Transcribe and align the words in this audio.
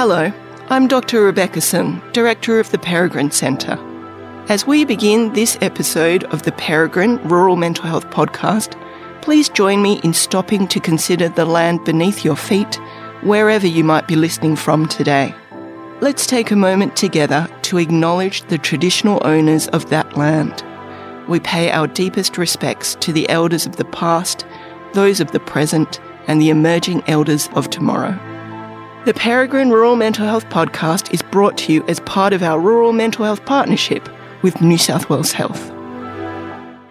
Hello, 0.00 0.32
I'm 0.68 0.86
Dr. 0.86 1.24
Rebecca 1.24 1.60
Sng, 1.60 2.00
Director 2.12 2.60
of 2.60 2.70
the 2.70 2.78
Peregrine 2.78 3.32
Centre. 3.32 3.76
As 4.48 4.64
we 4.64 4.84
begin 4.84 5.32
this 5.32 5.58
episode 5.60 6.22
of 6.26 6.44
the 6.44 6.52
Peregrine 6.52 7.16
Rural 7.28 7.56
Mental 7.56 7.84
Health 7.84 8.08
Podcast, 8.08 8.80
please 9.22 9.48
join 9.48 9.82
me 9.82 10.00
in 10.04 10.14
stopping 10.14 10.68
to 10.68 10.78
consider 10.78 11.28
the 11.28 11.44
land 11.44 11.84
beneath 11.84 12.24
your 12.24 12.36
feet, 12.36 12.76
wherever 13.22 13.66
you 13.66 13.82
might 13.82 14.06
be 14.06 14.14
listening 14.14 14.54
from 14.54 14.86
today. 14.86 15.34
Let's 16.00 16.28
take 16.28 16.52
a 16.52 16.56
moment 16.56 16.94
together 16.94 17.48
to 17.62 17.78
acknowledge 17.78 18.42
the 18.42 18.58
traditional 18.58 19.20
owners 19.24 19.66
of 19.66 19.90
that 19.90 20.16
land. 20.16 20.62
We 21.26 21.40
pay 21.40 21.72
our 21.72 21.88
deepest 21.88 22.38
respects 22.38 22.94
to 23.00 23.12
the 23.12 23.28
elders 23.28 23.66
of 23.66 23.74
the 23.74 23.84
past, 23.84 24.46
those 24.92 25.18
of 25.18 25.32
the 25.32 25.40
present, 25.40 25.98
and 26.28 26.40
the 26.40 26.50
emerging 26.50 27.02
elders 27.08 27.48
of 27.54 27.68
tomorrow. 27.68 28.16
The 29.08 29.14
Peregrine 29.14 29.70
Rural 29.70 29.96
Mental 29.96 30.26
Health 30.26 30.46
Podcast 30.50 31.14
is 31.14 31.22
brought 31.22 31.56
to 31.56 31.72
you 31.72 31.82
as 31.88 31.98
part 32.00 32.34
of 32.34 32.42
our 32.42 32.60
Rural 32.60 32.92
Mental 32.92 33.24
Health 33.24 33.42
Partnership 33.46 34.06
with 34.42 34.60
New 34.60 34.76
South 34.76 35.08
Wales 35.08 35.32
Health. 35.32 35.70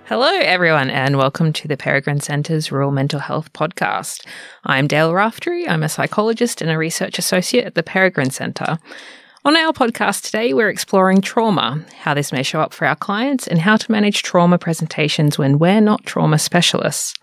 Hello, 0.06 0.28
everyone, 0.28 0.90
and 0.90 1.20
welcome 1.20 1.54
to 1.54 1.68
the 1.68 1.78
Peregrine 1.78 2.20
Centre's 2.20 2.72
Rural 2.72 2.90
Mental 2.90 3.20
Health 3.20 3.54
Podcast. 3.54 4.26
I'm 4.64 4.88
Dayle 4.88 5.14
Raftery. 5.14 5.70
I'm 5.70 5.84
a 5.84 5.90
psychologist 5.90 6.60
and 6.60 6.72
a 6.72 6.78
research 6.80 7.20
associate 7.20 7.66
at 7.66 7.76
the 7.76 7.84
Peregrine 7.84 8.32
Centre. 8.32 8.80
On 9.46 9.56
our 9.56 9.72
podcast 9.72 10.24
today, 10.24 10.56
we're 10.56 10.70
exploring 10.70 11.22
trauma, 11.22 11.86
how 12.00 12.16
this 12.16 12.32
may 12.32 12.42
show 12.42 12.62
up 12.62 12.74
for 12.74 12.88
our 12.88 12.96
clients, 12.96 13.48
and 13.48 13.60
how 13.60 13.78
to 13.78 13.92
manage 13.92 14.24
trauma 14.24 14.58
presentations 14.58 15.38
when 15.38 15.60
we're 15.60 15.82
not 15.82 16.04
trauma 16.08 16.40
specialists. 16.40 17.14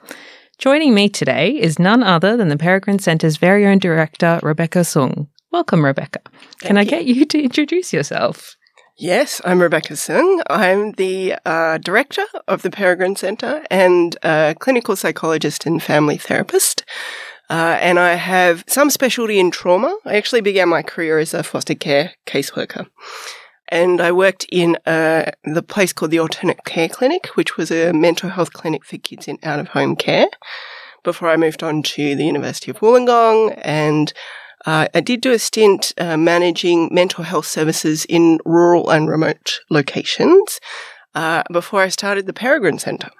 Joining 0.58 0.94
me 0.94 1.08
today 1.08 1.50
is 1.50 1.78
none 1.80 2.02
other 2.02 2.36
than 2.36 2.48
the 2.48 2.56
Peregrine 2.56 3.00
Centre's 3.00 3.36
very 3.38 3.66
own 3.66 3.78
director, 3.78 4.38
Rebecca 4.42 4.84
Sng. 4.84 5.27
Welcome, 5.50 5.84
Rebecca. 5.84 6.20
Can 6.61 6.78
I 6.78 6.84
get 6.84 7.06
you 7.06 7.24
to 7.27 7.42
introduce 7.42 7.92
yourself? 7.92 8.56
Yes, 8.96 9.41
I'm 9.44 9.61
Rebecca 9.61 9.96
Sng. 9.96 10.42
I'm 10.48 10.92
the 10.92 11.34
uh, 11.44 11.78
director 11.78 12.24
of 12.46 12.62
the 12.62 12.70
Peregrine 12.70 13.16
Centre 13.16 13.64
and 13.69 14.16
a 14.22 14.55
clinical 14.58 14.94
psychologist 14.94 15.66
and 15.66 15.83
family 15.83 16.16
therapist. 16.16 16.84
Uh, 17.50 17.77
and 17.80 17.98
I 17.98 18.14
have 18.14 18.64
some 18.68 18.91
specialty 18.91 19.41
in 19.41 19.50
trauma. 19.50 19.98
I 20.05 20.14
actually 20.16 20.41
began 20.41 20.68
my 20.68 20.83
career 20.83 21.18
as 21.18 21.34
a 21.34 21.42
foster 21.42 21.74
care 21.74 22.12
caseworker. 22.27 22.86
And 23.75 24.00
I 24.00 24.12
worked 24.12 24.47
in 24.53 24.78
uh, 24.86 25.33
the 25.42 25.61
place 25.61 25.92
called 25.92 26.12
the 26.12 26.20
Alternate 26.20 26.64
Care 26.64 26.89
Clinic, 26.89 27.27
which 27.34 27.56
was 27.56 27.72
a 27.72 27.92
mental 27.92 28.30
health 28.30 28.53
clinic 28.53 28.84
for 28.84 28.98
kids 28.98 29.27
in 29.27 29.41
out 29.42 29.58
of 29.58 29.67
home 29.67 29.97
care 29.97 30.28
before 31.03 31.28
I 31.28 31.36
moved 31.36 31.61
on 31.64 31.83
to 31.83 32.14
the 32.14 32.25
University 32.25 32.70
of 32.70 32.78
Wollongong 32.78 33.61
and 33.62 34.12
uh, 34.64 34.86
I 34.95 35.00
did 35.00 35.20
do 35.20 35.33
a 35.33 35.41
stint 35.41 35.92
uh, 35.98 36.17
managing 36.17 36.89
mental 36.92 37.25
health 37.25 37.47
services 37.47 38.05
in 38.05 38.39
rural 38.45 38.91
and 38.91 39.08
remote 39.08 39.58
locations 39.70 40.61
uh, 41.17 41.42
before 41.52 41.83
I 41.83 41.89
started 41.89 42.27
the 42.27 42.33
Peregrine 42.33 42.78
Centre. 42.78 43.11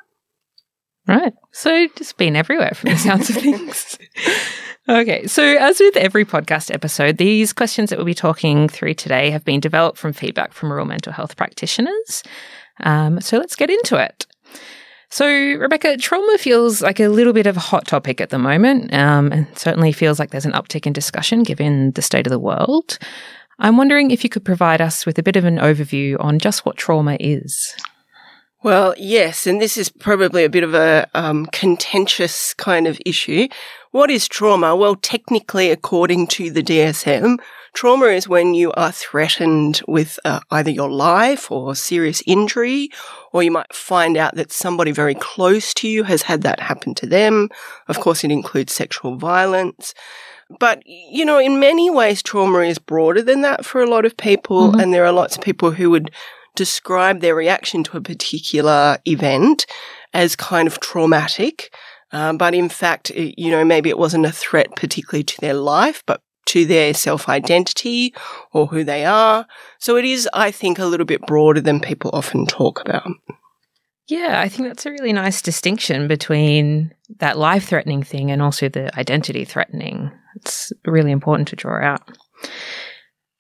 Right. 1.09 1.35
So 1.51 1.89
just 1.97 2.17
been 2.17 2.37
everywhere 2.37 2.75
from 2.77 2.91
the 2.91 2.97
sounds 2.97 3.29
of 3.29 3.37
things. 3.43 3.99
okay. 4.89 5.27
So, 5.27 5.43
as 5.43 5.81
with 5.81 5.97
every 5.97 6.25
podcast 6.25 6.73
episode, 6.73 7.19
these 7.19 7.53
questions 7.53 7.91
that 7.91 7.99
we'll 7.99 8.07
be 8.07 8.15
talking 8.15 8.69
through 8.69 8.95
today 8.95 9.31
have 9.31 9.45
been 9.45 9.61
developed 9.61 9.99
from 9.99 10.13
feedback 10.13 10.53
from 10.53 10.71
rural 10.71 10.87
mental 10.87 11.13
health 11.13 11.37
practitioners. 11.37 12.23
Um, 12.81 13.21
so, 13.21 13.39
let's 13.39 13.57
get 13.57 13.71
into 13.71 13.97
it. 13.97 14.27
So, 15.11 15.27
Rebecca, 15.29 15.97
trauma 15.97 16.39
feels 16.39 16.83
like 16.83 16.99
a 16.99 17.09
little 17.09 17.33
bit 17.33 17.47
of 17.47 17.57
a 17.57 17.61
hot 17.61 17.87
topic 17.87 18.21
at 18.21 18.31
the 18.31 18.39
moment, 18.39 18.93
um, 18.93 19.31
and 19.31 19.47
certainly 19.57 19.93
feels 19.93 20.19
like 20.19 20.31
there's 20.31 20.45
an 20.45 20.53
uptick 20.53 20.87
in 20.87 20.93
discussion 20.93 21.45
given 21.45 21.93
the 21.93 22.03
state 22.03 22.27
of 22.27 22.33
the 22.33 22.39
world. 22.39 22.99
I'm 23.61 23.77
wondering 23.77 24.11
if 24.11 24.25
you 24.25 24.31
could 24.31 24.45
provide 24.45 24.81
us 24.81 25.07
with 25.07 25.19
a 25.19 25.23
bit 25.23 25.37
of 25.37 25.45
an 25.45 25.59
overview 25.59 26.17
on 26.19 26.41
just 26.41 26.67
what 26.67 26.77
trauma 26.77 27.17
is. 27.21 27.77
Well, 28.65 28.95
yes, 28.97 29.47
and 29.47 29.61
this 29.61 29.77
is 29.77 29.91
probably 29.91 30.43
a 30.43 30.49
bit 30.49 30.65
of 30.65 30.73
a 30.73 31.07
um, 31.13 31.45
contentious 31.53 32.55
kind 32.55 32.87
of 32.87 32.99
issue. 33.05 33.47
What 33.91 34.11
is 34.11 34.27
trauma? 34.27 34.75
Well, 34.75 34.97
technically, 34.97 35.71
according 35.71 36.29
to 36.29 36.51
the 36.51 36.63
DSM, 36.63 37.39
Trauma 37.75 38.07
is 38.07 38.27
when 38.27 38.55
you 38.55 38.73
are 38.73 38.93
threatened 38.93 39.83
with 39.87 40.19
uh, 40.25 40.41
either 40.51 40.71
your 40.71 40.91
life 40.91 41.51
or 41.51 41.75
serious 41.75 42.23
injury, 42.25 42.89
or 43.33 43.43
you 43.43 43.51
might 43.51 43.75
find 43.75 44.17
out 44.17 44.37
that 44.37 44.51
somebody 44.51 44.93
very 44.93 45.17
close 45.17 45.75
to 45.75 45.89
you 45.89 46.05
has 46.05 46.23
had 46.23 46.43
that 46.43 46.61
happen 46.61 46.95
to 46.95 47.07
them. 47.07 47.51
Of 47.89 48.01
course, 48.01 48.25
it 48.25 48.31
includes 48.31 48.73
sexual 48.73 49.17
violence. 49.17 49.93
But, 50.61 50.83
you 50.87 51.25
know, 51.25 51.39
in 51.39 51.59
many 51.59 51.91
ways, 51.91 52.23
trauma 52.23 52.61
is 52.61 52.79
broader 52.79 53.23
than 53.23 53.43
that 53.43 53.65
for 53.65 53.83
a 53.83 53.91
lot 53.91 54.07
of 54.07 54.17
people. 54.17 54.71
Mm-hmm. 54.71 54.81
And 54.81 54.95
there 54.95 55.05
are 55.05 55.13
lots 55.13 55.37
of 55.37 55.43
people 55.43 55.73
who 55.73 55.91
would 55.91 56.13
describe 56.55 57.21
their 57.21 57.35
reaction 57.35 57.85
to 57.85 57.97
a 57.97 58.03
particular 58.03 58.99
event 59.07 59.67
as 60.13 60.37
kind 60.37 60.67
of 60.67 60.81
traumatic. 60.81 61.75
Um, 62.13 62.39
but 62.39 62.55
in 62.55 62.69
fact, 62.69 63.11
you 63.11 63.51
know, 63.51 63.65
maybe 63.65 63.91
it 63.91 63.99
wasn't 63.99 64.27
a 64.27 64.33
threat 64.33 64.77
particularly 64.77 65.25
to 65.25 65.41
their 65.41 65.55
life, 65.55 66.03
but 66.07 66.23
to 66.47 66.65
their 66.65 66.95
self 66.95 67.29
identity 67.29 68.15
or 68.53 68.67
who 68.67 68.85
they 68.85 69.05
are. 69.05 69.47
So 69.79 69.97
it 69.97 70.05
is, 70.05 70.29
I 70.33 70.51
think, 70.51 70.79
a 70.79 70.87
little 70.87 71.07
bit 71.07 71.27
broader 71.27 71.61
than 71.61 71.81
people 71.81 72.11
often 72.13 72.47
talk 72.47 72.81
about. 72.81 73.09
Yeah, 74.07 74.41
I 74.41 74.49
think 74.49 74.69
that's 74.69 74.85
a 74.85 74.91
really 74.91 75.15
nice 75.15 75.41
distinction 75.41 76.09
between 76.09 76.95
that 77.21 77.39
life 77.39 77.69
threatening 77.69 78.03
thing 78.03 78.31
and 78.31 78.43
also 78.43 78.69
the 78.69 78.97
identity 78.99 79.45
threatening. 79.45 80.13
It's 80.37 80.73
really 80.85 81.11
important 81.11 81.49
to 81.49 81.57
draw 81.57 81.83
out. 81.83 82.03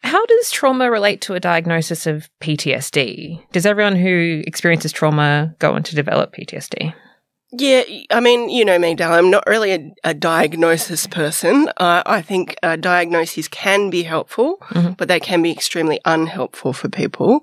How 0.04 0.24
does 0.26 0.50
trauma 0.50 0.90
relate 0.90 1.22
to 1.22 1.34
a 1.34 1.40
diagnosis 1.40 2.06
of 2.06 2.28
PTSD? 2.42 3.42
Does 3.52 3.64
everyone 3.64 3.96
who 3.96 4.42
experiences 4.46 4.92
trauma 4.92 5.54
go 5.58 5.72
on 5.72 5.82
to 5.82 5.96
develop 5.96 6.34
PTSD? 6.36 6.92
Yeah, 7.56 7.84
I 8.10 8.20
mean, 8.20 8.50
you 8.50 8.66
know 8.66 8.78
me, 8.78 8.94
Dal. 8.94 9.14
I'm 9.14 9.30
not 9.30 9.46
really 9.46 9.72
a, 9.72 9.94
a 10.04 10.12
diagnosis 10.12 11.06
person. 11.06 11.70
Uh, 11.78 12.02
I 12.04 12.20
think 12.20 12.54
uh, 12.62 12.76
diagnoses 12.76 13.48
can 13.48 13.88
be 13.88 14.02
helpful, 14.02 14.58
mm-hmm. 14.70 14.92
but 14.92 15.08
they 15.08 15.20
can 15.20 15.40
be 15.40 15.52
extremely 15.52 16.00
unhelpful 16.04 16.74
for 16.74 16.90
people. 16.90 17.40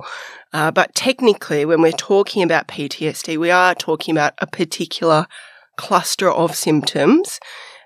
Uh, 0.54 0.70
but 0.70 0.94
technically, 0.94 1.66
when 1.66 1.82
we're 1.82 1.94
talking 1.94 2.44
about 2.44 2.68
PTSD, 2.68 3.38
we 3.38 3.50
are 3.50 3.74
talking 3.74 4.12
about 4.14 4.34
a 4.38 4.46
particular 4.46 5.26
cluster 5.78 6.30
of 6.30 6.56
symptoms, 6.56 7.40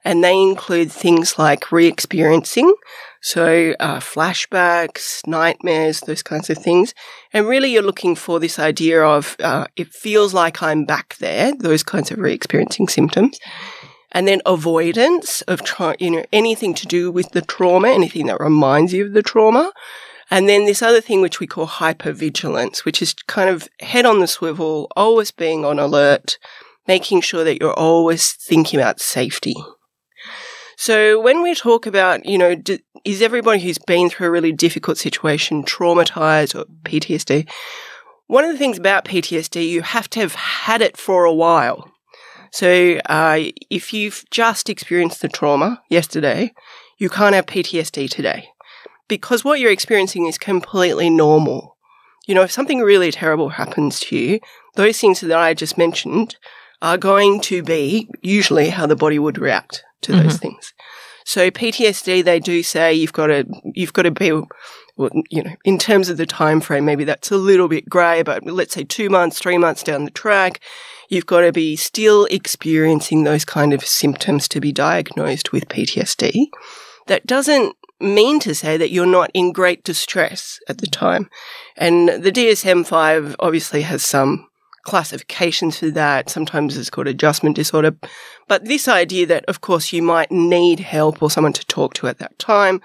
and 0.03 0.21
they 0.21 0.35
include 0.35 0.91
things 0.91 1.39
like 1.39 1.71
re 1.71 1.85
experiencing, 1.85 2.73
so, 3.25 3.73
uh, 3.79 3.97
flashbacks, 3.97 5.25
nightmares, 5.25 6.01
those 6.01 6.21
kinds 6.21 6.51
of 6.51 6.59
things. 6.59 6.93
And 7.33 7.47
really, 7.47 7.73
you're 7.73 7.81
looking 7.81 8.13
for 8.13 8.39
this 8.39 8.59
idea 8.59 9.01
of 9.01 9.35
uh, 9.39 9.65
it 9.75 9.91
feels 9.91 10.31
like 10.35 10.61
I'm 10.61 10.85
back 10.85 11.15
there, 11.15 11.51
those 11.55 11.81
kinds 11.81 12.11
of 12.11 12.19
re 12.19 12.33
experiencing 12.33 12.87
symptoms. 12.87 13.39
And 14.11 14.27
then 14.27 14.43
avoidance 14.45 15.41
of 15.47 15.61
you 15.97 16.11
know, 16.11 16.23
anything 16.31 16.75
to 16.75 16.85
do 16.85 17.11
with 17.11 17.31
the 17.31 17.41
trauma, 17.41 17.87
anything 17.87 18.27
that 18.27 18.39
reminds 18.39 18.93
you 18.93 19.07
of 19.07 19.13
the 19.13 19.23
trauma. 19.23 19.73
And 20.29 20.47
then 20.47 20.65
this 20.65 20.83
other 20.83 21.01
thing 21.01 21.21
which 21.21 21.39
we 21.39 21.47
call 21.47 21.65
hypervigilance, 21.65 22.85
which 22.85 23.01
is 23.01 23.15
kind 23.25 23.49
of 23.49 23.67
head 23.79 24.05
on 24.05 24.19
the 24.19 24.27
swivel, 24.27 24.87
always 24.95 25.31
being 25.31 25.65
on 25.65 25.79
alert, 25.79 26.37
making 26.87 27.21
sure 27.21 27.43
that 27.43 27.59
you're 27.59 27.73
always 27.73 28.33
thinking 28.33 28.79
about 28.79 28.99
safety. 29.01 29.55
So 30.77 31.19
when 31.19 31.41
we 31.41 31.55
talk 31.55 31.85
about, 31.85 32.25
you 32.25 32.37
know, 32.37 32.55
d- 32.55 32.83
is 33.03 33.21
everybody 33.21 33.59
who's 33.59 33.77
been 33.77 34.09
through 34.09 34.27
a 34.27 34.31
really 34.31 34.51
difficult 34.51 34.97
situation 34.97 35.63
traumatized 35.63 36.55
or 36.55 36.65
PTSD? 36.83 37.49
One 38.27 38.43
of 38.43 38.51
the 38.51 38.57
things 38.57 38.77
about 38.77 39.05
PTSD, 39.05 39.69
you 39.69 39.83
have 39.83 40.09
to 40.11 40.19
have 40.19 40.35
had 40.35 40.81
it 40.81 40.97
for 40.97 41.25
a 41.25 41.33
while. 41.33 41.91
So 42.51 42.99
uh, 43.07 43.39
if 43.69 43.93
you've 43.93 44.23
just 44.31 44.69
experienced 44.69 45.21
the 45.21 45.27
trauma 45.27 45.81
yesterday, 45.89 46.53
you 46.97 47.09
can't 47.09 47.35
have 47.35 47.45
PTSD 47.45 48.09
today 48.09 48.49
because 49.07 49.43
what 49.43 49.59
you're 49.59 49.71
experiencing 49.71 50.25
is 50.25 50.37
completely 50.37 51.09
normal. 51.09 51.77
You 52.27 52.35
know, 52.35 52.41
if 52.41 52.51
something 52.51 52.79
really 52.79 53.11
terrible 53.11 53.49
happens 53.49 53.99
to 54.01 54.17
you, 54.17 54.39
those 54.75 54.99
things 54.99 55.19
that 55.21 55.37
I 55.37 55.53
just 55.53 55.77
mentioned 55.77 56.35
are 56.81 56.97
going 56.97 57.41
to 57.41 57.61
be 57.61 58.09
usually 58.21 58.69
how 58.69 58.87
the 58.87 58.95
body 58.95 59.19
would 59.19 59.37
react 59.37 59.83
to 60.05 60.13
mm-hmm. 60.13 60.23
those 60.23 60.37
things. 60.37 60.73
So 61.25 61.49
PTSD, 61.49 62.23
they 62.23 62.39
do 62.39 62.61
say 62.61 62.93
you've 62.93 63.13
got 63.13 63.27
to 63.27 63.45
you've 63.73 63.93
got 63.93 64.03
to 64.03 64.11
be, 64.11 64.31
well, 64.31 65.09
you 65.29 65.43
know, 65.43 65.55
in 65.65 65.79
terms 65.79 66.09
of 66.09 66.17
the 66.17 66.27
time 66.27 66.61
frame, 66.61 66.85
maybe 66.85 67.03
that's 67.03 67.31
a 67.31 67.37
little 67.37 67.67
bit 67.67 67.89
grey, 67.89 68.21
but 68.21 68.43
let's 68.45 68.73
say 68.73 68.83
two 68.83 69.09
months, 69.09 69.39
three 69.39 69.57
months 69.57 69.81
down 69.81 70.05
the 70.05 70.11
track, 70.11 70.61
you've 71.09 71.25
got 71.25 71.41
to 71.41 71.51
be 71.51 71.75
still 71.75 72.25
experiencing 72.25 73.23
those 73.23 73.43
kind 73.43 73.73
of 73.73 73.83
symptoms 73.83 74.47
to 74.49 74.61
be 74.61 74.71
diagnosed 74.71 75.51
with 75.51 75.67
PTSD. 75.67 76.45
That 77.07 77.25
doesn't 77.25 77.75
mean 77.99 78.39
to 78.41 78.53
say 78.53 78.77
that 78.77 78.91
you're 78.91 79.05
not 79.05 79.31
in 79.33 79.51
great 79.51 79.83
distress 79.83 80.59
at 80.69 80.77
the 80.77 80.87
time. 80.87 81.29
And 81.75 82.09
the 82.09 82.31
DSM 82.31 82.85
5 82.85 83.35
obviously 83.39 83.81
has 83.81 84.03
some 84.03 84.47
classifications 84.85 85.79
for 85.79 85.91
that. 85.91 86.29
Sometimes 86.29 86.77
it's 86.77 86.89
called 86.89 87.07
adjustment 87.07 87.55
disorder. 87.57 87.95
But 88.47 88.65
this 88.65 88.87
idea 88.87 89.25
that, 89.27 89.43
of 89.45 89.59
course, 89.61 89.91
you 89.91 90.01
might 90.01 90.31
need 90.31 90.79
help 90.79 91.21
or 91.21 91.29
someone 91.29 91.53
to 91.53 91.65
talk 91.65 91.93
to 91.95 92.07
at 92.07 92.19
that 92.19 92.37
time 92.39 92.81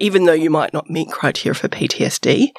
even 0.00 0.26
though 0.26 0.32
you 0.32 0.48
might 0.48 0.72
not 0.72 0.88
meet 0.88 1.10
criteria 1.10 1.52
for 1.54 1.66
PTSD, 1.68 2.50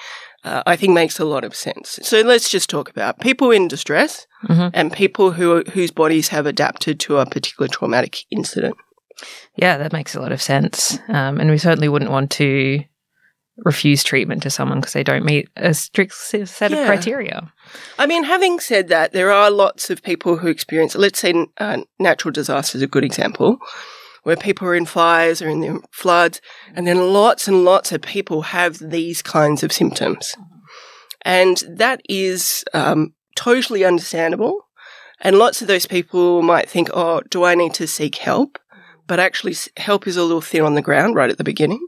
uh, 0.43 0.61
I 0.65 0.75
think 0.75 0.93
makes 0.93 1.19
a 1.19 1.23
lot 1.23 1.45
of 1.45 1.55
sense. 1.55 1.97
So 2.03 2.19
let's 2.19 2.49
just 2.51 2.69
talk 2.69 2.89
about 2.89 3.21
people 3.21 3.49
in 3.51 3.69
distress 3.69 4.27
Mhm. 4.49 4.71
and 4.73 4.91
people 4.91 5.31
who 5.31 5.63
whose 5.71 5.89
bodies 5.89 6.27
have 6.27 6.45
adapted 6.45 6.99
to 6.99 7.17
a 7.17 7.25
particular 7.25 7.69
traumatic 7.69 8.25
incident. 8.29 8.75
Yeah, 9.55 9.77
that 9.77 9.93
makes 9.93 10.15
a 10.15 10.19
lot 10.19 10.33
of 10.33 10.41
sense. 10.41 10.99
Um, 11.07 11.39
and 11.39 11.49
we 11.49 11.57
certainly 11.57 11.87
wouldn't 11.87 12.11
want 12.11 12.29
to 12.31 12.83
refuse 13.63 14.03
treatment 14.03 14.43
to 14.43 14.49
someone 14.49 14.79
because 14.79 14.93
they 14.93 15.03
don't 15.03 15.25
meet 15.25 15.49
a 15.55 15.73
strict 15.73 16.13
set 16.13 16.71
of 16.71 16.85
criteria. 16.85 17.51
I 17.97 18.05
mean, 18.05 18.23
having 18.23 18.59
said 18.59 18.87
that, 18.87 19.11
there 19.11 19.31
are 19.31 19.51
lots 19.51 19.89
of 19.89 20.01
people 20.01 20.37
who 20.37 20.47
experience, 20.47 20.95
let's 20.95 21.19
say, 21.19 21.33
uh, 21.57 21.81
natural 21.99 22.31
disasters 22.31 22.75
is 22.75 22.81
a 22.83 22.87
good 22.87 23.03
example, 23.03 23.57
where 24.23 24.35
people 24.35 24.67
are 24.67 24.75
in 24.75 24.85
fires 24.85 25.41
or 25.41 25.49
in 25.49 25.61
the 25.61 25.81
floods, 25.91 26.41
and 26.73 26.87
then 26.87 27.13
lots 27.13 27.47
and 27.47 27.63
lots 27.63 27.91
of 27.91 28.01
people 28.01 28.41
have 28.43 28.79
these 28.79 29.21
kinds 29.21 29.63
of 29.63 29.71
symptoms. 29.71 30.35
And 31.23 31.61
that 31.69 32.01
is 32.07 32.63
um, 32.73 33.13
totally 33.35 33.83
understandable. 33.83 34.65
And 35.21 35.37
lots 35.37 35.61
of 35.61 35.67
those 35.67 35.85
people 35.85 36.41
might 36.41 36.69
think, 36.69 36.89
oh, 36.93 37.21
do 37.29 37.43
I 37.43 37.55
need 37.55 37.73
to 37.75 37.87
seek 37.87 38.15
help? 38.15 38.57
But 39.05 39.19
actually, 39.19 39.55
help 39.75 40.07
is 40.07 40.15
a 40.15 40.23
little 40.23 40.41
thin 40.41 40.61
on 40.61 40.75
the 40.75 40.81
ground 40.81 41.15
right 41.15 41.29
at 41.29 41.37
the 41.37 41.43
beginning. 41.43 41.85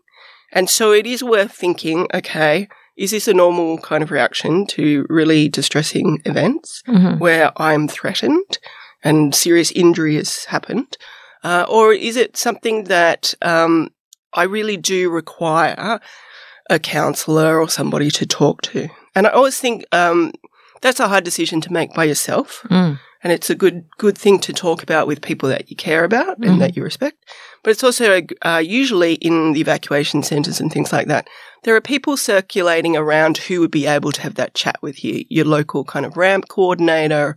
And 0.51 0.69
so 0.69 0.91
it 0.91 1.05
is 1.05 1.23
worth 1.23 1.51
thinking, 1.53 2.07
okay, 2.13 2.67
is 2.97 3.11
this 3.11 3.27
a 3.27 3.33
normal 3.33 3.77
kind 3.79 4.03
of 4.03 4.11
reaction 4.11 4.65
to 4.67 5.05
really 5.09 5.47
distressing 5.49 6.21
events 6.25 6.83
Mhm. 6.87 7.19
where 7.19 7.51
I'm 7.55 7.87
threatened 7.87 8.59
and 9.03 9.33
serious 9.33 9.71
injury 9.71 10.15
has 10.15 10.45
happened? 10.45 10.97
Uh, 11.43 11.65
or 11.69 11.93
is 11.93 12.15
it 12.17 12.37
something 12.37 12.83
that 12.85 13.33
um, 13.41 13.89
I 14.33 14.43
really 14.43 14.77
do 14.77 15.09
require 15.09 15.99
a 16.69 16.79
counselor 16.79 17.59
or 17.59 17.69
somebody 17.69 18.11
to 18.11 18.25
talk 18.25 18.61
to? 18.63 18.89
And 19.15 19.25
I 19.27 19.31
always 19.31 19.57
think 19.59 19.85
um, 19.91 20.31
that's 20.81 20.99
a 20.99 21.07
hard 21.07 21.23
decision 21.23 21.61
to 21.61 21.73
make 21.73 21.93
by 21.93 22.03
yourself. 22.03 22.61
Mm. 22.69 22.99
And 23.23 23.31
it's 23.31 23.49
a 23.49 23.55
good 23.55 23.85
good 23.97 24.17
thing 24.17 24.39
to 24.39 24.53
talk 24.53 24.81
about 24.83 25.07
with 25.07 25.21
people 25.21 25.49
that 25.49 25.69
you 25.69 25.75
care 25.75 26.03
about 26.03 26.39
Mhm. 26.39 26.47
and 26.49 26.61
that 26.61 26.75
you 26.75 26.83
respect. 26.83 27.17
But 27.63 27.71
it's 27.71 27.83
also 27.83 28.21
uh, 28.41 28.61
usually 28.65 29.13
in 29.15 29.53
the 29.53 29.61
evacuation 29.61 30.23
centres 30.23 30.59
and 30.59 30.71
things 30.71 30.91
like 30.91 31.07
that. 31.07 31.27
There 31.63 31.75
are 31.75 31.81
people 31.81 32.17
circulating 32.17 32.97
around 32.97 33.37
who 33.37 33.59
would 33.59 33.71
be 33.71 33.85
able 33.85 34.11
to 34.13 34.21
have 34.21 34.35
that 34.35 34.55
chat 34.55 34.77
with 34.81 35.03
you, 35.03 35.25
your 35.29 35.45
local 35.45 35.83
kind 35.83 36.05
of 36.05 36.17
ramp 36.17 36.47
coordinator, 36.49 37.35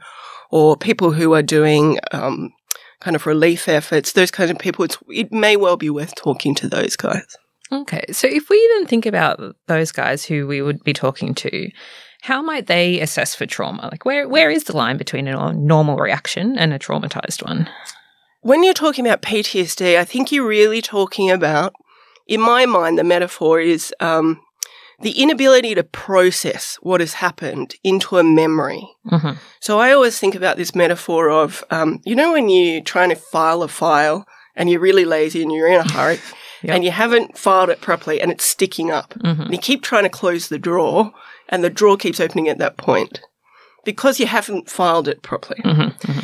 or 0.50 0.76
people 0.76 1.12
who 1.12 1.34
are 1.34 1.42
doing 1.42 1.98
um, 2.12 2.50
kind 3.00 3.16
of 3.16 3.26
relief 3.26 3.69
efforts. 3.69 4.12
Those 4.12 4.30
kinds 4.30 4.50
of 4.50 4.58
people. 4.58 4.84
It's, 4.87 4.96
it 5.10 5.30
may 5.30 5.56
well 5.56 5.76
be 5.76 5.90
worth 5.90 6.14
talking 6.14 6.54
to 6.54 6.69
those 6.69 6.96
guys. 6.96 7.26
Okay. 7.70 8.04
So 8.12 8.26
if 8.26 8.48
we 8.48 8.70
then 8.75 8.87
think 8.87 9.04
about 9.04 9.40
those 9.66 9.92
guys 9.92 10.25
who 10.25 10.46
we 10.46 10.62
would 10.62 10.82
be 10.84 10.92
talking 10.92 11.34
to, 11.34 11.70
how 12.25 12.41
might 12.41 12.67
they 12.67 13.00
assess 13.00 13.35
for 13.35 13.44
trauma? 13.47 13.88
Like 13.93 14.05
where 14.06 14.26
where 14.29 14.50
is 14.50 14.65
the 14.65 14.76
line 14.76 14.97
between 14.97 15.29
a 15.29 15.53
normal 15.53 15.97
reaction 15.97 16.56
and 16.59 16.73
a 16.73 16.79
traumatized 16.79 17.44
one? 17.44 17.69
When 18.41 18.62
you're 18.65 18.75
talking 18.75 19.06
about 19.06 19.23
PTSD, 19.23 19.99
I 19.99 20.05
think 20.05 20.32
you're 20.32 20.47
really 20.47 20.81
talking 20.82 21.31
about, 21.31 21.73
in 22.26 22.41
my 22.41 22.67
mind, 22.67 22.99
the 22.99 23.05
metaphor 23.05 23.61
is 23.61 23.93
um, 24.00 24.41
the 25.00 25.12
inability 25.23 25.75
to 25.75 25.82
process 25.85 26.79
what 26.82 27.00
has 27.00 27.15
happened 27.15 27.75
into 27.82 28.19
a 28.19 28.23
memory. 28.25 28.88
hmm 29.09 29.32
So 29.61 29.79
I 29.79 29.93
always 29.93 30.19
think 30.19 30.35
about 30.35 30.56
this 30.56 30.75
metaphor 30.75 31.29
of, 31.31 31.62
um, 31.71 32.00
you 32.05 32.15
know, 32.15 32.32
when 32.32 32.49
you're 32.49 32.82
trying 32.82 33.11
to 33.11 33.17
file 33.17 33.62
a 33.62 33.69
file 33.69 34.26
and 34.56 34.71
you're 34.71 34.81
really 34.88 35.05
lazy 35.05 35.43
and 35.43 35.53
you're 35.53 35.69
in 35.69 35.81
a 35.87 35.93
hurry 35.93 36.19
Yep. 36.62 36.75
and 36.76 36.85
you 36.85 36.93
haven't 36.93 37.37
filed 37.37 37.69
it 37.69 37.81
properly 37.82 38.21
and 38.23 38.31
it's 38.32 38.44
sticking 38.47 38.91
up. 38.91 39.12
hmm 39.21 39.43
And 39.43 39.53
you 39.53 39.59
keep 39.59 39.82
trying 39.82 40.05
to 40.05 40.19
close 40.21 40.49
the 40.49 40.59
drawer 40.59 41.12
and 41.49 41.62
the 41.64 41.70
drawer 41.70 41.96
keeps 41.96 42.20
opening 42.20 42.49
at 42.49 42.58
that 42.58 42.76
point 42.76 43.20
because 43.85 44.19
you 44.20 44.26
haven't 44.26 44.70
filed 44.70 45.08
it 45.08 45.23
properly. 45.23 45.61
hmm 45.62 45.88
hmm 46.05 46.19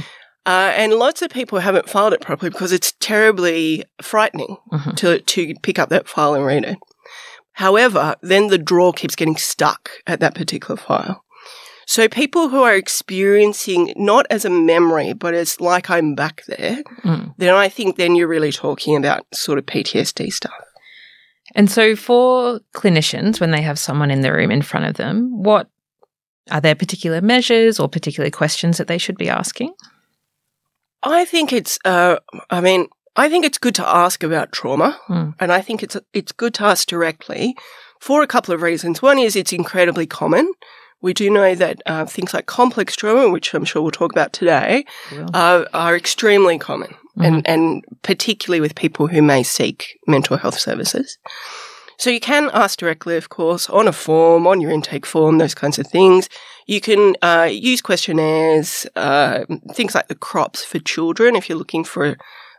Uh, 0.47 0.73
and 0.75 0.95
lots 0.95 1.21
of 1.23 1.31
people 1.31 1.59
haven't 1.59 1.89
filed 1.89 2.15
it 2.15 2.23
properly 2.23 2.49
because 2.51 2.73
it's 2.73 2.93
terribly 2.99 3.85
frightening 4.01 4.57
Mhm. 4.73 4.97
to, 4.97 5.21
to 5.21 5.55
pick 5.63 5.79
up 5.79 5.91
that 5.91 6.09
file 6.09 6.35
and 6.35 6.45
read 6.47 6.65
it. 6.65 6.79
However, 7.53 8.17
then 8.23 8.49
the 8.49 8.57
drawer 8.59 8.93
keeps 8.95 9.15
getting 9.15 9.37
stuck 9.37 9.91
at 10.07 10.21
that 10.21 10.35
particular 10.35 10.77
file. 10.79 11.23
So 11.87 12.09
people 12.09 12.49
who 12.49 12.63
are 12.63 12.75
experiencing 12.75 13.93
not 13.97 14.25
as 14.31 14.45
a 14.45 14.51
memory, 14.51 15.13
but 15.13 15.35
as 15.35 15.61
like 15.61 15.91
I'm 15.91 16.15
back 16.15 16.43
there, 16.47 16.83
Mm. 17.05 17.35
then 17.37 17.55
I 17.55 17.69
think 17.69 17.97
then 17.97 18.15
you're 18.15 18.29
really 18.29 18.53
talking 18.53 18.97
about 18.97 19.27
sort 19.35 19.59
of 19.59 19.67
PTSD 19.67 20.31
stuff. 20.31 20.53
And 21.55 21.71
so 21.71 21.97
for 21.97 22.61
clinicians, 22.75 23.41
when 23.41 23.51
they 23.51 23.63
have 23.63 23.79
someone 23.79 24.11
in 24.11 24.21
the 24.21 24.33
room 24.33 24.51
in 24.51 24.63
front 24.63 24.87
of 24.87 24.97
them, 24.97 25.43
what 25.43 25.69
are 26.51 26.61
there 26.61 26.75
particular 26.75 27.21
measures 27.21 27.79
or 27.81 27.89
particular 27.89 28.31
questions 28.31 28.79
that 28.79 28.87
they 28.89 28.99
should 28.99 29.17
be 29.19 29.29
asking? 29.29 29.73
I 31.03 31.25
think 31.25 31.53
it's, 31.53 31.79
uh, 31.85 32.17
I 32.51 32.61
mean, 32.61 32.87
I 33.17 33.29
think 33.29 33.45
it's 33.45 33.59
good 33.59 33.75
to 33.77 33.87
ask 33.89 34.23
about 34.23 34.53
trauma, 34.53 34.99
Mm. 35.09 35.35
and 35.41 35.53
I 35.53 35.61
think 35.61 35.83
it's 35.83 35.97
it's 36.13 36.33
good 36.33 36.55
to 36.55 36.65
ask 36.65 36.87
directly 36.89 37.57
for 38.01 38.23
a 38.23 38.27
couple 38.27 38.55
of 38.55 38.63
reasons. 38.63 39.03
One 39.03 39.19
is 39.19 39.35
it's 39.37 39.53
incredibly 39.53 40.07
common. 40.07 40.53
We 41.03 41.13
do 41.15 41.31
know 41.31 41.55
that 41.55 41.83
uh, 41.87 42.05
things 42.05 42.35
like 42.35 42.47
complex 42.47 42.95
trauma, 42.95 43.31
which 43.31 43.55
I'm 43.55 43.65
sure 43.65 43.83
we'll 43.83 43.91
talk 43.91 44.13
about 44.13 44.33
today, 44.33 44.85
uh, 45.35 45.65
are 45.73 45.97
extremely 45.97 46.59
common, 46.59 46.95
and 47.17 47.47
and 47.47 47.85
particularly 48.03 48.61
with 48.61 48.75
people 48.75 49.07
who 49.07 49.23
may 49.23 49.43
seek 49.43 49.99
mental 50.07 50.37
health 50.37 50.59
services. 50.59 51.19
So 51.99 52.09
you 52.09 52.21
can 52.21 52.51
ask 52.55 52.79
directly, 52.79 53.19
of 53.19 53.29
course, 53.29 53.69
on 53.69 53.87
a 53.87 53.93
form, 53.93 54.47
on 54.47 54.63
your 54.63 54.71
intake 54.71 55.05
form, 55.05 55.37
those 55.37 55.55
kinds 55.55 55.79
of 55.79 55.87
things. 55.87 56.31
You 56.67 56.81
can 56.81 57.15
uh, 57.21 57.51
use 57.53 57.83
questionnaires, 57.83 58.87
uh, 58.97 59.45
things 59.73 59.95
like 59.95 60.09
the 60.09 60.15
CROPS 60.15 60.65
for 60.65 60.79
children 60.79 61.37
if 61.37 61.49
you're 61.49 61.59
looking 61.59 61.85
for 61.85 62.17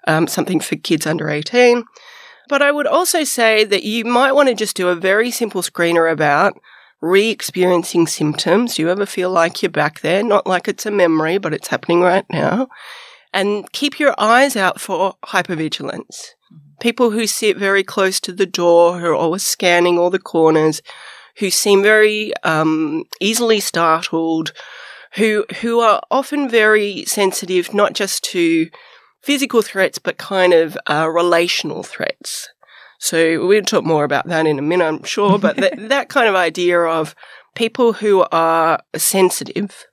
um, 0.07 0.27
something 0.27 0.59
for 0.59 0.75
kids 0.75 1.07
under 1.07 1.27
18. 1.27 1.83
But 2.49 2.61
I 2.61 2.71
would 2.71 2.85
also 2.85 3.23
say 3.23 3.63
that 3.63 3.83
you 3.83 4.05
might 4.05 4.33
want 4.33 4.49
to 4.49 4.53
just 4.53 4.75
do 4.75 4.89
a 4.89 4.95
very 4.95 5.31
simple 5.31 5.63
screener 5.63 6.11
about 6.11 6.59
re 7.01 7.29
experiencing 7.29 8.05
symptoms. 8.07 8.75
Do 8.75 8.83
you 8.83 8.89
ever 8.89 9.05
feel 9.05 9.31
like 9.31 9.63
you're 9.63 9.71
back 9.71 10.01
there? 10.01 10.23
Not 10.23 10.45
like 10.45 10.67
it's 10.67 10.85
a 10.85 10.91
memory, 10.91 11.39
but 11.39 11.53
it's 11.53 11.69
happening 11.69 12.01
right 12.01 12.25
now. 12.29 12.67
And 13.33 13.71
keep 13.71 13.99
your 13.99 14.13
eyes 14.17 14.55
out 14.55 14.81
for 14.81 15.15
hypervigilance. 15.25 16.31
People 16.81 17.11
who 17.11 17.27
sit 17.27 17.57
very 17.57 17.83
close 17.83 18.19
to 18.21 18.33
the 18.33 18.45
door, 18.45 18.99
who 18.99 19.07
are 19.07 19.15
always 19.15 19.43
scanning 19.43 19.97
all 19.97 20.09
the 20.09 20.19
corners, 20.19 20.81
who 21.37 21.49
seem 21.49 21.81
very 21.81 22.33
um, 22.43 23.05
easily 23.19 23.59
startled, 23.59 24.51
who 25.15 25.45
who 25.61 25.79
are 25.79 26.01
often 26.09 26.49
very 26.49 27.05
sensitive, 27.05 27.73
not 27.73 27.93
just 27.93 28.23
to 28.25 28.69
physical 29.21 29.61
threats, 29.61 29.99
but 29.99 30.17
kind 30.17 30.53
of 30.53 30.77
uh, 30.89 31.07
relational 31.09 31.83
threats. 31.83 32.49
So 32.99 33.45
we'll 33.47 33.63
talk 33.63 33.83
more 33.83 34.03
about 34.03 34.27
that 34.27 34.45
in 34.45 34.59
a 34.59 34.61
minute, 34.61 34.85
I'm 34.85 35.03
sure. 35.03 35.39
But 35.39 35.57
that, 35.57 35.73
that 35.89 36.09
kind 36.09 36.27
of 36.27 36.35
idea 36.35 36.79
of 36.81 37.15
people 37.55 37.93
who 37.93 38.25
are 38.31 38.79
sensitive, 38.95 39.85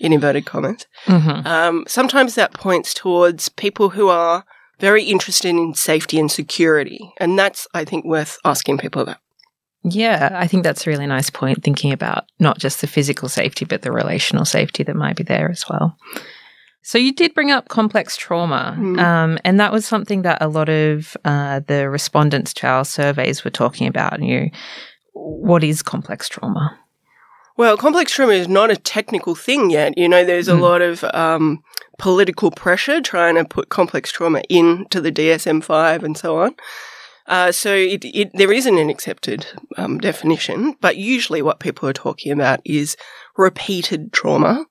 in 0.00 0.12
inverted 0.12 0.46
commas, 0.46 0.86
hmm 1.04 1.46
um, 1.46 1.84
sometimes 1.86 2.34
that 2.34 2.52
points 2.54 2.94
towards 2.94 3.48
people 3.48 3.90
who 3.90 4.08
are 4.08 4.44
very 4.80 5.02
interested 5.04 5.48
in 5.48 5.74
safety 5.74 6.18
and 6.20 6.30
security. 6.30 7.12
And 7.18 7.38
that's, 7.38 7.66
I 7.74 7.84
think, 7.84 8.04
worth 8.04 8.38
asking 8.44 8.78
people 8.78 9.02
about. 9.02 9.16
Yeah, 9.84 10.30
I 10.34 10.46
think 10.46 10.62
that's 10.64 10.86
a 10.86 10.90
really 10.90 11.06
nice 11.06 11.30
point, 11.30 11.62
thinking 11.64 11.92
about 11.92 12.24
not 12.38 12.58
just 12.58 12.80
the 12.80 12.86
physical 12.86 13.28
safety, 13.28 13.64
but 13.64 13.82
the 13.82 13.92
relational 13.92 14.44
safety 14.44 14.82
that 14.84 14.96
might 14.96 15.16
be 15.16 15.24
there 15.24 15.50
as 15.50 15.64
well. 15.68 15.96
So 16.82 16.96
you 16.96 17.12
did 17.12 17.34
bring 17.34 17.50
up 17.50 17.68
complex 17.68 18.16
trauma, 18.16 18.76
Mm. 18.78 18.98
um, 18.98 19.38
and 19.44 19.58
that 19.60 19.72
was 19.72 19.84
something 19.84 20.22
that 20.22 20.38
a 20.40 20.48
lot 20.48 20.68
of 20.68 21.16
uh, 21.24 21.60
the 21.66 21.90
respondents 21.90 22.54
to 22.54 22.66
our 22.66 22.84
surveys 22.84 23.44
were 23.44 23.50
talking 23.50 23.88
about. 23.88 24.14
And 24.14 24.26
you, 24.26 24.50
what 25.12 25.64
is 25.64 25.82
complex 25.82 26.28
trauma? 26.28 26.78
Well, 27.58 27.76
complex 27.76 28.12
trauma 28.12 28.34
is 28.34 28.46
not 28.46 28.70
a 28.70 28.76
technical 28.76 29.34
thing 29.34 29.68
yet. 29.70 29.98
You 29.98 30.08
know, 30.08 30.24
there's 30.24 30.46
a 30.46 30.52
Mm. 30.52 30.60
lot 30.60 30.80
of 30.80 31.02
um, 31.12 31.62
political 31.98 32.52
pressure 32.52 33.00
trying 33.00 33.34
to 33.34 33.44
put 33.44 33.68
complex 33.68 34.12
trauma 34.12 34.42
into 34.48 35.00
the 35.00 35.10
DSM 35.10 35.60
5 35.60 36.04
and 36.04 36.16
so 36.16 36.38
on. 36.38 36.54
Uh, 37.26 37.50
so 37.50 37.74
it, 37.74 38.04
it, 38.04 38.30
there 38.32 38.52
isn't 38.52 38.78
an 38.78 38.88
accepted 38.88 39.44
um, 39.76 39.98
definition, 39.98 40.76
but 40.80 40.96
usually 40.96 41.42
what 41.42 41.58
people 41.58 41.88
are 41.88 41.92
talking 41.92 42.30
about 42.30 42.60
is 42.64 42.96
repeated 43.36 44.12
trauma. 44.12 44.64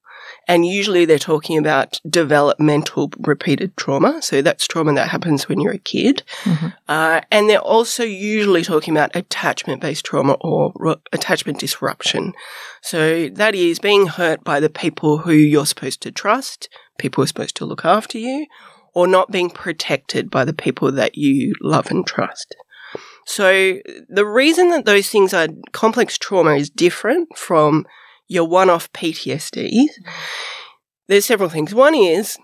And 0.47 0.65
usually 0.65 1.05
they're 1.05 1.19
talking 1.19 1.57
about 1.57 1.99
developmental 2.09 3.11
repeated 3.19 3.75
trauma. 3.75 4.21
So 4.21 4.41
that's 4.41 4.65
trauma 4.67 4.93
that 4.93 5.09
happens 5.09 5.49
when 5.49 5.59
you're 5.59 5.73
a 5.73 5.77
kid. 5.77 6.23
Mhm. 6.43 6.73
Uh, 6.87 7.21
and 7.31 7.49
they're 7.49 7.59
also 7.59 8.03
usually 8.03 8.63
talking 8.63 8.95
about 8.95 9.15
attachment 9.15 9.81
based 9.81 10.05
trauma 10.05 10.37
or 10.41 10.71
attachment 11.11 11.59
disruption. 11.59 12.33
So 12.81 13.29
that 13.29 13.55
is 13.55 13.79
being 13.79 14.07
hurt 14.07 14.43
by 14.43 14.59
the 14.59 14.69
people 14.69 15.19
who 15.19 15.33
you're 15.33 15.65
supposed 15.65 16.01
to 16.01 16.11
trust, 16.11 16.69
people 16.97 17.21
who 17.21 17.25
are 17.25 17.27
supposed 17.27 17.55
to 17.57 17.65
look 17.65 17.83
after 17.83 18.17
you, 18.17 18.45
or 18.93 19.05
not 19.05 19.29
being 19.29 19.49
protected 19.49 20.31
by 20.31 20.45
the 20.45 20.53
people 20.53 20.91
that 20.91 21.17
you 21.17 21.53
love 21.61 21.91
and 21.91 22.07
trust. 22.07 22.55
So 23.25 23.79
the 24.07 24.25
reason 24.25 24.69
that 24.69 24.85
those 24.85 25.09
things 25.09 25.33
are 25.33 25.49
complex 25.73 26.17
trauma 26.17 26.55
is 26.55 26.69
different 26.69 27.37
from 27.37 27.85
your 28.27 28.45
one-off 28.45 28.91
PTSD. 28.93 29.85
There's 31.07 31.25
several 31.25 31.49
things. 31.49 31.73
One 31.73 31.95
is 31.95 32.37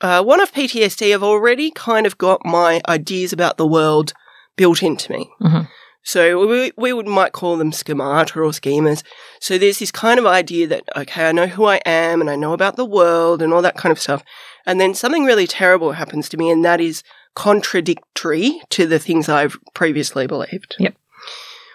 uh, 0.00 0.22
one-off 0.22 0.52
PTSD. 0.52 1.14
I've 1.14 1.22
already 1.22 1.70
kind 1.70 2.06
of 2.06 2.18
got 2.18 2.44
my 2.44 2.80
ideas 2.88 3.32
about 3.32 3.56
the 3.56 3.66
world 3.66 4.12
built 4.56 4.82
into 4.82 5.12
me. 5.12 5.30
Mhm. 5.40 5.68
So 6.06 6.46
we, 6.46 6.70
we 6.76 6.92
would 6.92 7.06
might 7.06 7.32
call 7.32 7.56
them 7.56 7.72
schemata 7.72 8.38
or 8.38 8.50
schemas. 8.50 9.02
So 9.40 9.56
there's 9.56 9.78
this 9.78 9.90
kind 9.90 10.18
of 10.18 10.26
idea 10.26 10.66
that 10.66 10.84
okay, 10.96 11.28
I 11.28 11.32
know 11.32 11.46
who 11.46 11.64
I 11.64 11.76
am 11.86 12.20
and 12.20 12.28
I 12.28 12.36
know 12.36 12.52
about 12.52 12.76
the 12.76 12.84
world 12.84 13.40
and 13.40 13.54
all 13.54 13.62
that 13.62 13.76
kind 13.76 13.90
of 13.90 13.98
stuff. 13.98 14.22
And 14.66 14.78
then 14.78 14.94
something 14.94 15.24
really 15.24 15.46
terrible 15.46 15.92
happens 15.92 16.28
to 16.30 16.36
me, 16.36 16.50
and 16.50 16.64
that 16.64 16.80
is 16.80 17.02
contradictory 17.34 18.60
to 18.70 18.86
the 18.86 18.98
things 18.98 19.28
I've 19.28 19.58
previously 19.74 20.26
believed. 20.26 20.76
Yep. 20.78 20.94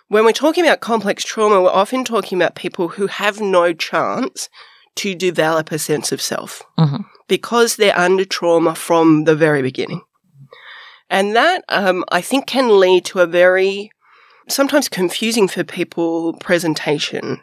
When 0.10 0.26
we're 0.26 0.32
talking 0.32 0.66
about 0.66 0.80
complex 0.82 1.24
trauma, 1.24 1.62
we're 1.62 1.70
often 1.70 2.04
talking 2.04 2.38
about 2.38 2.56
people 2.56 2.90
who 2.90 3.08
have 3.08 3.40
no 3.40 3.74
chance 3.74 4.50
to 4.96 5.14
develop 5.16 5.72
a 5.72 5.78
sense 5.80 6.12
of 6.12 6.22
self 6.22 6.64
Mhm. 6.78 7.06
because 7.28 7.76
they're 7.76 7.98
under 7.98 8.26
trauma 8.26 8.74
from 8.76 9.26
the 9.26 9.36
very 9.36 9.62
beginning. 9.62 10.02
And 11.12 11.36
that, 11.36 11.64
um, 11.70 12.04
I 12.12 12.22
think, 12.22 12.48
can 12.48 12.80
lead 12.80 13.06
to 13.06 13.20
a 13.20 13.28
very 13.28 13.92
sometimes 14.48 14.90
confusing 14.90 15.48
for 15.48 15.64
people 15.64 16.34
presentation. 16.40 17.40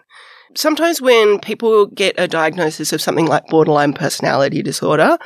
Sometimes 0.56 1.00
when 1.00 1.38
people 1.38 1.86
get 1.86 2.14
a 2.18 2.26
diagnosis 2.26 2.92
of 2.92 3.00
something 3.00 3.26
like 3.26 3.46
borderline 3.46 3.92
personality 3.92 4.60
disorder, 4.62 5.18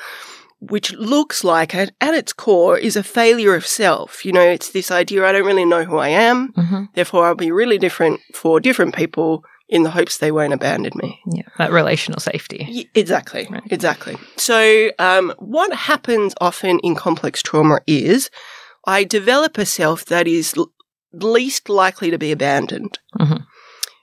which 0.61 0.93
looks 0.93 1.43
like 1.43 1.75
at, 1.75 1.93
at 2.01 2.15
its 2.15 2.33
core 2.33 2.77
is 2.79 2.95
a 2.97 3.03
failure 3.03 3.55
of 3.55 3.67
self. 3.67 4.25
You 4.25 4.33
know, 4.33 4.43
it's 4.43 4.71
this 4.71 4.91
idea 4.91 5.27
I 5.27 5.33
don't 5.33 5.47
really 5.47 5.65
know 5.65 5.85
who 5.85 5.99
I 5.99 6.09
am, 6.09 6.53
hmm 6.55 6.85
therefore 6.95 7.27
I'll 7.27 7.35
be 7.35 7.51
really 7.53 7.79
different 7.79 8.21
for 8.35 8.61
different 8.61 8.95
people 8.95 9.43
in 9.69 9.85
the 9.85 9.91
hopes 9.91 10.19
they 10.19 10.33
won't 10.33 10.53
abandon 10.53 10.93
me. 10.97 11.21
Yeah, 11.33 11.45
that 11.59 11.71
relational 11.73 12.21
safety. 12.21 12.89
Exactly. 12.95 13.47
Right. 13.51 13.63
Exactly. 13.71 14.17
So, 14.37 14.91
um, 14.99 15.33
what 15.39 15.73
happens 15.73 16.35
often 16.41 16.81
in 16.81 16.95
complex 16.97 17.43
trauma 17.43 17.79
is 17.87 18.31
I 18.87 19.05
develop 19.05 19.57
a 19.59 19.65
self 19.65 20.05
that 20.07 20.27
is 20.27 20.55
l- 20.57 20.73
least 21.13 21.69
likely 21.69 22.11
to 22.11 22.19
be 22.19 22.33
abandoned. 22.33 22.99
Mhm. 23.19 23.47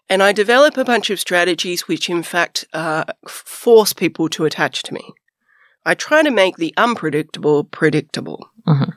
And 0.10 0.24
I 0.24 0.32
develop 0.32 0.78
a 0.78 0.86
bunch 0.86 1.10
of 1.10 1.20
strategies 1.20 1.88
which, 1.90 2.10
in 2.10 2.24
fact, 2.24 2.64
uh, 2.72 3.04
force 3.28 3.92
people 3.92 4.30
to 4.30 4.46
attach 4.46 4.84
to 4.84 4.94
me. 4.94 5.04
I 5.88 5.96
try 5.96 6.22
to 6.22 6.32
make 6.32 6.58
the 6.58 6.74
unpredictable 6.77 7.63
predictable. 7.63 8.50
Mhm. 8.67 8.94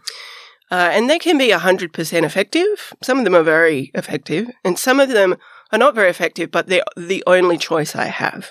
Uh, 0.73 0.91
and 0.95 1.09
they 1.09 1.19
can 1.19 1.39
be 1.39 1.53
100% 1.53 2.25
effective. 2.25 2.93
Some 3.03 3.19
of 3.19 3.25
them 3.25 3.35
are 3.35 3.43
very 3.43 3.91
effective, 3.95 4.49
and 4.65 4.79
some 4.79 5.01
of 5.01 5.09
them 5.09 5.37
are 5.73 5.79
not 5.79 5.95
very 5.95 6.11
effective, 6.11 6.51
but 6.51 6.67
they're 6.67 6.85
the 6.97 7.23
only 7.27 7.59
choice 7.59 7.95
I 7.95 8.07
have. 8.07 8.51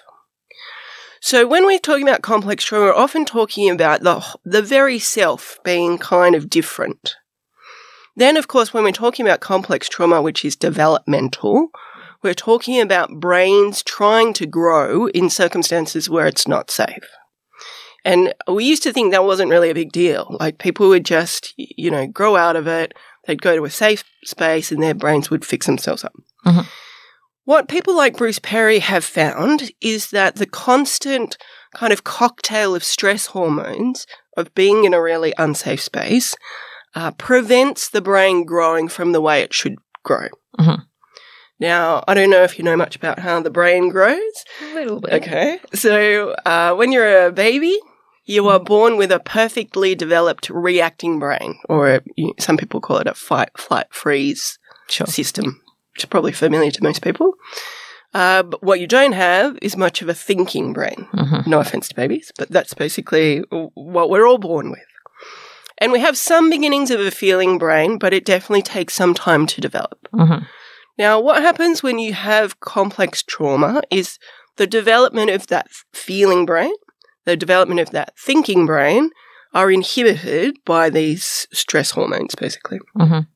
So 1.21 1.45
when 1.45 1.65
we're 1.65 1.79
talking 1.79 2.07
about 2.07 2.21
complex 2.21 2.63
trauma, 2.63 2.85
we're 2.85 2.93
often 2.93 3.25
talking 3.25 3.69
about 3.69 4.03
the, 4.03 4.23
the 4.45 4.61
very 4.61 4.99
self 4.99 5.59
being 5.65 5.97
kind 5.97 6.33
of 6.33 6.49
different. 6.49 7.15
Then, 8.15 8.37
of 8.37 8.47
course, 8.47 8.73
when 8.73 8.83
we're 8.83 8.91
talking 8.91 9.25
about 9.25 9.41
complex 9.41 9.89
trauma, 9.89 10.21
which 10.21 10.45
is 10.45 10.55
developmental, 10.55 11.69
we're 12.21 12.33
talking 12.33 12.79
about 12.79 13.19
brains 13.19 13.83
trying 13.83 14.33
to 14.33 14.45
grow 14.45 15.07
in 15.07 15.29
circumstances 15.29 16.09
where 16.09 16.27
it's 16.27 16.47
not 16.47 16.71
safe. 16.71 17.07
And 18.09 18.33
we 18.47 18.65
used 18.65 18.81
to 18.83 18.91
think 18.91 19.11
that 19.11 19.23
wasn't 19.23 19.51
really 19.51 19.69
a 19.69 19.75
big 19.75 19.91
deal. 19.91 20.35
Like 20.39 20.57
people 20.57 20.89
would 20.89 21.05
just, 21.05 21.53
you 21.57 21.91
know, 21.91 22.07
grow 22.07 22.35
out 22.35 22.55
of 22.55 22.65
it. 22.65 22.93
They'd 23.27 23.39
go 23.39 23.55
to 23.55 23.65
a 23.65 23.69
safe 23.69 24.03
space 24.25 24.71
and 24.71 24.81
their 24.81 24.95
brains 24.95 25.29
would 25.29 25.45
fix 25.45 25.67
themselves 25.67 26.03
up. 26.03 26.13
Mhm. 26.43 26.65
What 27.45 27.67
people 27.67 27.95
like 27.95 28.17
Bruce 28.17 28.39
Perry 28.39 28.79
have 28.79 29.05
found 29.05 29.71
is 29.79 30.09
that 30.09 30.37
the 30.37 30.47
constant 30.47 31.37
kind 31.75 31.93
of 31.93 32.03
cocktail 32.03 32.73
of 32.73 32.83
stress 32.83 33.27
hormones 33.27 34.07
of 34.35 34.55
being 34.55 34.85
in 34.85 34.95
a 34.95 35.01
really 35.01 35.31
unsafe 35.37 35.81
space 35.81 36.35
uh, 36.95 37.11
prevents 37.11 37.89
the 37.89 38.01
brain 38.01 38.43
growing 38.43 38.87
from 38.87 39.11
the 39.11 39.21
way 39.21 39.41
it 39.43 39.53
should 39.53 39.75
grow. 40.03 40.29
Mhm. 40.59 40.81
Now, 41.59 42.03
I 42.07 42.15
don't 42.15 42.31
know 42.31 42.41
if 42.43 42.57
you 42.57 42.63
know 42.65 42.77
much 42.77 42.95
about 42.95 43.19
how 43.19 43.39
the 43.41 43.51
brain 43.51 43.89
grows. 43.89 44.43
A 44.63 44.73
little 44.73 44.99
bit. 44.99 45.13
Okay. 45.13 45.59
So, 45.75 46.31
uh, 46.45 46.73
when 46.73 46.91
you're 46.91 47.27
a 47.27 47.31
baby, 47.31 47.77
you 48.29 48.47
are 48.47 48.59
born 48.59 48.95
with 48.95 49.11
a 49.11 49.19
perfectly 49.19 49.95
developed 49.95 50.49
reacting 50.51 51.17
brain, 51.19 51.57
or 51.67 51.95
a, 51.95 52.01
some 52.39 52.57
people 52.57 52.79
call 52.79 52.97
it 52.97 53.07
a 53.07 53.13
fight, 53.15 53.49
flight, 53.57 53.87
freeze 53.89 54.59
Sure. 54.87 55.07
system, 55.07 55.45
which 55.93 56.03
is 56.03 56.09
probably 56.09 56.31
familiar 56.31 56.71
to 56.71 56.83
most 56.83 57.01
people. 57.01 57.33
Uh, 58.13 58.43
but 58.43 58.61
what 58.63 58.79
you 58.79 58.87
don't 58.87 59.13
have 59.13 59.57
is 59.61 59.75
much 59.77 60.01
of 60.03 60.09
a 60.09 60.13
thinking 60.13 60.73
brain. 60.73 61.07
Mhm. 61.13 61.47
No 61.47 61.59
offense 61.59 61.87
to 61.89 61.95
babies, 61.95 62.31
but 62.37 62.49
that's 62.49 62.73
basically 62.73 63.39
what 63.75 64.09
we're 64.09 64.27
all 64.27 64.37
born 64.39 64.69
with. 64.71 64.79
And 65.79 65.91
we 65.91 65.99
have 65.99 66.17
some 66.17 66.49
beginnings 66.49 66.91
of 66.91 66.99
a 66.99 67.11
feeling 67.11 67.57
brain, 67.57 67.97
but 67.97 68.13
it 68.13 68.25
definitely 68.25 68.61
takes 68.63 68.93
some 68.95 69.13
time 69.13 69.45
to 69.47 69.61
develop. 69.61 69.97
Mhm. 70.13 70.45
Now, 70.97 71.19
what 71.19 71.41
happens 71.41 71.81
when 71.81 71.97
you 71.99 72.13
have 72.13 72.59
complex 72.59 73.23
trauma 73.23 73.81
is 73.89 74.19
the 74.57 74.67
development 74.67 75.29
of 75.31 75.47
that 75.47 75.67
feeling 75.93 76.45
brain, 76.45 76.73
the 77.29 77.37
development 77.37 77.79
of 77.79 77.91
that 77.91 78.13
thinking 78.17 78.65
brain 78.65 79.11
are 79.53 79.71
inhibited 79.71 80.57
by 80.65 80.89
these 80.89 81.47
stress 81.51 81.91
hormones, 81.91 82.35
basically. 82.35 82.79
Mhm. 82.97 83.27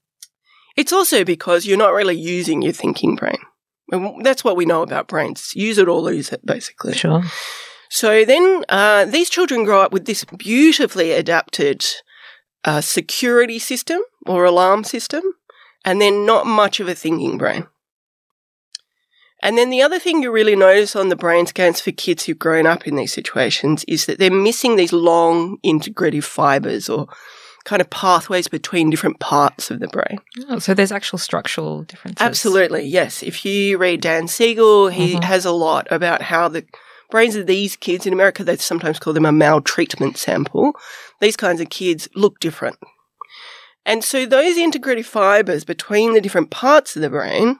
It's 0.75 0.93
also 0.93 1.23
because 1.23 1.65
you're 1.65 1.77
not 1.77 1.93
really 1.93 2.17
using 2.17 2.61
your 2.61 2.73
thinking 2.73 3.15
brain. 3.15 3.37
And 3.91 4.25
that's 4.25 4.43
what 4.43 4.55
we 4.55 4.65
know 4.65 4.81
about 4.81 5.07
brains. 5.07 5.51
Use 5.55 5.77
it 5.77 5.87
or 5.87 6.01
lose 6.01 6.31
it, 6.31 6.45
basically. 6.45 6.93
Sure. 6.93 7.23
So 7.89 8.25
then 8.25 8.65
uh, 8.69 9.05
these 9.05 9.29
children 9.29 9.65
grow 9.65 9.81
up 9.81 9.93
with 9.93 10.05
this 10.05 10.25
beautifully 10.25 11.11
adapted 11.11 11.85
uh, 12.65 12.81
security 12.81 13.59
system 13.59 14.01
or 14.25 14.45
alarm 14.45 14.83
system, 14.83 15.21
and 15.85 16.01
then 16.01 16.25
not 16.25 16.47
much 16.47 16.79
of 16.79 16.87
a 16.87 16.95
thinking 16.95 17.37
brain. 17.37 17.67
And 19.43 19.57
then 19.57 19.69
the 19.69 19.81
other 19.81 19.99
thing 19.99 20.23
you 20.23 20.31
really 20.31 20.55
notice 20.55 20.95
on 20.95 21.09
the 21.09 21.17
brain 21.17 21.45
scans 21.45 21.81
for 21.81 21.91
kids 21.91 22.23
who've 22.23 22.39
grown 22.39 22.65
up 22.65 22.87
in 22.87 22.95
these 22.95 23.11
situations 23.11 23.83
is 23.89 24.05
that 24.05 24.17
they're 24.17 24.31
missing 24.31 24.77
these 24.77 24.93
long 24.93 25.57
integrative 25.65 26.23
fibers 26.23 26.87
or 26.87 27.07
kind 27.65 27.81
of 27.81 27.89
pathways 27.89 28.47
between 28.47 28.89
different 28.89 29.19
parts 29.19 29.69
of 29.69 29.81
the 29.81 29.87
brain. 29.89 30.19
Oh, 30.47 30.59
so 30.59 30.73
there's 30.73 30.93
actual 30.93 31.19
structural 31.19 31.83
differences. 31.83 32.21
Absolutely, 32.25 32.85
yes. 32.85 33.21
If 33.21 33.43
you 33.43 33.77
read 33.77 33.99
Dan 33.99 34.29
Siegel, 34.29 34.87
he 34.87 35.15
Mhm. 35.15 35.23
has 35.25 35.43
a 35.45 35.51
lot 35.51 35.87
about 35.91 36.21
how 36.21 36.47
the 36.47 36.65
brains 37.11 37.35
of 37.35 37.45
these 37.45 37.75
kids 37.75 38.05
in 38.07 38.13
America, 38.13 38.45
they 38.45 38.55
sometimes 38.55 38.97
call 38.97 39.11
them 39.11 39.25
a 39.25 39.31
maltreatment 39.33 40.17
sample. 40.17 40.71
These 41.19 41.35
kinds 41.35 41.59
of 41.59 41.69
kids 41.69 42.07
look 42.15 42.39
different. 42.39 42.77
And 43.85 44.05
so 44.05 44.25
those 44.25 44.55
integrative 44.55 45.05
fibers 45.05 45.65
between 45.65 46.13
the 46.13 46.21
different 46.21 46.49
parts 46.49 46.95
of 46.95 47.01
the 47.01 47.09
brain, 47.09 47.59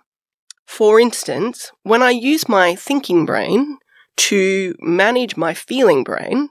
for 0.66 1.00
instance, 1.00 1.72
when 1.84 2.02
I 2.02 2.12
use 2.12 2.48
my 2.50 2.76
thinking 2.76 3.26
brain 3.26 3.78
to 4.18 4.76
manage 4.80 5.38
my 5.38 5.54
feeling 5.54 6.04
brain, 6.04 6.50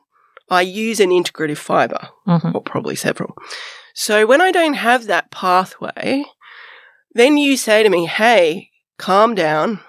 I 0.50 0.62
use 0.62 1.00
an 1.00 1.11
integrative 1.11 1.59
fiber 1.59 2.09
Mhm. 2.28 2.54
or 2.54 2.61
probably 2.62 2.97
several. 2.97 3.35
So 3.95 4.26
when 4.26 4.40
I 4.40 4.50
don't 4.50 4.75
have 4.75 5.07
that 5.07 5.31
pathway, 5.31 6.25
then 7.14 7.37
you 7.37 7.57
say 7.57 7.83
to 7.83 7.88
me, 7.90 8.07
hey, 8.07 8.71
calm 8.99 9.35
down, 9.35 9.81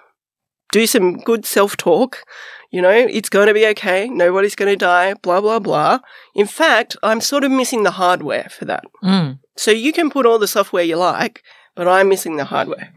do 0.71 0.85
some 0.87 1.17
good 1.17 1.45
self 1.45 1.77
talk. 1.77 2.23
You 2.71 2.81
know, 2.81 2.89
it's 2.89 3.29
going 3.29 3.47
to 3.47 3.53
be 3.53 3.67
okay. 3.67 4.09
Nobody's 4.09 4.55
going 4.55 4.71
to 4.71 4.75
die, 4.75 5.13
blah, 5.15 5.41
blah, 5.41 5.59
blah. 5.59 5.99
In 6.33 6.47
fact, 6.47 6.97
I'm 7.03 7.21
sort 7.21 7.43
of 7.43 7.51
missing 7.51 7.83
the 7.83 7.91
hardware 7.91 8.47
for 8.49 8.65
that. 8.65 8.83
Mm. 9.03 9.39
So 9.55 9.69
you 9.69 9.93
can 9.93 10.09
put 10.09 10.25
all 10.25 10.39
the 10.39 10.47
software 10.47 10.83
you 10.83 10.95
like, 10.97 11.43
but 11.75 11.87
I'm 11.87 12.09
missing 12.09 12.37
the 12.37 12.45
hardware. 12.45 12.91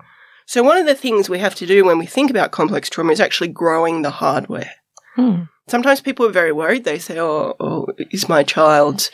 So 0.46 0.62
one 0.62 0.76
of 0.78 0.86
the 0.86 0.94
things 0.94 1.28
we 1.28 1.40
have 1.40 1.54
to 1.56 1.66
do 1.66 1.84
when 1.84 1.98
we 1.98 2.06
think 2.06 2.30
about 2.30 2.52
complex 2.52 2.88
trauma 2.88 3.12
is 3.12 3.20
actually 3.20 3.48
growing 3.48 4.02
the 4.02 4.10
hardware 4.10 4.70
Mm. 5.18 5.48
sometimes 5.66 6.00
people 6.02 6.26
are 6.26 6.30
very 6.42 6.52
worried. 6.52 6.84
They 6.84 6.98
say, 6.98 7.18
"Oh, 7.18 7.54
oh 7.58 7.86
is 8.10 8.28
my 8.28 8.42
child's 8.42 9.10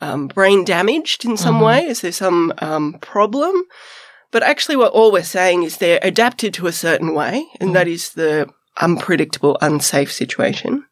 um, 0.00 0.26
brain 0.26 0.64
damaged 0.64 1.24
in 1.26 1.36
some 1.36 1.58
Mhm. 1.60 1.64
way? 1.66 1.86
Is 1.86 2.00
there 2.00 2.10
some 2.12 2.52
um, 2.58 2.94
problem?" 3.02 3.54
But 4.30 4.42
actually, 4.42 4.76
what 4.76 4.92
all 4.92 5.12
we're 5.12 5.22
saying 5.38 5.62
is 5.62 5.76
they're 5.76 6.00
adapted 6.02 6.54
to 6.54 6.66
a 6.66 6.72
certain 6.72 7.12
way, 7.14 7.46
and 7.60 7.76
that 7.76 7.86
is 7.86 8.14
the 8.14 8.48
unpredictable, 8.80 9.58
unsafe 9.60 10.10
situation. 10.10 10.86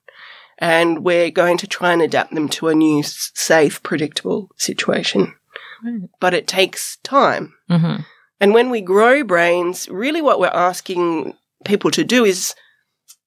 And 0.59 1.02
we're 1.02 1.30
going 1.30 1.56
to 1.56 1.66
try 1.66 1.92
and 1.94 2.02
adapt 2.02 2.35
them 2.35 2.49
to 2.50 2.68
a 2.68 2.75
new, 2.75 3.02
safe, 3.02 3.82
predictable 3.82 4.50
situation. 4.59 5.35
Right. 5.82 6.02
But 6.20 6.35
it 6.35 6.47
takes 6.47 6.99
time. 7.02 7.54
Mhm. 7.70 8.04
And 8.40 8.54
when 8.54 8.70
we 8.70 8.80
grow 8.80 9.23
brains, 9.23 9.88
really 9.88 10.23
what 10.23 10.40
we're 10.40 10.49
asking 10.49 11.35
people 11.64 11.90
to 11.90 12.04
do 12.04 12.25
is 12.25 12.54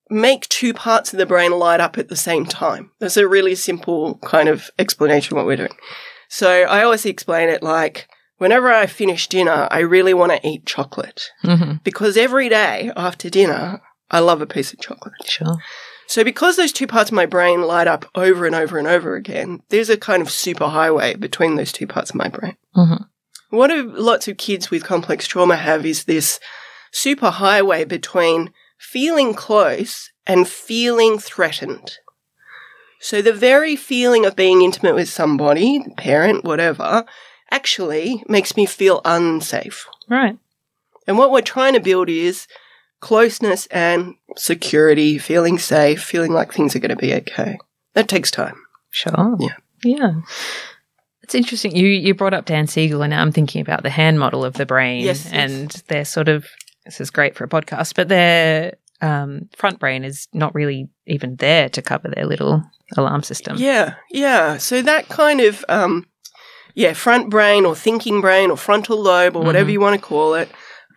make 0.10 0.48
two 0.50 0.74
parts 0.74 1.14
of 1.14 1.20
the 1.20 1.26
brain 1.26 1.52
light 1.52 1.80
up 1.80 1.98
at 1.98 2.10
the 2.10 2.16
same 2.16 2.46
time. 2.46 2.92
That's 3.00 3.18
a 3.18 3.28
really 3.28 3.56
simple 3.56 4.16
kind 4.20 4.50
of 4.50 4.70
explanation 4.78 5.34
of 5.34 5.38
what 5.38 5.46
we're 5.46 5.58
doing. 5.58 5.76
So 6.30 6.50
I 6.50 6.84
always 6.84 7.06
explain 7.06 7.50
it 7.50 7.64
like 7.64 8.08
whenever 8.38 8.72
I 8.72 8.88
finish 8.88 9.28
dinner, 9.28 9.68
I 9.70 9.80
really 9.80 10.14
want 10.14 10.32
to 10.32 10.48
eat 10.48 10.66
chocolate 10.66 11.30
hmm 11.42 11.74
because 11.84 12.18
every 12.18 12.50
day 12.50 12.92
after 12.96 13.30
dinner, 13.30 13.82
I 14.10 14.20
love 14.20 14.42
a 14.42 14.48
piece 14.48 14.74
of 14.74 14.80
chocolate. 14.80 15.14
Sure. 15.26 15.58
So 16.08 16.24
because 16.24 16.56
those 16.56 16.72
two 16.72 16.88
parts 16.88 17.10
of 17.10 17.16
my 17.16 17.26
brain 17.26 17.62
light 17.62 17.88
up 17.88 18.06
over 18.16 18.46
and 18.46 18.56
over 18.56 18.78
and 18.78 18.88
over 18.88 19.16
again, 19.16 19.62
there's 19.70 19.90
a 19.90 19.98
kind 19.98 20.22
of 20.22 20.30
super 20.30 20.68
highway 20.68 21.16
between 21.16 21.56
those 21.56 21.72
two 21.72 21.88
parts 21.88 22.10
of 22.10 22.16
my 22.16 22.30
brain. 22.30 22.58
hmm 22.74 23.04
What 23.54 23.68
do 23.68 23.84
lots 23.84 24.28
of 24.28 24.38
kids 24.38 24.72
with 24.72 24.84
complex 24.84 25.28
trauma 25.28 25.56
have 25.56 25.86
is 25.86 26.06
this 26.06 26.40
super 26.92 27.30
highway 27.30 27.86
between 27.86 28.52
feeling 28.80 29.36
close 29.36 30.10
and 30.26 30.48
feeling 30.48 31.20
threatened. 31.20 32.00
So 33.00 33.22
the 33.22 33.32
very 33.32 33.76
feeling 33.76 34.26
of 34.26 34.36
being 34.36 34.64
intimate 34.64 34.96
with 34.96 35.08
somebody, 35.08 35.86
parent, 35.98 36.44
whatever, 36.44 37.06
actually 37.52 38.24
makes 38.28 38.58
me 38.58 38.66
feel 38.66 39.02
unsafe. 39.06 39.86
Right. 40.10 40.40
And 41.06 41.20
what 41.20 41.30
we're 41.30 41.42
trying 41.42 41.76
to 41.76 41.80
build 41.80 42.10
is 42.10 42.48
closeness 43.02 43.68
and 43.68 44.16
security, 44.36 45.20
feeling 45.20 45.60
safe, 45.60 46.02
feeling 46.02 46.34
like 46.34 46.52
things 46.52 46.76
are 46.76 46.80
going 46.80 46.90
to 46.90 46.96
be 46.96 47.14
okay. 47.14 47.60
That 47.94 48.08
takes 48.08 48.32
time. 48.32 48.56
Sure. 48.90 49.38
Yeah. 49.40 49.58
Yeah. 49.84 50.22
It's 51.24 51.36
interesting. 51.36 51.76
You 51.76 51.88
you 51.88 52.14
brought 52.14 52.34
up 52.34 52.46
Dan 52.46 52.68
Siegel, 52.68 53.02
and 53.02 53.12
now 53.12 53.22
I'm 53.22 53.32
thinking 53.32 53.62
about 53.62 53.84
the 53.84 53.90
hand 53.90 54.20
model 54.20 54.44
of 54.46 54.54
the 54.56 54.66
brain, 54.66 55.04
Yes, 55.04 55.26
yes. 55.26 55.34
and 55.34 55.70
they're 55.88 56.06
sort 56.06 56.28
of 56.28 56.46
this 56.86 57.00
is 57.00 57.10
great 57.10 57.36
for 57.36 57.46
a 57.46 57.48
podcast, 57.48 57.96
but 57.96 58.10
their 58.10 58.74
um, 59.02 59.50
front 59.56 59.80
brain 59.80 60.04
is 60.04 60.28
not 60.34 60.54
really 60.54 60.90
even 61.08 61.38
there 61.38 61.70
to 61.70 61.82
cover 61.82 62.10
their 62.10 62.26
little 62.26 62.62
alarm 62.98 63.24
system. 63.24 63.56
Yeah, 63.58 63.96
yeah. 64.12 64.58
So 64.58 64.82
that 64.82 65.08
kind 65.10 65.40
of, 65.40 65.64
um, 65.70 66.06
yeah, 66.76 66.92
front 66.94 67.30
brain 67.30 67.66
or 67.66 67.74
thinking 67.76 68.20
brain 68.22 68.52
or 68.52 68.58
frontal 68.58 68.98
lobe 69.02 69.36
or 69.38 69.44
whatever 69.44 69.70
Mhm. 69.70 69.74
you 69.74 69.80
want 69.80 69.96
to 70.00 70.06
call 70.06 70.34
it. 70.36 70.50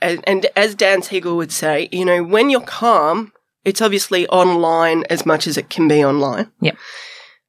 And, 0.03 0.23
and 0.27 0.47
as 0.57 0.75
Dan 0.75 1.03
Siegel 1.03 1.37
would 1.37 1.53
say, 1.53 1.89
you 1.93 2.05
know, 2.05 2.23
when 2.23 2.51
you're 2.51 2.61
calm, 2.61 3.33
it's 3.65 3.81
obviously 3.81 4.27
online 4.29 5.05
as 5.09 5.25
much 5.25 5.47
as 5.47 5.57
it 5.57 5.71
can 5.71 5.87
be 5.89 6.05
online. 6.05 6.51
Yep. 6.61 6.77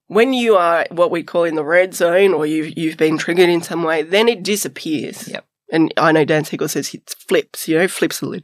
When 0.07 0.33
you 0.33 0.55
are 0.55 0.85
what 0.91 1.11
we 1.11 1.23
call 1.23 1.43
in 1.43 1.55
the 1.55 1.63
red 1.63 1.93
zone 1.93 2.33
or 2.33 2.45
you've, 2.45 2.77
you've 2.77 2.97
been 2.97 3.17
triggered 3.17 3.49
in 3.49 3.61
some 3.61 3.83
way, 3.83 4.03
then 4.03 4.27
it 4.29 4.43
disappears. 4.43 5.27
Yep. 5.27 5.45
And 5.71 5.93
I 5.97 6.11
know 6.13 6.23
Dan 6.23 6.45
Siegel 6.45 6.69
says 6.69 6.93
it 6.93 7.13
flips, 7.27 7.67
you 7.67 7.77
know, 7.77 7.87
flips 7.87 8.21
the 8.21 8.27
lid. 8.27 8.43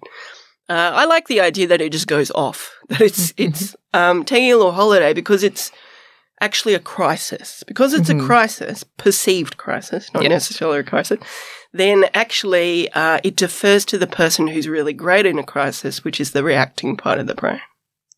Uh, 0.70 0.92
I 0.94 1.06
like 1.06 1.28
the 1.28 1.40
idea 1.42 1.68
that 1.68 1.82
it 1.82 1.92
just 1.92 2.08
goes 2.08 2.32
off, 2.32 2.74
that 2.90 3.02
it's, 3.02 3.34
it's, 3.38 3.76
um, 3.94 4.26
taking 4.26 4.52
a 4.52 4.58
little 4.58 4.72
holiday 4.72 5.14
because 5.14 5.44
it's, 5.44 5.72
actually 6.42 6.74
a 6.74 6.80
crisis. 6.80 7.64
Because 7.68 7.94
it's 7.94 8.10
Mhm. 8.10 8.22
a 8.22 8.26
crisis, 8.26 8.84
perceived 8.98 9.56
crisis, 9.56 10.14
not 10.14 10.24
Yep. 10.24 10.30
necessarily 10.32 10.80
a 10.80 10.84
crisis, 10.84 11.20
then 11.72 12.06
actually 12.14 12.92
uh, 12.92 13.20
it 13.24 13.38
defers 13.38 13.86
to 13.86 13.98
the 13.98 14.08
person 14.08 14.48
who's 14.48 14.68
really 14.68 14.92
great 14.94 15.26
in 15.26 15.40
a 15.40 15.44
crisis, 15.44 16.04
which 16.04 16.20
is 16.20 16.32
the 16.32 16.44
reacting 16.44 16.98
part 16.98 17.18
of 17.20 17.28
the 17.28 17.36
brain. 17.36 17.62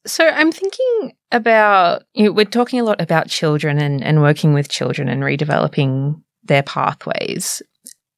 So 0.05 0.27
I'm 0.27 0.51
thinking 0.51 1.13
about 1.31 2.03
you 2.13 2.25
know, 2.25 2.31
we're 2.31 2.45
talking 2.45 2.79
a 2.79 2.83
lot 2.83 3.01
about 3.01 3.27
children 3.27 3.79
and, 3.79 4.03
and 4.03 4.21
working 4.21 4.53
with 4.53 4.69
children 4.69 5.09
and 5.09 5.24
redeveloping 5.24 6.21
their 6.43 6.63
pathways. 6.63 7.62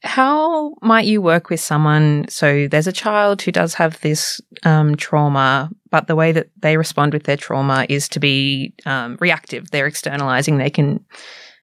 How 0.03 0.75
might 0.81 1.05
you 1.05 1.21
work 1.21 1.49
with 1.49 1.59
someone? 1.59 2.25
So 2.29 2.67
there's 2.67 2.87
a 2.87 2.91
child 2.91 3.41
who 3.41 3.51
does 3.51 3.73
have 3.73 3.99
this 4.01 4.39
um, 4.63 4.95
trauma, 4.95 5.71
but 5.89 6.07
the 6.07 6.15
way 6.15 6.31
that 6.33 6.49
they 6.61 6.77
respond 6.77 7.13
with 7.13 7.23
their 7.23 7.37
trauma 7.37 7.85
is 7.89 8.07
to 8.09 8.19
be 8.19 8.73
um, 8.85 9.17
reactive. 9.19 9.71
They're 9.71 9.87
externalizing. 9.87 10.57
They 10.57 10.69
can 10.69 11.03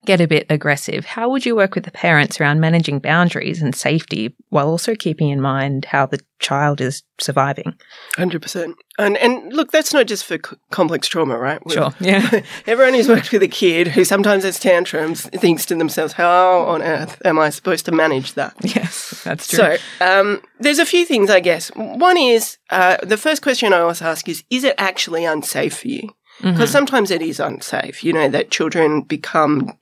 get 0.04 0.20
a 0.20 0.26
bit 0.28 0.46
aggressive. 0.50 1.04
How 1.04 1.28
would 1.30 1.44
you 1.46 1.56
work 1.56 1.74
with 1.74 1.84
the 1.84 1.90
parents 1.90 2.40
around 2.40 2.60
managing 2.60 2.98
boundaries 2.98 3.62
and 3.62 3.74
safety 3.74 4.34
while 4.50 4.68
also 4.68 4.94
keeping 4.94 5.30
in 5.30 5.40
mind 5.40 5.86
how 5.86 6.06
the 6.06 6.20
child 6.38 6.80
is 6.80 7.02
surviving? 7.20 7.74
Hundred 8.16 8.42
percent. 8.42 8.76
And 8.98 9.16
and 9.16 9.52
look, 9.52 9.72
that's 9.72 9.92
not 9.92 10.06
just 10.06 10.24
for 10.24 10.36
c- 10.36 10.56
complex 10.70 11.08
trauma, 11.08 11.36
right? 11.38 11.60
We've- 11.64 11.80
Yeah. 12.00 12.40
Everyone 12.66 12.94
who's 12.94 13.08
worked 13.08 13.32
with 13.32 13.42
a 13.42 13.48
kid 13.48 13.88
who 13.88 14.04
sometimes 14.04 14.44
has 14.44 14.58
tantrums 14.60 15.22
thinks 15.30 15.66
to 15.66 15.74
themselves, 15.74 16.12
"How 16.14 16.60
on 16.60 16.82
earth 16.82 17.20
am 17.24 17.38
I 17.38 17.50
supposed 17.50 17.84
to 17.86 17.92
manage 17.92 18.34
that?" 18.34 18.54
yes, 18.62 19.22
that's 19.24 19.48
true. 19.48 19.58
So, 19.58 19.76
um, 20.00 20.40
there's 20.60 20.78
a 20.78 20.86
few 20.86 21.04
things, 21.04 21.30
I 21.30 21.40
guess. 21.40 21.68
One 21.74 22.16
is 22.16 22.58
uh, 22.70 22.98
the 23.02 23.16
first 23.16 23.42
question 23.42 23.72
I 23.72 23.80
always 23.80 24.02
ask 24.02 24.28
is: 24.28 24.44
Is 24.50 24.62
it 24.64 24.74
actually 24.78 25.24
unsafe 25.24 25.78
for 25.78 25.88
you? 25.88 26.10
Because 26.42 26.68
Mhm. 26.70 26.72
sometimes 26.72 27.10
it 27.10 27.22
is 27.22 27.40
unsafe. 27.40 28.02
You 28.04 28.12
know 28.12 28.28
that 28.28 28.50
children 28.50 29.02
become 29.02 29.72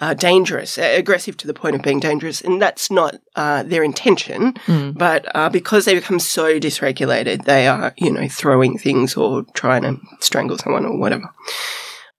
uh, 0.00 0.14
dangerous, 0.14 0.78
uh, 0.78 0.82
aggressive 0.96 1.36
to 1.36 1.46
the 1.48 1.52
point 1.52 1.74
of 1.74 1.82
being 1.82 1.98
dangerous, 1.98 2.40
and 2.40 2.62
that's 2.62 2.88
not 2.88 3.16
uh, 3.34 3.64
their 3.64 3.82
intention. 3.82 4.54
Mm. 4.68 4.96
But 4.96 5.26
uh, 5.34 5.48
because 5.48 5.86
they 5.86 5.94
become 5.96 6.20
so 6.20 6.60
dysregulated, 6.60 7.46
they 7.46 7.66
are, 7.66 7.92
you 7.96 8.12
know, 8.12 8.28
throwing 8.28 8.78
things 8.78 9.16
or 9.16 9.42
trying 9.54 9.82
to 9.82 9.98
strangle 10.20 10.56
someone 10.56 10.86
or 10.86 10.96
whatever. 10.96 11.28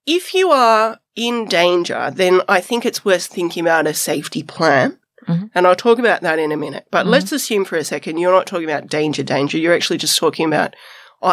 If 0.06 0.34
you 0.34 0.50
are 0.50 0.98
in 1.16 1.46
danger, 1.46 2.10
then 2.14 2.42
I 2.48 2.60
think 2.60 2.84
it's 2.84 3.02
worth 3.04 3.24
thinking 3.26 3.62
about 3.64 3.86
a 3.86 3.94
safety 3.94 4.42
plan. 4.42 4.98
Mhm. 5.26 5.50
And 5.54 5.66
I'll 5.66 5.74
talk 5.76 5.98
about 5.98 6.20
that 6.22 6.38
in 6.38 6.52
a 6.52 6.56
minute. 6.56 6.84
But 6.90 7.06
Mhm. 7.06 7.10
let's 7.10 7.32
assume 7.32 7.64
for 7.64 7.76
a 7.76 7.84
second 7.84 8.18
you're 8.18 8.32
not 8.32 8.46
talking 8.46 8.68
about 8.68 8.88
danger, 8.88 9.22
danger. 9.22 9.56
You're 9.58 9.74
actually 9.74 9.98
just 9.98 10.18
talking 10.18 10.46
about, 10.46 10.74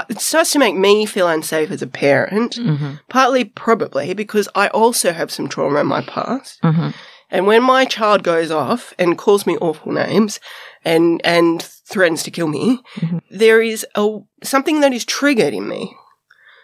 it 0.09 0.19
starts 0.19 0.51
to 0.51 0.59
make 0.59 0.75
me 0.75 1.05
feel 1.05 1.27
unsafe 1.27 1.71
as 1.71 1.81
a 1.81 1.87
parent, 1.87 2.57
Mhm. 2.57 2.99
partly 3.09 3.45
probably 3.45 4.13
because 4.13 4.47
I 4.55 4.67
also 4.69 5.11
have 5.13 5.31
some 5.31 5.47
trauma 5.47 5.79
in 5.79 5.87
my 5.87 6.01
past. 6.01 6.61
Mhm. 6.61 6.93
And 7.29 7.45
when 7.47 7.63
my 7.63 7.85
child 7.85 8.23
goes 8.23 8.51
off 8.51 8.93
and 8.97 9.17
calls 9.17 9.45
me 9.45 9.57
awful 9.57 9.91
names 9.91 10.39
and 10.85 11.21
and 11.25 11.61
threatens 11.91 12.23
to 12.23 12.31
kill 12.31 12.47
me, 12.47 12.81
Mhm. 12.99 13.21
there 13.31 13.61
is 13.61 13.85
a 13.95 14.19
something 14.43 14.81
that 14.81 14.93
is 14.93 15.05
triggered 15.05 15.53
in 15.53 15.67
me. 15.67 15.95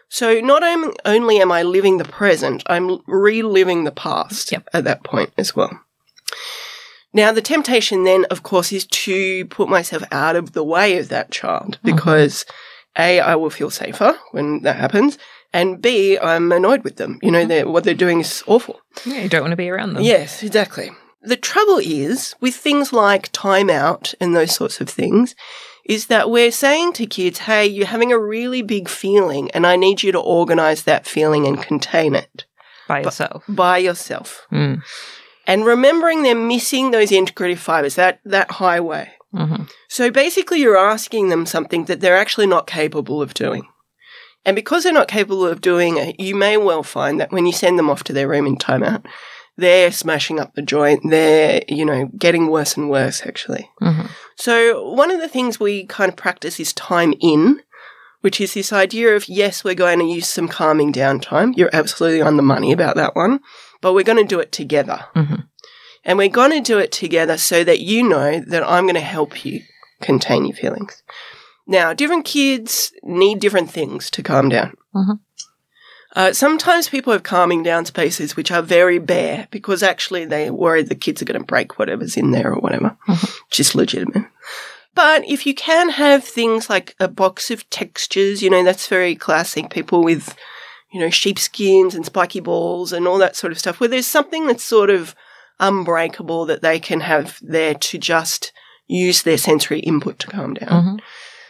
So 0.09 0.39
not 0.41 0.61
only 1.05 1.39
am 1.41 1.51
I 1.51 1.63
living 1.63 1.97
the 1.97 2.05
present, 2.21 2.61
I'm 2.67 2.99
reliving 3.07 3.83
the 3.83 3.91
past 3.91 4.51
Yep. 4.51 4.69
at 4.73 4.83
that 4.83 5.03
point 5.03 5.31
as 5.37 5.55
well. 5.55 5.79
Now 7.13 7.31
the 7.31 7.41
temptation 7.41 8.03
then 8.03 8.25
of 8.25 8.43
course 8.43 8.71
is 8.71 8.85
to 8.85 9.45
put 9.45 9.69
myself 9.69 10.03
out 10.11 10.35
of 10.35 10.53
the 10.53 10.63
way 10.63 10.97
of 10.97 11.09
that 11.09 11.31
child 11.31 11.77
Mhm. 11.83 11.85
because 11.95 12.45
A, 12.97 13.19
I 13.19 13.35
will 13.35 13.49
feel 13.49 13.69
safer 13.69 14.17
when 14.31 14.61
that 14.61 14.75
happens, 14.75 15.17
and 15.51 15.81
B, 15.81 16.17
I'm 16.17 16.51
annoyed 16.51 16.83
with 16.83 16.97
them. 16.97 17.19
You 17.21 17.31
know, 17.31 17.45
they're, 17.45 17.67
what 17.67 17.83
they're 17.83 17.93
doing 17.93 18.19
is 18.21 18.43
awful. 18.47 18.81
Yeah, 19.05 19.21
you 19.21 19.29
don't 19.29 19.41
want 19.41 19.51
to 19.51 19.57
be 19.57 19.69
around 19.69 19.93
them. 19.93 20.03
Yes, 20.03 20.43
exactly. 20.43 20.91
The 21.21 21.37
trouble 21.37 21.79
is 21.81 22.35
with 22.41 22.55
things 22.55 22.91
like 22.91 23.31
timeout 23.31 24.13
and 24.19 24.35
those 24.35 24.53
sorts 24.53 24.81
of 24.81 24.89
things, 24.89 25.35
is 25.85 26.07
that 26.07 26.29
we're 26.29 26.51
saying 26.51 26.93
to 26.93 27.05
kids, 27.05 27.39
hey, 27.39 27.65
you're 27.65 27.87
having 27.87 28.11
a 28.11 28.19
really 28.19 28.61
big 28.61 28.87
feeling 28.87 29.51
and 29.51 29.67
I 29.67 29.75
need 29.75 30.01
you 30.01 30.11
to 30.11 30.19
organize 30.19 30.83
that 30.83 31.05
feeling 31.05 31.45
and 31.45 31.61
contain 31.61 32.15
it 32.15 32.45
by 32.87 33.01
yourself. 33.01 33.43
by 33.47 33.77
yourself. 33.79 34.45
Mm. 34.51 34.81
And 35.45 35.65
remembering 35.65 36.23
they're 36.23 36.35
missing 36.35 36.91
those 36.91 37.11
integrative 37.11 37.57
fibers, 37.57 37.95
that, 37.95 38.19
that 38.25 38.51
highway. 38.51 39.11
Hmm 39.33 39.63
So 39.89 40.11
basically, 40.11 40.61
you're 40.61 40.77
asking 40.77 41.29
them 41.29 41.45
something 41.45 41.85
that 41.85 41.99
they're 41.99 42.17
actually 42.17 42.47
not 42.47 42.67
capable 42.67 43.21
of 43.21 43.33
doing. 43.33 43.67
And 44.45 44.55
because 44.55 44.83
they're 44.83 44.93
not 44.93 45.07
capable 45.07 45.45
of 45.47 45.61
doing 45.61 45.97
it, 45.97 46.19
you 46.19 46.35
may 46.35 46.57
well 46.57 46.83
find 46.83 47.19
that 47.19 47.31
when 47.31 47.45
you 47.45 47.53
send 47.53 47.79
them 47.79 47.89
off 47.89 48.03
to 48.05 48.13
their 48.13 48.27
room 48.27 48.45
in 48.45 48.57
timeout, 48.57 49.05
they're 49.55 49.91
smashing 49.91 50.39
up 50.39 50.53
the 50.53 50.61
joint. 50.61 51.01
They're, 51.09 51.61
you 51.67 51.85
know, 51.85 52.09
getting 52.17 52.47
worse 52.47 52.75
and 52.75 52.89
worse, 52.89 53.25
actually. 53.25 53.69
hmm 53.79 54.07
So 54.35 54.89
one 54.91 55.11
of 55.11 55.21
the 55.21 55.29
things 55.29 55.59
we 55.59 55.85
kind 55.85 56.09
of 56.09 56.17
practice 56.17 56.59
is 56.59 56.73
time 56.73 57.13
in, 57.21 57.61
which 58.21 58.41
is 58.41 58.53
this 58.53 58.73
idea 58.73 59.15
of, 59.15 59.29
yes, 59.29 59.63
we're 59.63 59.75
going 59.75 59.99
to 59.99 60.05
use 60.05 60.27
some 60.27 60.47
calming 60.47 60.91
down 60.91 61.19
time. 61.19 61.53
You're 61.55 61.69
absolutely 61.73 62.21
on 62.21 62.35
the 62.37 62.43
money 62.43 62.71
about 62.71 62.95
that 62.95 63.15
one, 63.15 63.39
but 63.81 63.93
we're 63.93 64.03
going 64.03 64.17
to 64.27 64.35
do 64.35 64.39
it 64.39 64.51
together. 64.51 65.05
Mhm. 65.15 65.47
And 66.05 66.17
we're 66.17 66.27
going 66.29 66.51
to 66.51 66.59
do 66.61 66.79
it 66.79 66.91
together 66.91 67.37
so 67.37 67.63
that 67.63 67.79
you 67.79 68.07
know 68.07 68.39
that 68.41 68.63
I'm 68.63 68.83
going 68.85 68.95
to 68.95 69.01
help 69.01 69.45
you 69.45 69.61
contain 70.01 70.45
your 70.45 70.55
feelings. 70.55 71.01
Now, 71.65 71.93
different 71.93 72.25
kids 72.25 72.91
need 73.03 73.39
different 73.39 73.71
things 73.71 74.11
to 74.11 74.21
calm 74.23 74.49
down. 74.49 74.75
Mhm. 74.93 75.19
Uh, 76.15 76.31
sometimes 76.33 76.89
people 76.89 77.11
have 77.11 77.23
calming 77.23 77.63
down 77.63 77.85
spaces 77.85 78.35
which 78.35 78.51
are 78.51 78.61
very 78.61 78.99
bare 78.99 79.47
because 79.49 79.81
actually 79.81 80.25
they 80.25 80.49
worry 80.51 80.83
the 80.83 80.93
kids 80.93 81.21
are 81.21 81.25
going 81.25 81.39
to 81.39 81.45
break 81.45 81.79
whatever's 81.79 82.15
in 82.17 82.31
there 82.31 82.53
or 82.53 82.59
whatever, 82.59 82.95
Mhm. 83.07 83.39
which 83.49 83.73
legitimate. 83.73 84.25
But 84.93 85.23
if 85.27 85.47
you 85.47 85.55
can 85.55 85.89
have 85.89 86.23
things 86.23 86.69
like 86.69 86.95
a 86.99 87.07
box 87.07 87.49
of 87.49 87.67
textures, 87.71 88.43
you 88.43 88.49
know, 88.51 88.63
that's 88.63 88.85
very 88.85 89.15
classic. 89.15 89.71
People 89.71 90.03
with, 90.03 90.35
you 90.91 90.99
know, 90.99 91.09
sheepskins 91.09 91.95
and 91.95 92.05
spiky 92.05 92.41
balls 92.41 92.93
and 92.93 93.07
all 93.07 93.17
that 93.17 93.35
sort 93.35 93.51
of 93.51 93.57
stuff, 93.57 93.79
where 93.79 93.89
there's 93.89 94.05
something 94.05 94.45
that's 94.45 94.63
sort 94.63 94.91
of 94.91 95.15
unbreakable 95.67 96.45
that 96.45 96.61
they 96.61 96.79
can 96.79 96.99
have 97.01 97.39
there 97.41 97.73
to 97.75 97.97
just 97.97 98.51
use 98.87 99.23
their 99.23 99.37
sensory 99.37 99.79
input 99.79 100.19
to 100.19 100.27
calm 100.27 100.53
down. 100.53 100.83
hmm 100.83 100.95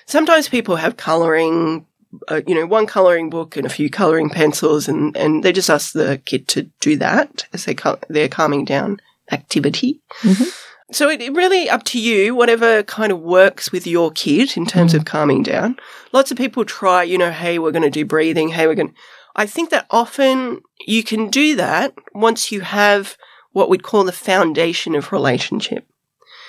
Sometimes 0.05 0.49
people 0.49 0.75
have 0.75 0.97
colouring, 0.97 1.85
uh, 2.27 2.41
you 2.45 2.53
know, 2.55 2.65
one 2.65 2.85
colouring 2.85 3.29
book 3.29 3.55
and 3.55 3.65
a 3.65 3.69
few 3.69 3.89
colouring 3.89 4.29
pencils, 4.29 4.89
and, 4.89 5.15
and 5.15 5.43
they 5.43 5.53
just 5.53 5.69
ask 5.69 5.93
the 5.93 6.21
kid 6.25 6.47
to 6.49 6.63
do 6.81 6.97
that 6.97 7.45
as 7.53 7.63
they 7.65 7.73
cal- 7.73 7.99
their 8.09 8.27
calming 8.27 8.65
down 8.65 8.99
activity. 9.31 10.01
Mhm. 10.21 10.47
so 10.91 11.09
it, 11.09 11.21
it 11.21 11.33
really 11.33 11.69
up 11.69 11.83
to 11.85 11.99
you, 11.99 12.35
whatever 12.35 12.83
kind 12.83 13.11
of 13.13 13.19
works 13.21 13.71
with 13.71 13.87
your 13.87 14.11
kid 14.11 14.57
in 14.57 14.65
terms 14.65 14.93
of 14.93 15.05
calming 15.05 15.41
down. 15.41 15.77
Lots 16.11 16.29
of 16.31 16.37
people 16.37 16.65
try, 16.65 17.01
you 17.03 17.17
know, 17.17 17.31
hey, 17.31 17.57
we're 17.57 17.71
going 17.71 17.89
to 17.91 17.99
do 17.99 18.05
breathing. 18.05 18.49
Hey, 18.49 18.67
we're 18.67 18.75
going. 18.75 18.93
I 19.37 19.45
think 19.47 19.69
that 19.71 19.87
often 19.89 20.61
you 20.85 21.01
can 21.01 21.29
do 21.29 21.55
that 21.55 21.93
once 22.13 22.51
you 22.51 22.59
have 22.61 23.17
what 23.53 23.69
we'd 23.69 23.83
call 23.83 24.03
the 24.03 24.11
foundation 24.11 24.95
of 24.95 25.11
relationship. 25.11 25.87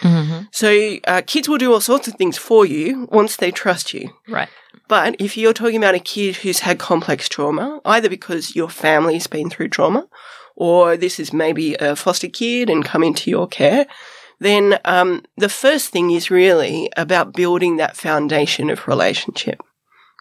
Mm-hmm. 0.01 0.45
So 0.51 0.97
uh, 1.07 1.23
kids 1.27 1.49
will 1.49 1.59
do 1.59 1.73
all 1.73 1.81
sorts 1.81 2.09
of 2.09 2.15
things 2.15 2.37
for 2.37 2.67
you 2.67 3.09
once 3.11 3.37
they 3.37 3.51
trust 3.51 3.95
you. 3.95 4.11
Right. 4.29 4.49
But 4.89 5.17
if 5.19 5.37
you're 5.37 5.55
talking 5.55 5.77
about 5.77 5.95
a 5.95 6.01
kid 6.01 6.37
who's 6.37 6.61
had 6.61 6.79
complex 6.79 7.29
trauma, 7.29 7.81
either 7.85 8.09
because 8.09 8.55
your 8.55 8.69
family's 8.69 9.27
been 9.27 9.49
through 9.49 9.69
trauma, 9.69 10.09
or 10.57 10.97
this 10.97 11.19
is 11.19 11.33
maybe 11.33 11.75
a 11.77 11.97
foster 11.97 12.29
kid 12.29 12.69
and 12.69 12.85
come 12.85 13.03
into 13.03 13.31
your 13.31 13.47
care, 13.47 13.87
then 14.41 14.79
um, 14.85 15.23
the 15.37 15.49
first 15.49 15.91
thing 15.91 16.11
is 16.11 16.31
really 16.31 16.91
about 16.97 17.33
building 17.33 17.77
that 17.77 17.97
foundation 17.97 18.69
of 18.69 18.87
relationship. 18.87 19.63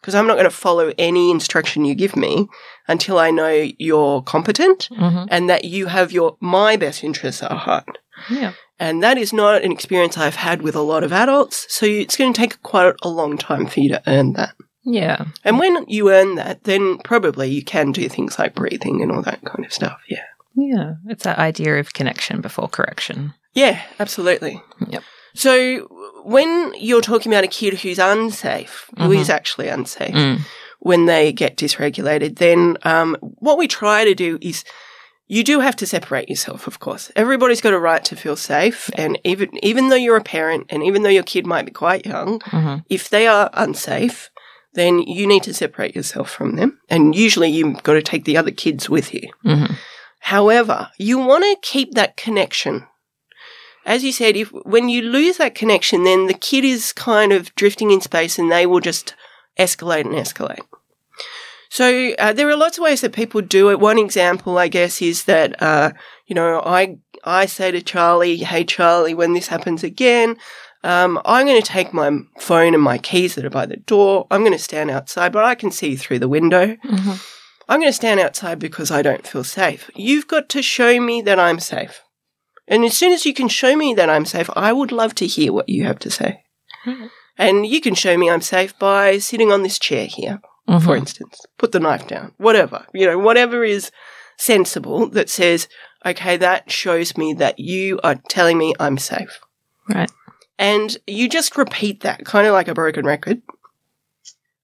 Because 0.04 0.16
I'm 0.16 0.28
not 0.28 0.34
going 0.34 0.44
to 0.44 0.50
follow 0.52 0.92
any 0.98 1.32
instruction 1.32 1.86
you 1.86 1.96
give 1.96 2.18
me 2.18 2.50
until 2.90 3.18
I 3.18 3.32
know 3.32 3.70
you're 3.80 4.22
competent 4.22 4.90
Mm-hmm. 4.92 5.28
and 5.30 5.50
that 5.50 5.64
you 5.64 5.86
have 5.88 6.12
your 6.12 6.36
my 6.42 6.76
best 6.76 7.06
interests 7.06 7.42
at 7.42 7.52
heart. 7.52 7.98
Yeah. 8.30 8.52
And 8.80 9.02
that 9.02 9.18
is 9.18 9.32
not 9.32 9.64
an 9.64 9.72
experience 9.72 10.18
I've 10.18 10.36
had 10.36 10.62
with 10.62 10.76
a 10.76 10.82
lot 10.82 11.06
of 11.06 11.14
adults. 11.14 11.66
So 11.70 11.86
it's 11.86 12.18
going 12.18 12.34
to 12.34 12.38
take 12.38 12.62
quite 12.64 12.94
a 13.02 13.08
long 13.08 13.38
time 13.38 13.66
for 13.66 13.80
you 13.80 13.90
to 13.90 14.04
earn 14.06 14.34
that. 14.34 14.56
Yeah. 14.84 15.26
And 15.46 15.58
when 15.58 15.86
you 15.88 16.12
earn 16.12 16.36
that, 16.36 16.66
then 16.66 16.98
probably 16.98 17.50
you 17.50 17.64
can 17.64 17.94
do 17.94 18.10
things 18.10 18.38
like 18.38 18.56
breathing 18.56 19.02
and 19.02 19.10
all 19.10 19.22
that 19.22 19.42
kind 19.46 19.66
of 19.66 19.72
stuff. 19.72 20.02
Yeah. 20.10 20.24
Yeah. 20.56 20.96
It's 21.08 21.24
that 21.24 21.40
idea 21.40 21.80
of 21.80 21.94
connection 21.94 22.42
before 22.42 22.68
correction. 22.68 23.34
Yeah, 23.54 23.82
absolutely. 24.00 24.62
Yep. 24.88 25.04
So 25.34 25.88
when 26.24 26.74
you're 26.78 27.02
talking 27.02 27.32
about 27.32 27.44
a 27.44 27.48
kid 27.48 27.74
who's 27.80 28.00
unsafe, 28.00 28.86
who 28.98 29.10
Mhm. 29.10 29.18
is 29.20 29.30
actually 29.30 29.68
unsafe, 29.68 30.14
Mm. 30.16 30.40
when 30.80 31.06
they 31.06 31.32
get 31.34 31.58
dysregulated, 31.58 32.38
then 32.38 32.78
um, 32.84 33.18
what 33.20 33.58
we 33.58 33.68
try 33.68 34.04
to 34.06 34.14
do 34.14 34.38
is 34.42 34.64
you 35.28 35.44
do 35.44 35.60
have 35.62 35.76
to 35.78 35.86
separate 35.88 36.30
yourself, 36.30 36.68
of 36.68 36.80
course. 36.80 37.10
Everybody's 37.16 37.62
got 37.62 37.74
a 37.74 37.80
right 37.80 38.04
to 38.06 38.16
feel 38.16 38.36
safe, 38.36 38.90
and 38.96 39.18
even 39.24 39.50
even 39.64 39.90
though 39.90 39.96
you're 39.96 40.18
a 40.18 40.22
parent, 40.24 40.66
and 40.70 40.84
even 40.84 41.02
though 41.04 41.10
your 41.10 41.24
kid 41.24 41.46
might 41.48 41.66
be 41.66 41.72
quite 41.72 42.06
young, 42.06 42.40
Mm-hmm. 42.52 42.76
if 42.90 43.10
they 43.10 43.26
are 43.28 43.50
unsafe, 43.54 44.30
then 44.76 45.00
you 45.00 45.26
need 45.26 45.44
to 45.44 45.54
separate 45.54 45.96
yourself 45.96 46.30
from 46.30 46.58
them, 46.58 46.78
and 46.90 47.16
usually 47.16 47.50
you've 47.50 47.82
got 47.84 47.94
to 47.94 48.02
take 48.02 48.26
the 48.26 48.38
other 48.38 48.52
kids 48.52 48.90
with 48.90 49.14
you. 49.14 49.30
Mm-hmm. 49.46 49.74
However, 50.20 50.90
you 50.98 51.18
want 51.20 51.44
to 51.44 51.56
keep 51.62 51.94
that 51.94 52.18
connection. 52.18 52.86
As 53.86 54.04
you 54.04 54.12
said, 54.12 54.36
if 54.36 54.50
when 54.50 54.90
you 54.90 55.02
lose 55.02 55.38
that 55.38 55.56
connection, 55.56 56.04
then 56.04 56.28
the 56.28 56.34
kid 56.34 56.64
is 56.64 56.94
kind 56.94 57.34
of 57.34 57.54
drifting 57.56 57.92
in 57.92 58.02
space 58.02 58.40
and 58.40 58.52
they 58.52 58.66
will 58.66 58.80
just 58.80 59.16
escalate 59.60 60.06
and 60.06 60.16
escalate. 60.16 60.62
So 61.70 62.12
uh, 62.20 62.34
there 62.34 62.50
are 62.50 62.56
lots 62.56 62.78
of 62.78 62.84
ways 62.84 63.02
that 63.02 63.14
people 63.14 63.42
do 63.42 63.72
it. 63.72 63.80
One 63.80 63.98
example, 63.98 64.58
I 64.58 64.68
guess, 64.68 65.02
is 65.02 65.26
that 65.26 65.62
uh, 65.62 65.92
you 66.28 66.36
know 66.36 66.62
I 66.66 66.98
I 67.24 67.46
say 67.46 67.72
to 67.72 67.82
Charlie, 67.82 68.38
"Hey 68.38 68.64
Charlie, 68.64 69.14
when 69.14 69.34
this 69.34 69.48
happens 69.48 69.84
again, 69.84 70.38
um, 70.84 71.20
I'm 71.26 71.46
going 71.46 71.62
to 71.62 71.68
take 71.68 71.94
my 71.94 72.12
phone 72.40 72.74
and 72.74 72.84
my 72.84 72.98
keys 72.98 73.36
that 73.36 73.46
are 73.46 73.50
by 73.50 73.66
the 73.66 73.78
door. 73.78 74.28
I'm 74.30 74.42
going 74.42 74.52
to 74.52 74.60
stand 74.60 74.92
outside, 74.92 75.32
but 75.32 75.46
I 75.46 75.56
can 75.56 75.72
see 75.72 75.96
through 75.96 76.20
the 76.20 76.30
window. 76.30 76.76
Mm-hmm. 76.76 77.14
I'm 77.70 77.80
going 77.80 77.90
to 77.90 77.94
stand 77.94 78.20
outside 78.20 78.60
because 78.60 78.92
I 78.92 79.02
don't 79.02 79.26
feel 79.26 79.46
safe. 79.46 79.90
You've 79.96 80.28
got 80.28 80.50
to 80.50 80.62
show 80.62 81.00
me 81.00 81.22
that 81.22 81.40
I'm 81.40 81.60
safe. 81.60 82.03
And 82.68 82.86
as 82.86 82.96
soon 82.98 83.12
as 83.12 83.26
you 83.26 83.34
can 83.34 83.48
show 83.50 83.76
me 83.76 83.94
that 83.94 84.10
I'm 84.10 84.26
safe, 84.26 84.50
I 84.56 84.72
would 84.74 84.92
love 84.92 85.14
to 85.16 85.28
hear 85.28 85.52
what 85.52 85.68
you 85.70 85.84
have 85.84 86.00
to 86.00 86.10
say. 86.12 86.44
Mhm. 86.86 87.10
And 87.38 87.66
you 87.66 87.82
can 87.82 87.96
show 87.96 88.18
me 88.18 88.30
I'm 88.30 88.42
safe 88.42 88.78
by 88.80 89.18
sitting 89.18 89.52
on 89.52 89.64
this 89.64 89.80
chair 89.80 90.06
here, 90.06 90.40
Mm-hmm. 90.70 90.86
for 90.86 90.96
instance. 90.96 91.42
Put 91.58 91.72
the 91.74 91.80
knife 91.80 92.08
down. 92.08 92.34
Whatever. 92.38 92.86
You 92.94 93.06
know, 93.08 93.20
whatever 93.20 93.64
is 93.66 93.92
sensible 94.38 95.10
that 95.10 95.30
says, 95.30 95.68
okay, 96.06 96.38
that 96.38 96.72
shows 96.72 97.18
me 97.18 97.34
that 97.34 97.60
you 97.60 98.00
are 98.04 98.16
telling 98.30 98.58
me 98.58 98.74
I'm 98.80 98.98
safe. 98.98 99.40
Right. 99.90 100.10
And 100.58 100.96
you 101.08 101.28
just 101.28 101.58
repeat 101.58 102.02
that, 102.02 102.24
kind 102.26 102.48
of 102.48 102.54
like 102.54 102.68
a 102.70 102.74
broken 102.74 103.06
record. 103.06 103.42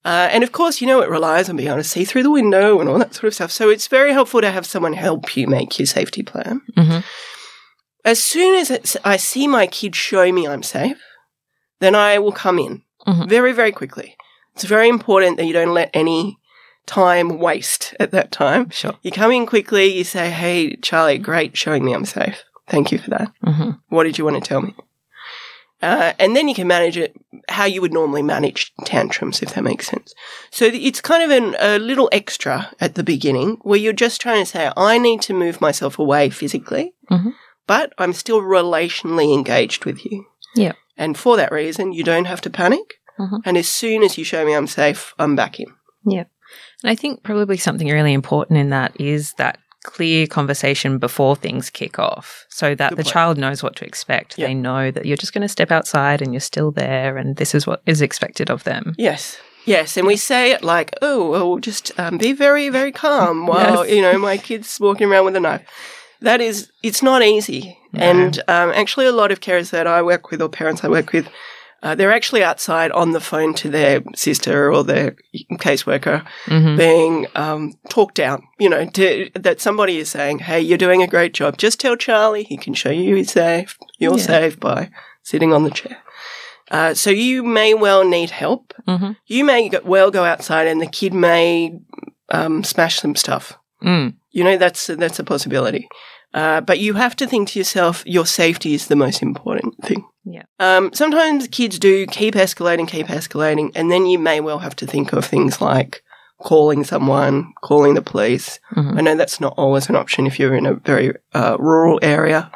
Uh, 0.05 0.29
and 0.31 0.43
of 0.43 0.53
course, 0.53 0.79
you 0.79 0.87
know, 0.87 1.01
it 1.01 1.09
relies 1.09 1.49
on 1.49 1.57
being 1.57 1.67
able 1.67 1.77
to 1.79 1.83
see 1.83 2.05
through 2.05 2.23
the 2.23 2.31
window 2.31 2.79
and 2.79 2.87
all 2.87 2.97
that 2.99 3.13
sort 3.13 3.25
of 3.25 3.33
stuff. 3.33 3.51
So 3.51 3.69
it's 3.69 3.87
very 3.87 4.13
helpful 4.13 4.39
to 4.41 4.49
have 4.51 4.65
someone 4.65 4.93
help 4.93 5.35
you 5.35 5.47
make 5.47 5.77
your 5.77 5.85
safety 5.85 6.23
plan. 6.23 6.61
Mm-hmm. 6.77 6.99
As 8.05 8.21
soon 8.21 8.55
as 8.55 8.71
it's, 8.71 8.95
I 9.03 9.17
see 9.17 9.47
my 9.47 9.67
kid 9.67 9.95
show 9.95 10.31
me 10.31 10.47
I'm 10.47 10.63
safe, 10.63 11.01
then 11.79 11.95
I 11.95 12.17
will 12.19 12.31
come 12.31 12.59
in 12.59 12.83
Mhm. 13.07 13.27
very, 13.29 13.51
very 13.53 13.71
quickly. 13.71 14.15
It's 14.55 14.63
very 14.65 14.89
important 14.89 15.37
that 15.37 15.45
you 15.45 15.53
don't 15.53 15.73
let 15.73 15.89
any 15.93 16.37
time 16.85 17.37
waste 17.39 17.93
at 17.99 18.11
that 18.11 18.31
time. 18.31 18.69
Sure. 18.71 18.93
You 19.03 19.11
come 19.11 19.31
in 19.31 19.45
quickly, 19.45 19.85
you 19.97 20.03
say, 20.03 20.29
Hey, 20.31 20.75
Charlie, 20.77 21.17
great 21.17 21.55
showing 21.55 21.85
me 21.85 21.93
I'm 21.93 22.05
safe. 22.05 22.43
Thank 22.67 22.91
you 22.91 22.97
for 22.99 23.09
that. 23.11 23.31
Mm-hmm. 23.45 23.71
What 23.89 24.03
did 24.03 24.17
you 24.17 24.25
want 24.25 24.41
to 24.43 24.47
tell 24.47 24.61
me? 24.61 24.75
Uh, 25.81 26.11
and 26.19 26.35
then 26.35 26.49
you 26.49 26.53
can 26.55 26.67
manage 26.67 26.97
it 26.97 27.15
how 27.47 27.63
you 27.63 27.79
would 27.81 27.93
normally 27.93 28.21
manage 28.21 28.73
tantrums, 28.83 29.41
if 29.41 29.53
that 29.53 29.63
makes 29.63 29.87
sense. 29.87 30.13
So 30.51 30.65
it's 30.65 30.99
kind 30.99 31.23
of 31.23 31.31
an, 31.31 31.55
a 31.59 31.79
little 31.79 32.09
extra 32.11 32.69
at 32.81 32.95
the 32.95 33.03
beginning 33.03 33.59
where 33.61 33.79
you're 33.79 33.93
just 33.93 34.19
trying 34.19 34.41
to 34.43 34.45
say, 34.45 34.69
I 34.75 34.97
need 34.97 35.21
to 35.21 35.33
move 35.33 35.61
myself 35.61 35.97
away 35.97 36.29
physically, 36.31 36.93
Mhm. 37.09 37.33
But 37.69 37.93
I'm 37.99 38.13
still 38.13 38.41
relationally 38.41 39.31
engaged 39.33 39.85
with 39.85 40.03
you. 40.05 40.25
Yeah. 40.55 40.73
And 40.97 41.15
for 41.15 41.37
that 41.37 41.51
reason, 41.51 41.93
you 41.93 42.03
don't 42.03 42.25
have 42.25 42.41
to 42.41 42.49
panic. 42.49 42.95
Mhm. 43.19 43.39
And 43.45 43.57
as 43.57 43.67
soon 43.67 44.01
as 44.03 44.17
you 44.17 44.23
show 44.23 44.43
me 44.45 44.53
I'm 44.55 44.67
safe, 44.67 45.13
I'm 45.19 45.35
back 45.35 45.59
in. 45.59 45.67
Yeah. 46.05 46.25
And 46.81 46.89
I 46.93 46.95
think 46.95 47.21
probably 47.23 47.57
something 47.57 47.87
really 47.87 48.13
important 48.13 48.57
in 48.57 48.69
that 48.71 48.91
is 48.99 49.33
that 49.37 49.59
clear 49.83 50.25
conversation 50.27 50.97
before 50.97 51.35
things 51.35 51.69
kick 51.69 51.99
off 51.99 52.45
so 52.49 52.73
that 52.75 52.89
Good 52.89 52.97
the 52.99 53.03
point. 53.03 53.13
child 53.13 53.37
knows 53.37 53.61
what 53.63 53.75
to 53.77 53.85
expect. 53.85 54.37
Yeah. 54.37 54.47
They 54.47 54.53
know 54.55 54.89
that 54.91 55.05
you're 55.05 55.15
just 55.23 55.33
going 55.33 55.43
to 55.47 55.47
step 55.57 55.71
outside 55.71 56.21
and 56.23 56.33
you're 56.33 56.41
still 56.53 56.71
there 56.71 57.17
and 57.17 57.35
this 57.37 57.53
is 57.53 57.67
what 57.67 57.81
is 57.85 58.01
expected 58.01 58.49
of 58.49 58.63
them. 58.63 58.93
Yes. 58.97 59.37
Yes, 59.65 59.97
and 59.97 60.07
we 60.07 60.15
say 60.15 60.51
it 60.51 60.63
like, 60.63 60.95
"Oh, 61.01 61.29
well, 61.29 61.59
just 61.59 61.91
um, 61.99 62.17
be 62.17 62.31
very, 62.33 62.69
very 62.69 62.91
calm 62.91 63.45
while 63.51 63.85
Yes. 63.85 63.93
you 63.95 64.01
know 64.01 64.17
my 64.17 64.37
kid's 64.37 64.79
walking 64.79 65.07
around 65.11 65.25
with 65.25 65.35
a 65.35 65.39
knife." 65.41 65.61
That 66.21 66.41
is, 66.41 66.71
it's 66.83 67.01
not 67.01 67.21
easy. 67.23 67.77
No. 67.93 68.03
And 68.03 68.37
um, 68.47 68.71
actually, 68.71 69.05
a 69.07 69.11
lot 69.11 69.31
of 69.31 69.39
carers 69.39 69.71
that 69.71 69.87
I 69.87 70.01
work 70.01 70.31
with 70.31 70.41
or 70.41 70.49
parents 70.49 70.83
I 70.83 70.89
work 70.89 71.11
with, 71.13 71.27
uh, 71.81 71.95
they're 71.95 72.11
actually 72.11 72.43
outside 72.43 72.91
on 72.91 73.11
the 73.11 73.21
phone 73.21 73.53
to 73.53 73.69
their 73.69 74.01
sister 74.15 74.71
or 74.71 74.83
their 74.83 75.15
caseworker, 75.53 76.25
Mm-hmm. 76.45 76.77
being 76.77 77.27
um, 77.35 77.73
talked 77.89 78.15
down. 78.15 78.43
You 78.59 78.69
know, 78.69 78.85
to, 78.85 79.29
that 79.35 79.61
somebody 79.61 79.97
is 79.97 80.09
saying, 80.11 80.39
"Hey, 80.39 80.59
you're 80.59 80.77
doing 80.77 81.01
a 81.01 81.07
great 81.07 81.33
job. 81.33 81.57
Just 81.57 81.79
tell 81.79 81.95
Charlie 81.95 82.43
he 82.43 82.57
can 82.57 82.73
show 82.73 82.89
you 82.91 83.15
he's 83.15 83.31
safe. 83.31 83.77
You're 83.97 84.17
Yeah. 84.17 84.23
safe 84.25 84.59
by 84.59 84.89
sitting 85.23 85.53
on 85.53 85.63
the 85.63 85.71
chair." 85.71 85.97
Uh, 86.69 86.93
so 86.93 87.09
you 87.09 87.43
may 87.43 87.73
well 87.73 88.03
need 88.07 88.29
help 88.29 88.73
Mm-hmm. 88.87 89.11
you 89.25 89.43
may 89.43 89.71
well 89.83 90.11
go 90.11 90.23
outside 90.23 90.67
and 90.67 90.79
the 90.79 90.85
kid 90.85 91.13
may 91.13 91.71
um, 92.29 92.63
smash 92.63 92.99
some 92.99 93.15
stuff. 93.15 93.57
Mm. 93.83 94.15
You 94.31 94.43
know, 94.43 94.57
that's 94.57 94.87
that's 94.87 95.19
a 95.19 95.23
possibility. 95.23 95.87
Uh, 96.33 96.61
but 96.61 96.77
you 96.79 96.93
have 96.93 97.15
to 97.15 97.25
think 97.25 97.49
to 97.49 97.59
yourself, 97.59 98.03
your 98.05 98.25
safety 98.25 98.73
is 98.75 98.87
the 98.87 98.95
most 98.95 99.23
important 99.23 99.73
thing. 99.83 100.05
Yeah. 100.25 100.43
Um, 100.59 100.91
sometimes 100.93 101.47
kids 101.47 101.79
do 101.79 102.05
keep 102.05 102.35
escalating, 102.35 102.87
keep 102.87 103.07
escalating, 103.07 103.71
and 103.73 103.89
then 103.89 104.05
you 104.05 104.19
may 104.19 104.39
well 104.39 104.59
have 104.59 104.75
to 104.77 104.85
think 104.85 105.11
of 105.11 105.25
things 105.25 105.59
like 105.59 106.03
calling 106.41 106.83
someone, 106.83 107.51
calling 107.63 107.95
the 107.95 108.01
police. 108.03 108.59
Mhm. 108.75 108.97
I 108.97 109.01
know 109.01 109.15
that's 109.15 109.41
not 109.41 109.55
always 109.57 109.89
an 109.89 109.95
option 109.95 110.27
if 110.27 110.39
you're 110.39 110.55
in 110.55 110.67
a 110.67 110.75
very 110.75 111.13
uh, 111.33 111.57
rural 111.59 111.99
area. 112.03 112.51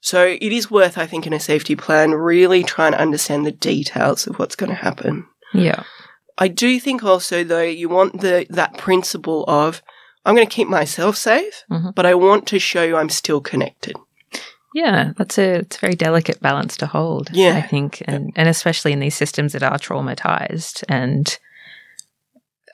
So 0.00 0.24
it 0.26 0.52
is 0.52 0.70
worth, 0.70 0.96
I 0.98 1.06
think, 1.06 1.26
in 1.26 1.32
a 1.32 1.40
safety 1.40 1.74
plan, 1.74 2.12
really 2.12 2.62
trying 2.62 2.92
to 2.92 3.00
understand 3.00 3.44
the 3.46 3.52
details 3.52 4.26
of 4.26 4.38
what's 4.38 4.54
going 4.54 4.70
to 4.70 4.76
happen. 4.76 5.26
Yeah. 5.54 5.82
I 6.36 6.48
do 6.48 6.78
think 6.78 7.02
also 7.02 7.42
though 7.42 7.62
you 7.62 7.88
want 7.88 8.20
the 8.20 8.46
that 8.50 8.76
principle 8.78 9.44
of 9.48 9.82
I'm 10.28 10.34
going 10.36 10.46
to 10.46 10.54
keep 10.54 10.68
myself 10.68 11.16
safe, 11.16 11.64
Mhm. 11.70 11.94
but 11.94 12.04
I 12.04 12.14
want 12.14 12.46
to 12.48 12.58
show 12.58 12.82
you 12.82 12.96
I'm 12.96 13.08
still 13.08 13.40
connected. 13.40 13.96
Yeah, 14.74 15.12
that's 15.16 15.38
a 15.38 15.60
it's 15.60 15.76
a 15.76 15.80
very 15.80 15.94
delicate 15.94 16.40
balance 16.42 16.76
to 16.76 16.86
hold. 16.86 17.30
Yeah. 17.32 17.56
I 17.56 17.62
think, 17.62 18.02
and 18.06 18.30
and 18.36 18.48
especially 18.48 18.92
in 18.92 19.00
these 19.00 19.16
systems 19.16 19.52
that 19.54 19.62
are 19.62 19.78
traumatized, 19.78 20.84
and 20.88 21.26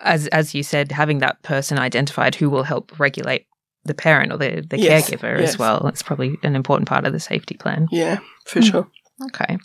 as 0.01 0.27
as 0.29 0.55
you 0.55 0.63
said, 0.63 0.91
having 0.93 1.19
that 1.21 1.43
person 1.43 1.79
identified 1.79 2.35
who 2.35 2.51
will 2.51 2.65
help 2.65 2.99
regulate 2.99 3.47
the 3.85 3.95
parent 3.95 4.33
or 4.33 4.39
the 4.39 4.65
the 4.69 4.79
Yes, 4.79 5.09
caregiver 5.09 5.39
yes. 5.41 5.51
as 5.51 5.59
well. 5.59 5.81
That's 5.85 6.03
probably 6.03 6.37
an 6.43 6.57
important 6.57 6.89
part 6.89 7.07
of 7.07 7.13
the 7.13 7.21
safety 7.21 7.55
plan. 7.57 7.87
Yeah, 7.93 8.19
for 8.45 8.61
Mm. 8.61 8.71
sure. 8.71 8.89
Okay, 9.27 9.57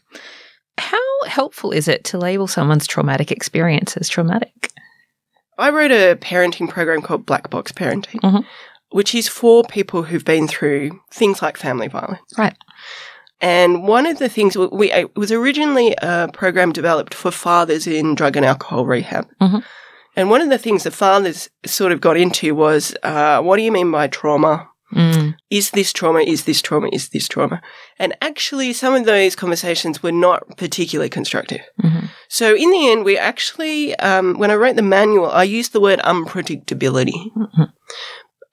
how 0.77 1.23
helpful 1.25 1.71
is 1.71 1.87
it 1.87 2.03
to 2.05 2.19
label 2.19 2.45
someone's 2.47 2.85
traumatic 2.87 3.31
experience 3.31 3.97
as 3.97 4.07
traumatic? 4.07 4.69
I 5.59 5.69
wrote 5.69 5.91
a 5.91 6.15
parenting 6.15 6.69
program 6.69 7.01
called 7.01 7.25
Black 7.25 7.49
Box 7.49 7.71
Parenting, 7.71 8.21
Mhm. 8.21 8.45
which 8.91 9.13
is 9.13 9.27
for 9.27 9.63
people 9.63 10.03
who've 10.03 10.25
been 10.25 10.47
through 10.47 10.99
things 11.11 11.41
like 11.41 11.57
family 11.57 11.87
violence. 11.87 12.33
Right. 12.37 12.55
And 13.41 13.87
one 13.87 14.05
of 14.05 14.19
the 14.19 14.29
things 14.29 14.57
we, 14.57 14.67
we 14.67 14.91
it 14.91 15.15
was 15.15 15.31
originally 15.31 15.95
a 16.01 16.29
program 16.33 16.71
developed 16.71 17.13
for 17.13 17.31
fathers 17.31 17.87
in 17.87 18.15
drug 18.15 18.35
and 18.37 18.45
alcohol 18.45 18.85
rehab. 18.85 19.27
Mhm. 19.41 19.63
And 20.15 20.29
one 20.29 20.41
of 20.41 20.49
the 20.49 20.57
things 20.57 20.83
the 20.83 20.91
fathers 20.91 21.49
sort 21.65 21.91
of 21.91 22.01
got 22.01 22.17
into 22.17 22.53
was, 22.55 22.95
uh, 23.03 23.41
what 23.41 23.57
do 23.57 23.63
you 23.63 23.71
mean 23.71 23.91
by 23.91 24.07
trauma? 24.07 24.67
Mm. 24.93 25.35
Is 25.49 25.71
this 25.71 25.93
trauma? 25.93 26.21
Is 26.21 26.45
this 26.45 26.61
trauma? 26.61 26.89
Is 26.91 27.09
this 27.09 27.27
trauma? 27.27 27.61
And 27.99 28.15
actually, 28.21 28.73
some 28.73 28.95
of 28.95 29.05
those 29.05 29.35
conversations 29.35 30.01
were 30.01 30.11
not 30.11 30.57
particularly 30.57 31.09
constructive. 31.09 31.61
Mhm. 31.83 32.09
So 32.27 32.55
in 32.55 32.71
the 32.71 32.89
end, 32.91 33.05
we 33.05 33.17
actually, 33.17 33.95
um, 33.99 34.35
when 34.39 34.49
I 34.51 34.55
wrote 34.55 34.75
the 34.75 34.81
manual, 34.81 35.29
I 35.29 35.43
used 35.43 35.73
the 35.73 35.79
word 35.79 35.99
unpredictability. 35.99 37.31
Mhm. 37.35 37.71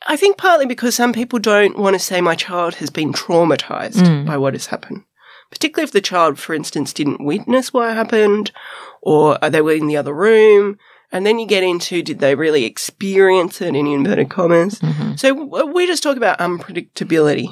I 0.06 0.16
think 0.16 0.36
partly 0.36 0.66
because 0.66 0.94
some 0.94 1.12
people 1.12 1.38
don't 1.38 1.78
want 1.78 1.94
to 1.94 1.98
say 1.98 2.20
my 2.20 2.34
child 2.34 2.74
has 2.76 2.90
been 2.90 3.12
traumatized 3.12 4.02
Mm. 4.02 4.26
by 4.26 4.36
what 4.36 4.52
has 4.54 4.66
happened. 4.66 5.02
Particularly 5.50 5.84
if 5.84 5.92
the 5.92 6.00
child, 6.00 6.38
for 6.38 6.54
instance, 6.54 6.92
didn't 6.92 7.24
witness 7.24 7.72
what 7.72 7.94
happened 7.94 8.52
or 9.00 9.38
they 9.42 9.60
were 9.62 9.72
in 9.72 9.86
the 9.86 9.96
other 9.96 10.12
room. 10.12 10.78
And 11.12 11.24
then 11.24 11.38
you 11.38 11.46
get 11.46 11.62
into 11.62 12.02
did 12.02 12.18
they 12.18 12.34
really 12.34 12.64
experience 12.64 13.60
it 13.60 13.74
in 13.76 13.86
inverted 13.86 14.28
commas? 14.30 14.80
Mhm. 14.80 15.18
So 15.18 15.34
w- 15.34 15.66
we 15.72 15.86
just 15.86 16.02
talk 16.02 16.16
about 16.16 16.38
unpredictability. 16.38 17.48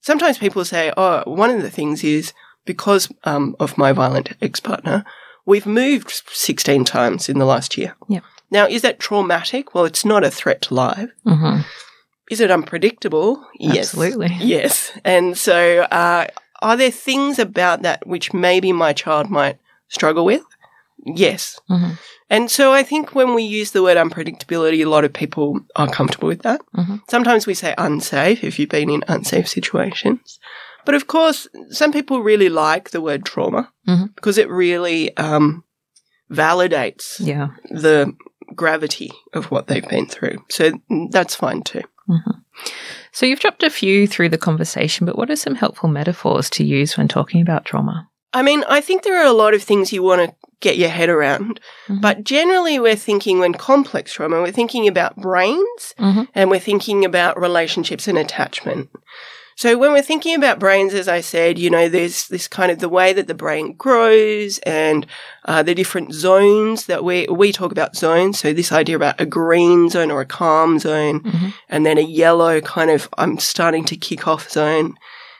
Sometimes 0.00 0.38
people 0.38 0.64
say, 0.64 0.92
oh, 0.96 1.22
one 1.26 1.50
of 1.50 1.62
the 1.62 1.70
things 1.70 2.04
is 2.04 2.32
because 2.64 3.08
um, 3.24 3.56
of 3.58 3.76
my 3.78 3.92
violent 3.92 4.30
ex 4.42 4.60
partner, 4.60 5.04
we've 5.46 5.66
moved 5.66 6.22
16 6.32 6.84
times 6.84 7.28
in 7.28 7.38
the 7.38 7.44
last 7.46 7.76
year. 7.78 7.94
Yep. 8.08 8.22
Now, 8.50 8.66
is 8.66 8.82
that 8.82 9.00
traumatic? 9.00 9.74
Well, 9.74 9.84
it's 9.84 10.04
not 10.04 10.24
a 10.24 10.30
threat 10.30 10.62
to 10.62 10.74
life. 10.74 11.10
Mhm. 11.26 11.64
Is 12.30 12.40
it 12.40 12.50
unpredictable? 12.50 13.44
Yes. 13.58 13.94
Absolutely. 13.94 14.36
Yes. 14.40 14.92
And 15.04 15.36
so, 15.36 15.80
uh, 15.90 16.26
are 16.60 16.76
there 16.76 16.90
things 16.90 17.38
about 17.38 17.82
that 17.82 18.06
which 18.06 18.32
maybe 18.34 18.72
my 18.72 18.92
child 18.92 19.30
might 19.30 19.58
struggle 19.88 20.24
with? 20.24 20.42
Yes. 21.06 21.58
Mhm. 21.70 21.98
And 22.30 22.50
so 22.50 22.72
I 22.72 22.82
think 22.82 23.14
when 23.14 23.34
we 23.34 23.42
use 23.42 23.70
the 23.70 23.82
word 23.82 23.96
unpredictability, 23.96 24.84
a 24.84 24.88
lot 24.90 25.04
of 25.04 25.12
people 25.12 25.60
are 25.76 25.88
comfortable 25.88 26.28
with 26.28 26.42
that. 26.42 26.60
Mhm. 26.76 27.00
Sometimes 27.08 27.46
we 27.46 27.54
say 27.54 27.74
unsafe 27.78 28.44
if 28.44 28.58
you've 28.58 28.68
been 28.68 28.90
in 28.90 29.04
unsafe 29.08 29.48
situations. 29.48 30.38
But 30.84 30.94
of 30.94 31.06
course, 31.06 31.48
some 31.70 31.92
people 31.92 32.22
really 32.22 32.48
like 32.48 32.90
the 32.90 33.00
word 33.00 33.24
trauma 33.24 33.70
Mhm. 33.86 34.14
because 34.14 34.38
it 34.38 34.48
really 34.50 35.16
um, 35.16 35.64
validates 36.30 37.16
Yeah. 37.20 37.48
the 37.70 38.12
gravity 38.54 39.10
of 39.34 39.50
what 39.50 39.66
they've 39.66 39.88
been 39.88 40.06
through. 40.06 40.38
So 40.50 40.72
that's 41.10 41.34
fine 41.34 41.62
too. 41.62 41.82
So 43.12 43.26
you've 43.26 43.40
dropped 43.40 43.62
a 43.62 43.70
few 43.70 44.06
through 44.06 44.30
the 44.30 44.38
conversation, 44.38 45.04
but 45.06 45.16
what 45.16 45.30
are 45.30 45.36
some 45.36 45.54
helpful 45.54 45.88
metaphors 45.90 46.48
to 46.50 46.64
use 46.64 46.96
when 46.96 47.06
talking 47.08 47.40
about 47.42 47.64
trauma? 47.66 48.07
I 48.32 48.42
mean, 48.42 48.64
I 48.68 48.80
think 48.80 49.02
there 49.02 49.18
are 49.18 49.26
a 49.26 49.32
lot 49.32 49.54
of 49.54 49.62
things 49.62 49.92
you 49.92 50.02
want 50.02 50.28
to 50.28 50.34
get 50.60 50.76
your 50.76 50.88
head 50.90 51.08
around, 51.08 51.60
Mhm. 51.88 52.00
but 52.00 52.24
generally 52.24 52.78
we're 52.78 52.96
thinking 52.96 53.38
when 53.38 53.54
complex 53.54 54.12
trauma, 54.12 54.40
we're 54.42 54.50
thinking 54.50 54.88
about 54.88 55.16
brains 55.16 55.94
Mhm. 55.98 56.28
and 56.34 56.50
we're 56.50 56.58
thinking 56.58 57.04
about 57.04 57.40
relationships 57.40 58.08
and 58.08 58.18
attachment. 58.18 58.88
So 59.56 59.76
when 59.76 59.92
we're 59.92 60.02
thinking 60.02 60.34
about 60.36 60.58
brains, 60.60 60.94
as 60.94 61.08
I 61.08 61.20
said, 61.20 61.58
you 61.58 61.68
know, 61.70 61.88
there's 61.88 62.28
this 62.28 62.46
kind 62.46 62.70
of 62.70 62.78
the 62.80 62.88
way 62.88 63.12
that 63.12 63.26
the 63.28 63.34
brain 63.34 63.74
grows 63.76 64.58
and 64.58 65.04
uh, 65.46 65.62
the 65.64 65.74
different 65.74 66.12
zones 66.12 66.86
that 66.86 67.02
we 67.02 67.26
we 67.30 67.52
talk 67.52 67.72
about 67.72 67.96
zones. 67.96 68.38
So 68.38 68.52
this 68.52 68.70
idea 68.70 68.94
about 68.96 69.20
a 69.20 69.26
green 69.26 69.88
zone 69.90 70.10
or 70.12 70.20
a 70.20 70.26
calm 70.26 70.78
zone, 70.78 71.20
Mhm. 71.20 71.54
and 71.68 71.84
then 71.86 71.98
a 71.98 72.02
yellow 72.02 72.60
kind 72.60 72.90
of 72.90 73.08
I'm 73.18 73.38
starting 73.38 73.84
to 73.86 73.96
kick 73.96 74.28
off 74.28 74.48
zone, 74.50 74.94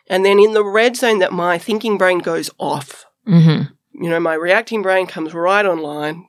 and 0.09 0.25
then 0.25 0.39
in 0.39 0.53
the 0.53 0.65
red 0.65 0.97
zone 0.97 1.19
that 1.21 1.33
my 1.33 1.59
thinking 1.59 1.99
brain 1.99 2.19
goes 2.19 2.51
off. 2.59 3.05
Mhm. 3.27 3.71
You 3.93 4.11
know, 4.11 4.21
my 4.21 4.35
reacting 4.35 4.83
brain 4.83 5.07
comes 5.07 5.35
right 5.35 5.67
online, 5.67 6.27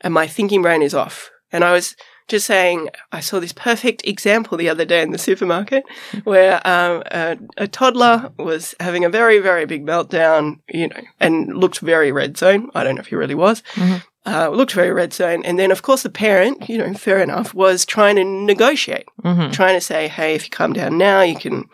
and 0.00 0.12
my 0.12 0.26
thinking 0.26 0.62
brain 0.62 0.82
is 0.82 0.94
off. 0.94 1.30
And 1.52 1.62
I 1.64 1.72
was 1.72 1.96
just 2.28 2.46
saying, 2.46 2.88
I 3.12 3.20
saw 3.20 3.38
this 3.38 3.52
perfect 3.52 4.02
example 4.04 4.58
the 4.58 4.68
other 4.68 4.84
day 4.84 5.00
in 5.00 5.12
the 5.12 5.18
supermarket 5.18 5.84
where 6.24 6.54
um, 6.66 7.04
a, 7.12 7.38
a 7.56 7.68
toddler 7.68 8.32
was 8.36 8.74
having 8.80 9.04
a 9.04 9.08
very, 9.08 9.38
very 9.38 9.64
big 9.64 9.86
meltdown, 9.86 10.58
you 10.68 10.88
know, 10.88 11.00
and 11.20 11.56
looked 11.56 11.78
very 11.78 12.10
red 12.10 12.36
zone. 12.36 12.68
I 12.74 12.82
don't 12.82 12.96
know 12.96 13.00
if 13.00 13.06
he 13.06 13.14
really 13.14 13.36
was. 13.36 13.62
Mhm. 13.74 14.02
Uh, 14.26 14.48
looked 14.48 14.72
very 14.72 14.92
red 14.92 15.12
zone. 15.12 15.44
And 15.44 15.56
then, 15.56 15.70
of 15.70 15.82
course, 15.82 16.02
the 16.02 16.10
parent, 16.10 16.68
you 16.68 16.78
know, 16.78 16.92
fair 16.94 17.18
enough, 17.22 17.54
was 17.54 17.84
trying 17.86 18.16
to 18.16 18.24
negotiate, 18.24 19.06
Mhm. 19.24 19.52
trying 19.52 19.76
to 19.76 19.80
say, 19.80 20.08
hey, 20.08 20.34
if 20.34 20.42
you 20.46 20.50
calm 20.50 20.72
down 20.72 20.98
now, 20.98 21.20
you 21.22 21.36
can, 21.36 21.66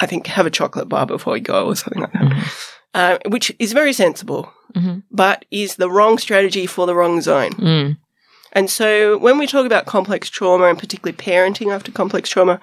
I 0.00 0.06
think, 0.06 0.26
have 0.28 0.46
a 0.46 0.50
chocolate 0.50 0.88
bar 0.88 1.06
before 1.06 1.36
you 1.36 1.42
go 1.42 1.66
or 1.66 1.74
something 1.76 2.02
like 2.02 2.12
that, 2.12 2.22
Mhm. 2.22 2.46
uh, 2.94 3.18
which 3.28 3.52
is 3.58 3.72
very 3.72 3.92
sensible, 3.92 4.52
Mhm. 4.76 5.02
but 5.10 5.44
is 5.50 5.76
the 5.76 5.90
wrong 5.90 6.18
strategy 6.18 6.66
for 6.66 6.86
the 6.86 6.94
wrong 6.94 7.20
zone. 7.20 7.52
Mm. 7.52 7.96
And 8.52 8.70
so 8.70 9.18
when 9.18 9.38
we 9.38 9.46
talk 9.46 9.66
about 9.66 9.86
complex 9.86 10.30
trauma 10.30 10.66
and 10.66 10.78
particularly 10.78 11.16
parenting 11.16 11.72
after 11.74 11.92
complex 11.92 12.30
trauma, 12.30 12.60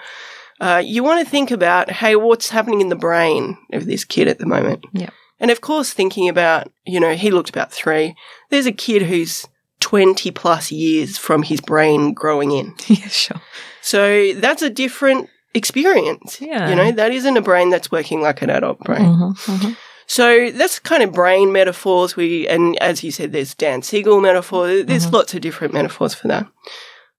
uh, 0.62 0.82
you 0.84 1.04
want 1.04 1.24
to 1.24 1.30
think 1.30 1.52
about, 1.52 1.92
hey, 1.92 2.16
what's 2.16 2.50
happening 2.50 2.82
in 2.82 2.90
the 2.90 2.96
brain 2.96 3.58
of 3.74 3.86
this 3.86 4.04
kid 4.06 4.28
at 4.28 4.40
the 4.40 4.46
moment? 4.46 4.86
Yep. 4.94 5.14
And 5.40 5.52
of 5.52 5.60
course, 5.62 5.92
thinking 5.92 6.30
about, 6.30 6.72
you 6.86 7.00
know, 7.00 7.14
he 7.14 7.30
looked 7.30 7.50
about 7.50 7.72
three. 7.72 8.16
There's 8.50 8.66
a 8.66 8.72
kid 8.72 9.02
who's 9.04 9.46
20 9.82 10.32
plus 10.32 10.72
years 10.72 11.18
from 11.18 11.44
his 11.44 11.60
brain 11.62 12.14
growing 12.14 12.52
in. 12.52 12.74
Yeah, 12.88 13.08
sure. 13.10 13.42
So 13.82 14.34
that's 14.34 14.62
a 14.64 14.70
different 14.70 15.30
experience. 15.56 16.40
Yeah. 16.40 16.70
You 16.70 16.76
know, 16.76 16.92
that 16.92 17.12
isn't 17.12 17.38
a 17.38 17.42
brain 17.42 17.70
that's 17.72 17.92
working 17.92 18.22
like 18.22 18.42
an 18.44 18.50
adult 18.52 18.80
brain. 18.80 19.06
Mhm. 19.06 19.36
Mhm. 19.48 19.78
So 20.08 20.52
that's 20.52 20.78
kind 20.78 21.02
of 21.02 21.12
brain 21.14 21.52
metaphors. 21.52 22.16
We 22.16 22.48
and 22.48 22.78
as 22.80 23.04
you 23.04 23.12
said, 23.12 23.32
there's 23.32 23.56
Dan 23.56 23.82
Siegel 23.82 24.22
metaphor. 24.22 24.84
There's 24.84 25.08
Mhm. 25.08 25.14
lots 25.14 25.34
of 25.34 25.42
different 25.42 25.74
metaphors 25.74 26.14
for 26.14 26.28
that. 26.28 26.46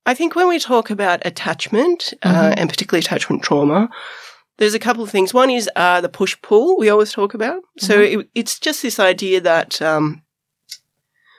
I 0.04 0.14
think 0.14 0.36
when 0.36 0.46
we 0.48 0.60
talk 0.60 0.88
about 0.90 1.20
attachment 1.26 2.14
uh, 2.22 2.28
Mhm. 2.50 2.54
and 2.58 2.70
particularly 2.70 3.00
attachment 3.04 3.42
trauma, 3.42 3.88
there's 4.58 4.74
a 4.74 4.78
couple 4.78 5.02
of 5.02 5.10
things. 5.10 5.34
One 5.34 5.50
is 5.50 5.68
uh, 5.74 6.00
the 6.00 6.08
push 6.08 6.36
pull 6.42 6.78
we 6.78 6.88
always 6.88 7.12
talk 7.12 7.34
about. 7.34 7.60
So 7.78 8.00
it, 8.00 8.28
it's 8.34 8.60
just 8.60 8.82
this 8.82 9.00
idea 9.00 9.40
that 9.40 9.82
um, 9.82 10.22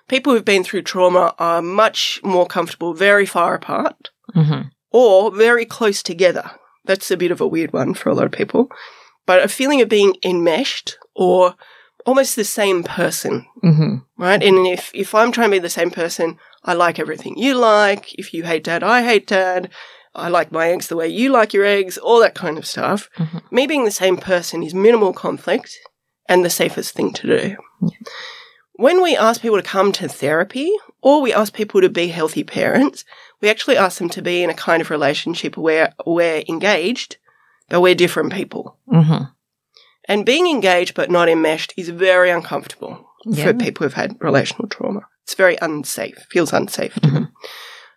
people 0.10 0.34
who've 0.34 0.44
been 0.54 0.64
through 0.66 0.82
trauma 0.84 1.34
are 1.40 1.62
much 1.62 2.20
more 2.24 2.46
comfortable 2.46 2.94
very 2.94 3.26
far 3.26 3.54
apart 3.56 4.10
Mhm. 4.36 4.70
or 4.92 5.32
very 5.32 5.66
close 5.66 6.04
together. 6.04 6.52
That's 6.88 7.12
a 7.12 7.18
bit 7.18 7.32
of 7.32 7.42
a 7.42 7.48
weird 7.48 7.74
one 7.74 7.94
for 7.94 8.10
a 8.10 8.14
lot 8.16 8.26
of 8.26 8.32
people. 8.32 8.70
But 9.26 9.44
a 9.44 9.48
feeling 9.48 9.82
of 9.82 9.90
being 9.90 10.16
enmeshed 10.24 10.98
or 11.16 11.56
almost 12.06 12.36
the 12.36 12.46
same 12.46 12.84
person, 12.84 13.46
Mhm. 13.64 14.04
right? 14.18 14.42
And 14.42 14.66
if, 14.66 14.90
if 14.94 15.14
I'm 15.14 15.32
trying 15.32 15.50
to 15.50 15.56
be 15.58 15.60
the 15.60 15.70
same 15.70 15.92
person, 15.92 16.40
I 16.64 16.74
like 16.74 16.98
everything 17.00 17.38
you 17.38 17.54
like. 17.56 18.14
If 18.18 18.34
you 18.34 18.44
hate 18.44 18.64
dad, 18.64 18.82
I 18.84 19.04
hate 19.04 19.28
dad. 19.28 19.70
I 20.16 20.30
like 20.30 20.52
my 20.52 20.70
eggs 20.70 20.88
the 20.88 20.96
way 20.96 21.08
you 21.10 21.30
like 21.30 21.54
your 21.54 21.66
eggs, 21.66 21.98
all 21.98 22.20
that 22.22 22.34
kind 22.34 22.58
of 22.58 22.66
stuff. 22.66 23.10
Mhm. 23.18 23.42
Me 23.52 23.68
being 23.68 23.84
the 23.86 23.92
same 23.92 24.18
person 24.18 24.64
is 24.64 24.74
minimal 24.74 25.14
conflict 25.14 25.78
and 26.30 26.44
the 26.46 26.50
safest 26.50 26.96
thing 26.96 27.12
to 27.14 27.28
do. 27.28 27.56
When 28.74 29.02
we 29.02 29.16
ask 29.18 29.42
people 29.42 29.58
to 29.58 29.64
come 29.64 29.92
to 29.94 30.08
therapy 30.08 30.72
or 31.02 31.22
we 31.22 31.34
ask 31.34 31.54
people 31.54 31.82
to 31.82 31.90
be 31.90 32.08
healthy 32.08 32.44
parents, 32.44 33.04
we 33.42 33.50
actually 33.50 33.78
ask 33.78 34.00
them 34.00 34.10
to 34.10 34.22
be 34.22 34.44
in 34.44 34.50
a 34.50 34.54
kind 34.54 34.82
of 34.82 34.90
relationship 34.90 35.58
where 35.58 35.94
we're 36.06 36.44
engaged, 36.48 37.18
but 37.70 37.82
we're 37.82 37.96
different 37.96 38.34
people. 38.34 38.78
Mhm. 38.92 39.32
And 40.08 40.26
being 40.26 40.48
engaged 40.48 40.96
but 40.96 41.12
not 41.12 41.30
enmeshed 41.30 41.74
is 41.78 41.90
very 41.90 42.30
uncomfortable 42.30 43.10
Yeah. 43.26 43.46
for 43.46 43.54
people 43.54 43.86
who've 43.86 43.94
had 43.94 44.16
relational 44.20 44.68
trauma. 44.70 45.02
It's 45.24 45.34
very 45.36 45.58
unsafe, 45.62 46.26
feels 46.32 46.54
unsafe 46.54 46.94
to 47.02 47.12
them. 47.12 47.28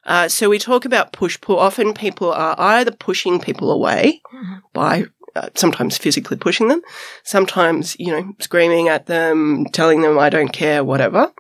Uh, 0.05 0.29
so 0.29 0.49
we 0.49 0.59
talk 0.59 0.85
about 0.85 1.13
push 1.13 1.41
pull. 1.41 1.59
Often 1.59 1.95
people 1.95 2.33
are 2.33 2.55
either 2.59 2.91
pushing 2.91 3.39
people 3.39 3.71
away 3.71 4.21
Mhm. 4.35 4.63
by 4.73 5.05
uh, 5.37 5.49
sometimes 5.55 5.97
physically 5.97 6.37
pushing 6.37 6.67
them, 6.67 6.83
sometimes, 7.23 7.95
you 8.01 8.09
know, 8.11 8.33
screaming 8.41 8.89
at 8.89 9.07
them, 9.07 9.65
telling 9.73 10.01
them, 10.01 10.19
I 10.19 10.29
don't 10.29 10.53
care, 10.53 10.83
whatever. 10.83 11.31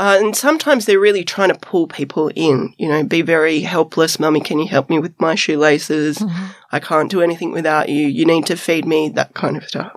Uh, 0.00 0.16
and 0.18 0.34
sometimes 0.34 0.86
they're 0.86 0.98
really 1.08 1.24
trying 1.24 1.50
to 1.52 1.58
pull 1.70 1.86
people 1.86 2.30
in, 2.34 2.72
you 2.78 2.88
know, 2.88 3.04
be 3.04 3.20
very 3.20 3.60
helpless. 3.60 4.18
Mummy, 4.18 4.40
can 4.40 4.58
you 4.58 4.66
help 4.66 4.88
me 4.88 4.98
with 4.98 5.14
my 5.20 5.34
shoelaces? 5.34 6.16
Mhm. 6.18 6.54
I 6.72 6.80
can't 6.80 7.10
do 7.10 7.20
anything 7.20 7.52
without 7.52 7.90
you. 7.90 8.06
You 8.08 8.24
need 8.24 8.46
to 8.46 8.56
feed 8.56 8.86
me, 8.86 9.10
that 9.10 9.34
kind 9.34 9.56
of 9.58 9.64
stuff. 9.68 9.92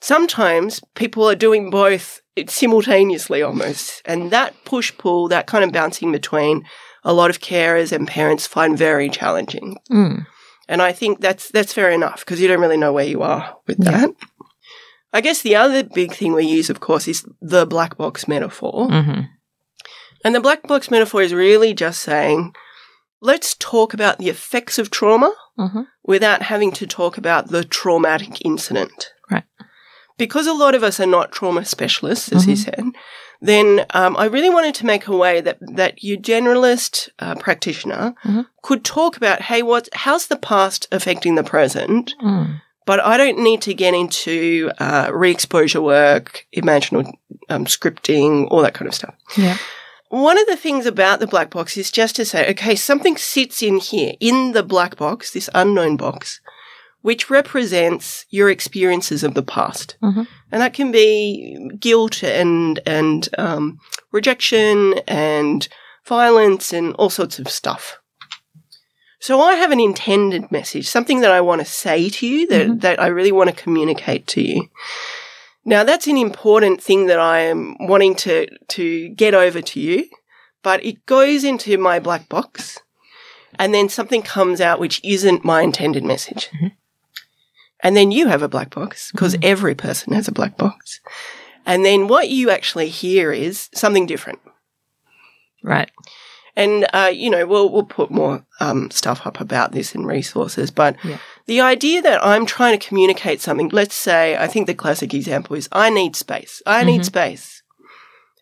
Sometimes 0.00 0.80
people 0.94 1.28
are 1.28 1.34
doing 1.34 1.68
both 1.70 2.20
simultaneously 2.48 3.42
almost. 3.42 4.02
And 4.04 4.30
that 4.30 4.54
push 4.64 4.92
pull, 4.98 5.28
that 5.28 5.46
kind 5.46 5.64
of 5.64 5.72
bouncing 5.72 6.12
between, 6.12 6.64
a 7.04 7.12
lot 7.12 7.30
of 7.30 7.40
carers 7.40 7.90
and 7.92 8.06
parents 8.06 8.46
find 8.46 8.78
very 8.78 9.08
challenging. 9.10 9.78
Mm. 9.90 10.26
And 10.68 10.80
I 10.80 10.92
think 10.92 11.20
that's 11.20 11.50
that's 11.50 11.72
fair 11.72 11.90
enough 11.90 12.20
because 12.20 12.40
you 12.40 12.46
don't 12.48 12.60
really 12.60 12.76
know 12.76 12.92
where 12.92 13.04
you 13.14 13.22
are 13.22 13.56
with 13.66 13.78
Yeah. 13.80 13.90
that. 14.06 14.10
I 15.12 15.20
guess 15.20 15.42
the 15.42 15.56
other 15.56 15.82
big 15.82 16.14
thing 16.14 16.32
we 16.32 16.46
use, 16.46 16.70
of 16.70 16.80
course, 16.80 17.06
is 17.08 17.24
the 17.40 17.66
black 17.66 17.96
box 17.96 18.26
metaphor. 18.26 18.88
Mhm. 18.88 19.28
And 20.24 20.34
the 20.34 20.40
black 20.40 20.66
box 20.66 20.90
metaphor 20.90 21.22
is 21.22 21.34
really 21.34 21.74
just 21.74 22.00
saying, 22.00 22.54
let's 23.20 23.54
talk 23.58 23.92
about 23.94 24.18
the 24.18 24.28
effects 24.28 24.78
of 24.78 24.90
trauma 24.90 25.34
Mhm. 25.58 25.86
without 26.04 26.42
having 26.42 26.72
to 26.72 26.86
talk 26.86 27.18
about 27.18 27.48
the 27.48 27.64
traumatic 27.64 28.44
incident. 28.44 29.12
Right. 29.30 29.44
because 30.18 30.46
a 30.46 30.52
lot 30.52 30.74
of 30.74 30.84
us 30.84 31.00
are 31.00 31.06
not 31.06 31.32
trauma 31.32 31.64
specialists, 31.64 32.30
as 32.32 32.44
he 32.44 32.54
said, 32.54 32.84
then 33.40 33.84
um, 33.94 34.14
I 34.16 34.26
really 34.26 34.50
wanted 34.50 34.74
to 34.76 34.86
make 34.86 35.08
a 35.08 35.16
way 35.16 35.40
that 35.40 35.58
that 35.74 36.04
your 36.04 36.18
generalist 36.18 37.08
uh, 37.18 37.34
practitioner 37.36 38.14
Mhm. 38.24 38.46
could 38.62 38.84
talk 38.84 39.16
about, 39.16 39.40
hey, 39.42 39.62
what, 39.62 39.88
how's 39.94 40.26
the 40.28 40.36
past 40.36 40.86
affecting 40.92 41.34
the 41.34 41.42
present? 41.42 42.14
Mm. 42.22 42.60
But 42.84 43.00
I 43.00 43.16
don't 43.16 43.38
need 43.38 43.62
to 43.62 43.74
get 43.74 43.94
into 43.94 44.70
uh, 44.78 45.10
re-exposure 45.12 45.80
work, 45.80 46.46
imaginal 46.56 47.12
um, 47.48 47.64
scripting, 47.66 48.48
all 48.50 48.62
that 48.62 48.74
kind 48.74 48.88
of 48.88 48.94
stuff. 48.94 49.14
Yeah. 49.36 49.56
One 50.08 50.36
of 50.36 50.46
the 50.46 50.56
things 50.56 50.84
about 50.84 51.20
the 51.20 51.26
black 51.26 51.50
box 51.50 51.76
is 51.76 51.90
just 51.90 52.16
to 52.16 52.24
say, 52.24 52.50
okay, 52.50 52.74
something 52.74 53.16
sits 53.16 53.62
in 53.62 53.78
here, 53.78 54.14
in 54.20 54.52
the 54.52 54.62
black 54.62 54.96
box, 54.96 55.30
this 55.30 55.48
unknown 55.54 55.96
box, 55.96 56.40
which 57.00 57.30
represents 57.30 58.26
your 58.30 58.50
experiences 58.50 59.24
of 59.24 59.34
the 59.34 59.42
past. 59.42 59.96
Mhm. 60.02 60.26
And 60.50 60.60
that 60.60 60.74
can 60.74 60.92
be 60.92 61.70
guilt 61.78 62.22
and, 62.22 62.80
and, 62.84 63.28
um, 63.38 63.78
rejection 64.10 64.98
and 65.08 65.66
violence 66.04 66.72
and 66.72 66.94
all 66.96 67.10
sorts 67.10 67.38
of 67.38 67.48
stuff. 67.48 67.98
So 69.22 69.40
I 69.40 69.54
have 69.54 69.70
an 69.70 69.78
intended 69.78 70.50
message, 70.50 70.88
something 70.88 71.20
that 71.20 71.30
I 71.30 71.40
want 71.40 71.60
to 71.60 71.64
say 71.64 72.08
to 72.08 72.26
you 72.26 72.44
that, 72.48 72.66
Mhm. 72.66 72.80
that 72.80 73.00
I 73.00 73.06
really 73.06 73.30
want 73.30 73.50
to 73.50 73.62
communicate 73.64 74.26
to 74.34 74.42
you. 74.42 74.68
Now 75.64 75.84
that's 75.84 76.08
an 76.08 76.16
important 76.18 76.82
thing 76.82 77.06
that 77.06 77.20
I 77.20 77.38
am 77.42 77.76
wanting 77.78 78.16
to, 78.16 78.48
to 78.70 79.08
get 79.10 79.32
over 79.32 79.62
to 79.62 79.78
you, 79.78 80.08
but 80.64 80.84
it 80.84 81.06
goes 81.06 81.44
into 81.44 81.78
my 81.78 82.00
black 82.00 82.28
box 82.28 82.80
and 83.60 83.72
then 83.72 83.88
something 83.88 84.22
comes 84.22 84.60
out 84.60 84.80
which 84.80 85.00
isn't 85.04 85.44
my 85.44 85.62
intended 85.62 86.02
message. 86.02 86.48
Mhm. 86.60 86.72
And 87.78 87.96
then 87.96 88.10
you 88.10 88.26
have 88.26 88.42
a 88.42 88.48
black 88.48 88.70
box 88.70 89.12
because 89.12 89.36
every 89.40 89.76
person 89.76 90.14
has 90.14 90.26
a 90.26 90.32
black 90.32 90.56
box. 90.56 91.00
And 91.64 91.84
then 91.84 92.08
what 92.08 92.28
you 92.28 92.50
actually 92.50 92.88
hear 92.88 93.30
is 93.30 93.68
something 93.72 94.04
different. 94.06 94.40
Right. 95.62 95.92
And 96.54 96.86
uh, 96.92 97.10
you 97.12 97.30
know, 97.30 97.46
we'll 97.46 97.70
we'll 97.70 97.84
put 97.84 98.10
more 98.10 98.44
um, 98.60 98.90
stuff 98.90 99.26
up 99.26 99.40
about 99.40 99.72
this 99.72 99.94
in 99.94 100.04
resources. 100.04 100.70
But 100.70 100.96
Yeah. 101.02 101.18
the 101.46 101.60
idea 101.62 102.02
that 102.02 102.22
I'm 102.24 102.44
trying 102.44 102.78
to 102.78 102.86
communicate 102.88 103.40
something, 103.40 103.68
let's 103.70 103.94
say, 103.94 104.36
I 104.36 104.46
think 104.48 104.66
the 104.66 104.74
classic 104.74 105.14
example 105.14 105.56
is 105.56 105.68
I 105.72 105.88
need 105.88 106.14
space. 106.14 106.60
I 106.66 106.84
need 106.84 107.00
Mhm. 107.02 107.06
space, 107.06 107.62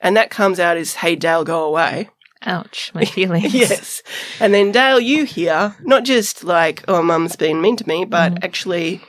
and 0.01 0.17
that 0.17 0.31
comes 0.31 0.59
out 0.59 0.77
as 0.77 0.95
Hey 0.95 1.15
Dayle, 1.17 1.45
go 1.45 1.65
away. 1.65 2.09
Ouch. 2.47 2.91
My 2.95 3.05
feelings. 3.17 3.55
yes, 3.55 4.03
and 4.41 4.53
then 4.55 4.73
Dayle, 4.73 4.99
you 4.99 5.25
hear 5.25 5.77
not 5.83 6.03
just 6.05 6.43
like 6.43 6.83
oh, 6.89 7.03
Mum's 7.03 7.37
been 7.37 7.61
mean 7.61 7.77
to 7.77 7.87
me, 7.87 8.05
but 8.05 8.43
actually, 8.43 9.01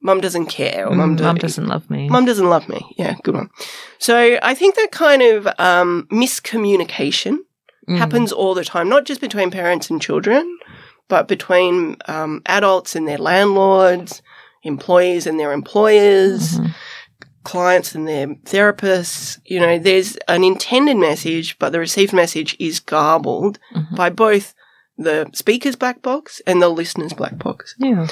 Mum 0.00 0.20
doesn't 0.20 0.46
care 0.46 0.86
or 0.86 0.92
Mm, 0.92 0.96
Mum, 0.98 1.16
Mum 1.16 1.34
do- 1.34 1.40
doesn't 1.40 1.66
love 1.66 1.90
me. 1.90 2.08
Mum 2.08 2.24
doesn't 2.24 2.48
love 2.48 2.68
me. 2.68 2.86
Yeah, 2.98 3.14
good 3.24 3.34
one. 3.34 3.50
So 3.98 4.38
I 4.42 4.54
think 4.54 4.76
that 4.76 4.92
kind 4.92 5.22
of 5.22 5.48
um, 5.58 6.06
miscommunication 6.12 7.38
Mm. 7.88 7.98
happens 7.98 8.32
all 8.32 8.54
the 8.54 8.64
time, 8.64 8.88
not 8.88 9.04
just 9.04 9.20
between 9.20 9.50
parents 9.50 9.90
and 9.90 10.00
children, 10.00 10.58
but 11.08 11.28
between 11.28 11.96
um, 12.06 12.40
adults 12.46 12.96
and 12.96 13.06
their 13.06 13.18
landlords, 13.18 14.22
employees 14.62 15.26
and 15.26 15.38
their 15.38 15.52
employers, 15.52 16.58
Mhm. 16.58 16.70
clients 17.44 17.94
and 17.94 18.08
their 18.08 18.26
therapists. 18.26 19.38
You 19.44 19.60
know, 19.60 19.78
there's 19.78 20.16
an 20.28 20.42
intended 20.44 20.96
message, 20.96 21.58
but 21.58 21.72
the 21.72 21.78
received 21.78 22.12
message 22.14 22.56
is 22.58 22.80
garbled 22.80 23.58
Mhm. 23.74 23.94
by 23.96 24.08
both 24.10 24.54
the 24.96 25.28
speaker's 25.34 25.76
black 25.76 26.00
box 26.02 26.40
and 26.46 26.62
the 26.62 26.68
listener's 26.70 27.12
black 27.12 27.36
box. 27.38 27.74
Yeah. 27.78 28.06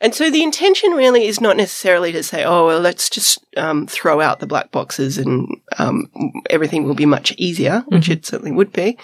And 0.00 0.14
so 0.14 0.30
the 0.30 0.42
intention 0.42 0.90
really 0.92 1.26
is 1.26 1.40
not 1.40 1.56
necessarily 1.56 2.12
to 2.12 2.22
say, 2.22 2.44
oh, 2.44 2.66
well, 2.66 2.80
let's 2.80 3.08
just 3.08 3.38
um, 3.56 3.86
throw 3.86 4.20
out 4.20 4.40
the 4.40 4.46
black 4.46 4.70
boxes 4.70 5.16
and 5.16 5.48
um, 5.78 6.10
everything 6.50 6.84
will 6.84 6.94
be 6.94 7.06
much 7.06 7.32
easier, 7.38 7.82
which 7.88 8.10
it 8.10 8.26
certainly 8.26 8.52
would 8.52 8.72
be. 8.72 8.98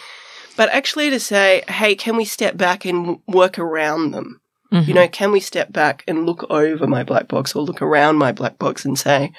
But 0.57 0.68
actually 0.68 1.09
to 1.09 1.18
say, 1.18 1.62
hey, 1.66 1.94
can 1.94 2.16
we 2.16 2.26
step 2.26 2.59
back 2.59 2.85
and 2.85 3.18
work 3.26 3.59
around 3.59 4.11
them? 4.11 4.40
Mhm. 4.70 4.87
You 4.87 4.94
know, 4.94 5.09
can 5.09 5.33
we 5.33 5.40
step 5.40 5.72
back 5.72 6.05
and 6.07 6.26
look 6.26 6.44
over 6.50 6.87
my 6.87 7.05
black 7.05 7.26
box 7.28 7.55
or 7.55 7.62
look 7.62 7.81
around 7.81 8.16
my 8.16 8.33
black 8.33 8.59
box 8.59 8.85
and 8.85 8.98
say, 8.98 9.33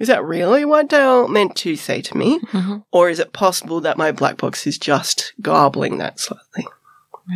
is 0.00 0.08
that 0.08 0.24
really 0.24 0.64
what 0.64 0.88
Dayle 0.88 1.28
meant 1.28 1.54
to 1.56 1.76
say 1.76 2.02
to 2.02 2.16
me? 2.16 2.40
Mhm. 2.52 2.82
Or 2.92 3.08
is 3.08 3.18
it 3.20 3.32
possible 3.32 3.80
that 3.80 3.96
my 3.96 4.10
black 4.12 4.38
box 4.38 4.66
is 4.66 4.76
just 4.76 5.32
garbling 5.40 5.98
that 5.98 6.18
slightly? 6.18 6.66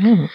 Right. 0.03 0.29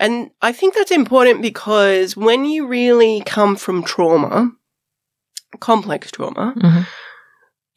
And 0.00 0.30
I 0.40 0.50
think 0.52 0.74
that's 0.74 0.90
important 0.90 1.42
because 1.42 2.16
when 2.16 2.46
you 2.46 2.66
really 2.66 3.22
come 3.26 3.54
from 3.54 3.84
trauma, 3.84 4.50
complex 5.60 6.10
trauma, 6.10 6.54
Mhm. 6.56 6.86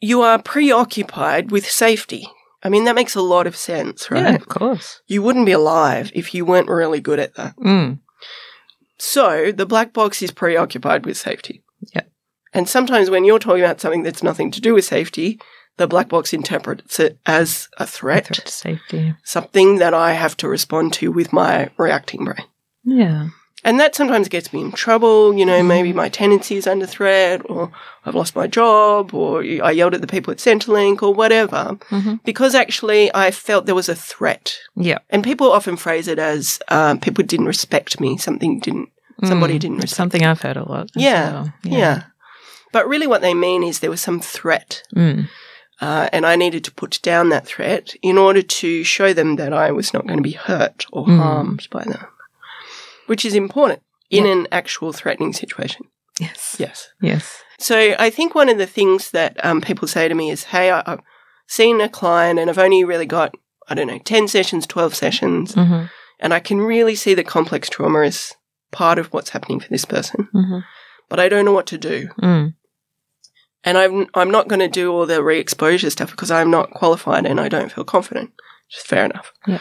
you 0.00 0.22
are 0.22 0.40
preoccupied 0.42 1.50
with 1.50 1.68
safety. 1.70 2.26
I 2.62 2.70
mean, 2.70 2.84
that 2.84 2.94
makes 2.94 3.14
a 3.14 3.20
lot 3.20 3.46
of 3.46 3.56
sense, 3.56 4.10
right? 4.10 4.22
Yeah, 4.22 4.34
of 4.36 4.48
course. 4.48 5.02
You 5.06 5.22
wouldn't 5.22 5.44
be 5.44 5.52
alive 5.52 6.10
if 6.14 6.34
you 6.34 6.46
weren't 6.46 6.68
really 6.68 7.00
good 7.00 7.20
at 7.20 7.34
that. 7.34 7.54
Mm. 7.58 7.98
So 8.98 9.52
the 9.52 9.66
black 9.66 9.92
box 9.92 10.22
is 10.22 10.30
preoccupied 10.30 11.04
with 11.04 11.18
safety. 11.18 11.62
Yep. 11.94 12.10
And 12.54 12.68
sometimes 12.68 13.10
when 13.10 13.24
you're 13.26 13.38
talking 13.38 13.64
about 13.64 13.80
something 13.82 14.02
that's 14.02 14.22
nothing 14.22 14.50
to 14.52 14.62
do 14.62 14.72
with 14.72 14.86
safety, 14.86 15.38
the 15.76 15.86
black 15.86 16.08
box 16.08 16.32
interprets 16.32 17.00
it 17.00 17.18
as 17.26 17.68
a 17.78 17.86
threat, 17.86 18.26
Threat 18.26 18.46
to 18.46 18.52
safety. 18.52 19.14
something 19.24 19.78
that 19.78 19.94
I 19.94 20.12
have 20.12 20.36
to 20.38 20.48
respond 20.48 20.92
to 20.94 21.10
with 21.10 21.32
my 21.32 21.70
reacting 21.78 22.24
brain. 22.24 22.46
Yeah. 22.84 23.28
And 23.66 23.80
that 23.80 23.94
sometimes 23.94 24.28
gets 24.28 24.52
me 24.52 24.60
in 24.60 24.72
trouble. 24.72 25.34
You 25.34 25.46
know, 25.46 25.62
maybe 25.62 25.88
Mm-hmm. 25.88 25.96
my 25.96 26.08
tenancy 26.10 26.56
is 26.56 26.66
under 26.66 26.84
threat, 26.86 27.40
or 27.46 27.72
I've 28.04 28.14
lost 28.14 28.36
my 28.36 28.46
job, 28.46 29.14
or 29.14 29.40
I 29.40 29.70
yelled 29.70 29.94
at 29.94 30.02
the 30.02 30.06
people 30.06 30.30
at 30.32 30.36
Centrelink, 30.38 31.02
or 31.02 31.14
whatever, 31.14 31.78
Mhm. 31.90 32.20
because 32.24 32.54
actually 32.54 33.10
I 33.14 33.30
felt 33.30 33.64
there 33.64 33.74
was 33.74 33.88
a 33.88 33.94
threat. 33.94 34.58
Yeah. 34.76 34.98
And 35.08 35.24
people 35.24 35.50
often 35.50 35.76
phrase 35.76 36.08
it 36.08 36.18
as 36.18 36.60
um, 36.68 37.00
people 37.00 37.24
didn't 37.24 37.46
respect 37.46 38.00
me, 38.00 38.18
something 38.18 38.60
didn't, 38.60 38.90
somebody 39.24 39.54
Mm. 39.56 39.60
didn't 39.60 39.76
It's 39.78 39.84
respect. 39.84 39.96
something 39.96 40.26
I've 40.26 40.42
heard 40.42 40.58
a 40.58 40.68
lot. 40.68 40.90
Yeah, 40.94 41.32
well. 41.32 41.52
yeah. 41.62 42.02
But 42.70 42.86
really, 42.86 43.06
what 43.06 43.22
they 43.22 43.32
mean 43.34 43.62
is 43.62 43.78
there 43.78 43.88
was 43.90 44.02
some 44.02 44.20
threat, 44.20 44.82
Mm. 44.94 45.28
Uh, 45.80 46.08
and 46.12 46.24
I 46.26 46.36
needed 46.36 46.64
to 46.64 46.72
put 46.72 47.00
down 47.02 47.28
that 47.30 47.46
threat 47.46 47.94
in 48.02 48.16
order 48.18 48.42
to 48.42 48.84
show 48.84 49.12
them 49.12 49.36
that 49.36 49.52
I 49.52 49.70
was 49.72 49.92
not 49.92 50.06
going 50.06 50.18
to 50.18 50.22
be 50.22 50.32
hurt 50.32 50.86
or 50.92 51.06
Mm. 51.06 51.18
harmed 51.18 51.68
by 51.70 51.84
them, 51.84 52.06
which 53.06 53.24
is 53.24 53.34
important 53.34 53.82
in 54.10 54.24
Yeah. 54.24 54.32
an 54.32 54.48
actual 54.52 54.92
threatening 54.92 55.32
situation. 55.32 55.86
Yes. 56.20 56.56
Yes. 56.58 56.88
Yes. 57.00 57.42
So 57.58 57.94
I 57.98 58.10
think 58.10 58.34
one 58.34 58.48
of 58.48 58.58
the 58.58 58.66
things 58.66 59.10
that 59.10 59.36
um, 59.44 59.60
people 59.60 59.88
say 59.88 60.08
to 60.08 60.14
me 60.14 60.30
is, 60.30 60.44
"Hey, 60.44 60.70
I, 60.70 60.82
I've 60.86 61.00
seen 61.46 61.80
a 61.80 61.88
client, 61.88 62.38
and 62.38 62.48
I've 62.50 62.58
only 62.58 62.84
really 62.84 63.06
got 63.06 63.34
I 63.68 63.74
don't 63.74 63.86
know 63.88 63.98
ten 63.98 64.28
sessions, 64.28 64.66
twelve 64.66 64.94
sessions, 64.94 65.54
Mm-hmm. 65.54 65.84
and 66.20 66.34
I 66.34 66.40
can 66.40 66.58
really 66.60 66.94
see 66.94 67.14
that 67.14 67.26
complex 67.26 67.68
trauma 67.68 68.00
is 68.02 68.34
part 68.72 68.98
of 68.98 69.06
what's 69.12 69.30
happening 69.30 69.60
for 69.60 69.68
this 69.70 69.84
person, 69.84 70.28
Mm-hmm. 70.34 70.58
but 71.08 71.18
I 71.20 71.28
don't 71.28 71.44
know 71.44 71.52
what 71.54 71.66
to 71.68 71.78
do." 71.78 72.08
Mm. 72.22 72.54
And 73.64 73.78
I'm 73.78 74.06
I'm 74.14 74.30
not 74.30 74.48
going 74.48 74.60
to 74.60 74.68
do 74.68 74.92
all 74.92 75.06
the 75.06 75.22
re-exposure 75.22 75.90
stuff 75.90 76.10
because 76.10 76.30
I'm 76.30 76.50
not 76.50 76.70
qualified 76.70 77.26
and 77.26 77.40
I 77.40 77.48
don't 77.48 77.72
feel 77.72 77.84
confident. 77.84 78.30
Which 78.68 78.78
is 78.78 78.84
fair 78.84 79.04
enough. 79.04 79.32
Yeah. 79.46 79.58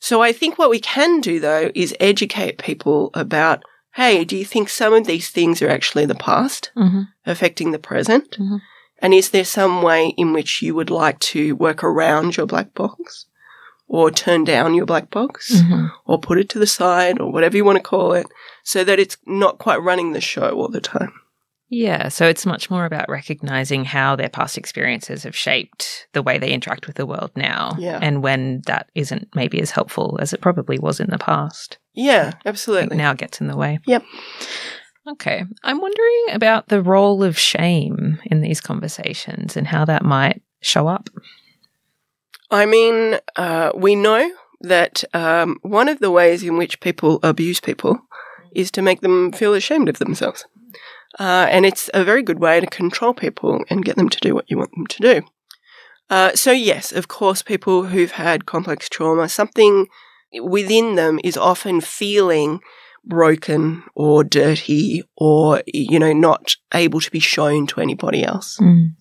So 0.00 0.22
I 0.22 0.32
think 0.32 0.58
what 0.58 0.70
we 0.70 0.80
can 0.80 1.20
do 1.20 1.40
though 1.40 1.70
is 1.74 1.94
educate 2.00 2.58
people 2.58 3.10
about, 3.14 3.62
hey, 3.94 4.24
do 4.24 4.36
you 4.36 4.44
think 4.44 4.68
some 4.68 4.92
of 4.94 5.06
these 5.06 5.30
things 5.30 5.62
are 5.62 5.68
actually 5.70 6.06
the 6.06 6.14
past 6.14 6.70
Mm-hmm. 6.76 7.02
affecting 7.24 7.70
the 7.72 7.78
present? 7.78 8.36
Mhm. 8.38 8.60
And 9.00 9.12
is 9.14 9.30
there 9.30 9.44
some 9.44 9.82
way 9.82 10.14
in 10.16 10.32
which 10.32 10.62
you 10.62 10.74
would 10.74 10.90
like 10.90 11.18
to 11.20 11.54
work 11.54 11.84
around 11.84 12.36
your 12.36 12.46
black 12.46 12.72
box? 12.74 13.26
Or 13.88 14.10
turn 14.10 14.42
down 14.44 14.74
your 14.74 14.86
black 14.86 15.10
box? 15.10 15.54
Mm-hmm. 15.54 15.86
Or 16.06 16.18
put 16.18 16.38
it 16.38 16.48
to 16.50 16.58
the 16.58 16.66
side 16.66 17.20
or 17.20 17.30
whatever 17.30 17.56
you 17.56 17.64
want 17.64 17.76
to 17.76 17.82
call 17.82 18.14
it 18.14 18.26
so 18.64 18.82
that 18.84 18.98
it's 18.98 19.16
not 19.26 19.58
quite 19.58 19.82
running 19.82 20.12
the 20.12 20.20
show 20.20 20.50
all 20.50 20.68
the 20.68 20.80
time. 20.80 21.12
Yeah, 21.68 22.08
so 22.08 22.28
it's 22.28 22.46
much 22.46 22.70
more 22.70 22.84
about 22.84 23.08
recognizing 23.08 23.84
how 23.84 24.14
their 24.14 24.28
past 24.28 24.56
experiences 24.56 25.24
have 25.24 25.34
shaped 25.34 26.06
the 26.12 26.22
way 26.22 26.38
they 26.38 26.52
interact 26.52 26.86
with 26.86 26.96
the 26.96 27.06
world 27.06 27.32
now. 27.34 27.74
Yeah. 27.78 27.98
And 28.00 28.22
when 28.22 28.62
that 28.66 28.88
isn't 28.94 29.28
maybe 29.34 29.60
as 29.60 29.72
helpful 29.72 30.16
as 30.20 30.32
it 30.32 30.40
probably 30.40 30.78
was 30.78 31.00
in 31.00 31.10
the 31.10 31.18
past. 31.18 31.78
Yeah, 31.92 32.32
absolutely. 32.44 32.96
now 32.96 33.14
gets 33.14 33.40
in 33.40 33.48
the 33.48 33.56
way. 33.56 33.80
Yep. 33.86 34.04
Okay. 35.08 35.44
I'm 35.64 35.80
wondering 35.80 36.24
about 36.32 36.68
the 36.68 36.82
role 36.82 37.24
of 37.24 37.38
shame 37.38 38.20
in 38.26 38.42
these 38.42 38.60
conversations 38.60 39.56
and 39.56 39.66
how 39.66 39.84
that 39.86 40.04
might 40.04 40.42
show 40.60 40.86
up. 40.86 41.08
I 42.50 42.66
mean, 42.66 43.18
uh, 43.34 43.72
we 43.74 43.96
know 43.96 44.30
that 44.60 45.04
um, 45.14 45.58
one 45.62 45.88
of 45.88 45.98
the 45.98 46.10
ways 46.10 46.42
in 46.42 46.56
which 46.56 46.80
people 46.80 47.18
abuse 47.22 47.60
people 47.60 47.98
is 48.52 48.70
to 48.72 48.82
make 48.82 49.00
them 49.00 49.32
feel 49.32 49.54
ashamed 49.54 49.88
of 49.88 49.98
themselves. 49.98 50.44
Uh, 51.18 51.46
and 51.50 51.64
it's 51.64 51.88
a 51.94 52.04
very 52.04 52.22
good 52.22 52.38
way 52.38 52.60
to 52.60 52.66
control 52.66 53.14
people 53.14 53.64
and 53.70 53.84
get 53.84 53.96
them 53.96 54.08
to 54.08 54.20
do 54.20 54.34
what 54.34 54.50
you 54.50 54.58
want 54.58 54.70
them 54.72 54.86
to 54.86 55.00
do. 55.00 55.22
Uh, 56.10 56.34
so, 56.34 56.52
yes, 56.52 56.92
of 56.92 57.08
course, 57.08 57.42
people 57.42 57.84
who've 57.84 58.12
had 58.12 58.46
complex 58.46 58.88
trauma, 58.88 59.28
something 59.28 59.86
within 60.40 60.94
them 60.94 61.18
is 61.24 61.36
often 61.36 61.80
feeling 61.80 62.60
broken 63.04 63.82
or 63.94 64.22
dirty 64.22 65.02
or, 65.16 65.62
you 65.66 65.98
know, 65.98 66.12
not 66.12 66.56
able 66.74 67.00
to 67.00 67.10
be 67.10 67.20
shown 67.20 67.66
to 67.66 67.80
anybody 67.80 68.24
else. 68.24 68.58
Mm. 68.60 68.94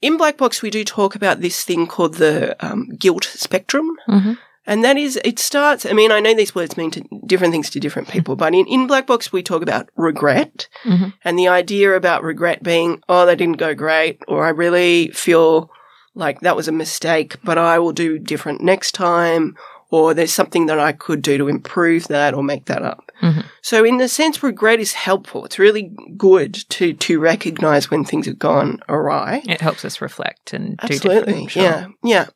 In 0.00 0.16
Black 0.16 0.36
Box, 0.36 0.62
we 0.62 0.70
do 0.70 0.84
talk 0.84 1.14
about 1.14 1.40
this 1.40 1.64
thing 1.64 1.86
called 1.86 2.14
the 2.14 2.56
um, 2.64 2.88
guilt 2.98 3.24
spectrum. 3.24 3.96
hmm 4.06 4.32
And 4.68 4.84
that 4.84 4.96
is, 4.96 5.18
it 5.24 5.38
starts, 5.40 5.84
I 5.86 5.92
mean, 5.94 6.12
I 6.12 6.20
know 6.20 6.34
these 6.34 6.54
words 6.54 6.76
mean 6.76 6.90
to 6.92 7.02
different 7.26 7.52
things 7.52 7.70
to 7.70 7.80
different 7.80 8.08
people, 8.08 8.36
but 8.36 8.54
in, 8.54 8.66
in 8.66 8.86
Black 8.86 9.06
Box, 9.06 9.32
we 9.32 9.42
talk 9.42 9.62
about 9.62 9.88
regret 9.96 10.68
Mhm. 10.84 11.14
and 11.24 11.38
the 11.38 11.48
idea 11.48 11.94
about 11.96 12.22
regret 12.22 12.62
being, 12.62 13.00
oh, 13.08 13.24
that 13.26 13.38
didn't 13.38 13.56
go 13.56 13.74
great, 13.74 14.22
or 14.28 14.44
I 14.44 14.50
really 14.50 15.08
feel 15.08 15.70
like 16.14 16.40
that 16.40 16.54
was 16.56 16.68
a 16.68 16.72
mistake, 16.72 17.36
but 17.42 17.58
I 17.58 17.78
will 17.78 17.92
do 17.92 18.18
different 18.18 18.60
next 18.60 18.92
time, 18.92 19.56
or 19.90 20.12
there's 20.12 20.32
something 20.34 20.66
that 20.66 20.78
I 20.78 20.92
could 20.92 21.22
do 21.22 21.38
to 21.38 21.48
improve 21.48 22.08
that 22.08 22.34
or 22.34 22.42
make 22.42 22.66
that 22.66 22.82
up. 22.82 23.10
Mhm. 23.22 23.44
So 23.62 23.84
in 23.84 23.96
the 23.96 24.08
sense, 24.08 24.42
regret 24.42 24.80
is 24.80 24.92
helpful. 24.92 25.46
It's 25.46 25.58
really 25.58 25.90
good 26.18 26.52
to, 26.70 26.92
to 26.92 27.18
recognize 27.18 27.90
when 27.90 28.04
things 28.04 28.26
have 28.26 28.38
gone 28.38 28.80
awry. 28.88 29.42
It 29.48 29.60
helps 29.62 29.84
us 29.84 30.02
reflect 30.02 30.52
and 30.52 30.76
do 30.76 30.94
Absolutely. 30.94 31.48
Sure. 31.48 31.62
Yeah. 31.62 31.86
Yeah. 32.04 32.26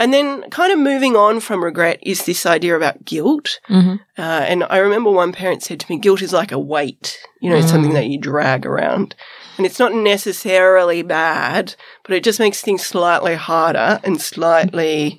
And 0.00 0.12
then 0.12 0.48
kind 0.50 0.72
of 0.72 0.78
moving 0.78 1.16
on 1.16 1.40
from 1.40 1.64
regret 1.64 1.98
is 2.02 2.24
this 2.24 2.46
idea 2.46 2.76
about 2.76 3.04
guilt. 3.04 3.60
hmm 3.66 3.96
Uh, 4.16 4.44
and 4.50 4.64
I 4.70 4.78
remember 4.78 5.10
one 5.10 5.32
parent 5.32 5.62
said 5.62 5.80
to 5.80 5.86
me, 5.92 5.98
guilt 5.98 6.22
is 6.22 6.32
like 6.32 6.52
a 6.52 6.58
weight, 6.58 7.18
you 7.40 7.50
know, 7.50 7.56
Mm. 7.60 7.68
something 7.68 7.94
that 7.94 8.06
you 8.06 8.18
drag 8.18 8.64
around. 8.66 9.14
And 9.56 9.66
it's 9.66 9.78
not 9.78 9.92
necessarily 9.94 11.02
bad, 11.02 11.74
but 12.04 12.14
it 12.14 12.22
just 12.24 12.38
makes 12.40 12.60
things 12.60 12.84
slightly 12.86 13.34
harder 13.34 13.98
and 14.04 14.20
slightly, 14.20 15.18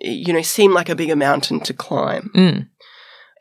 you 0.00 0.32
know, 0.32 0.42
seem 0.42 0.72
like 0.74 0.88
a 0.90 0.94
bigger 0.94 1.16
mountain 1.16 1.60
to 1.60 1.72
climb. 1.74 2.30
Mm. 2.34 2.68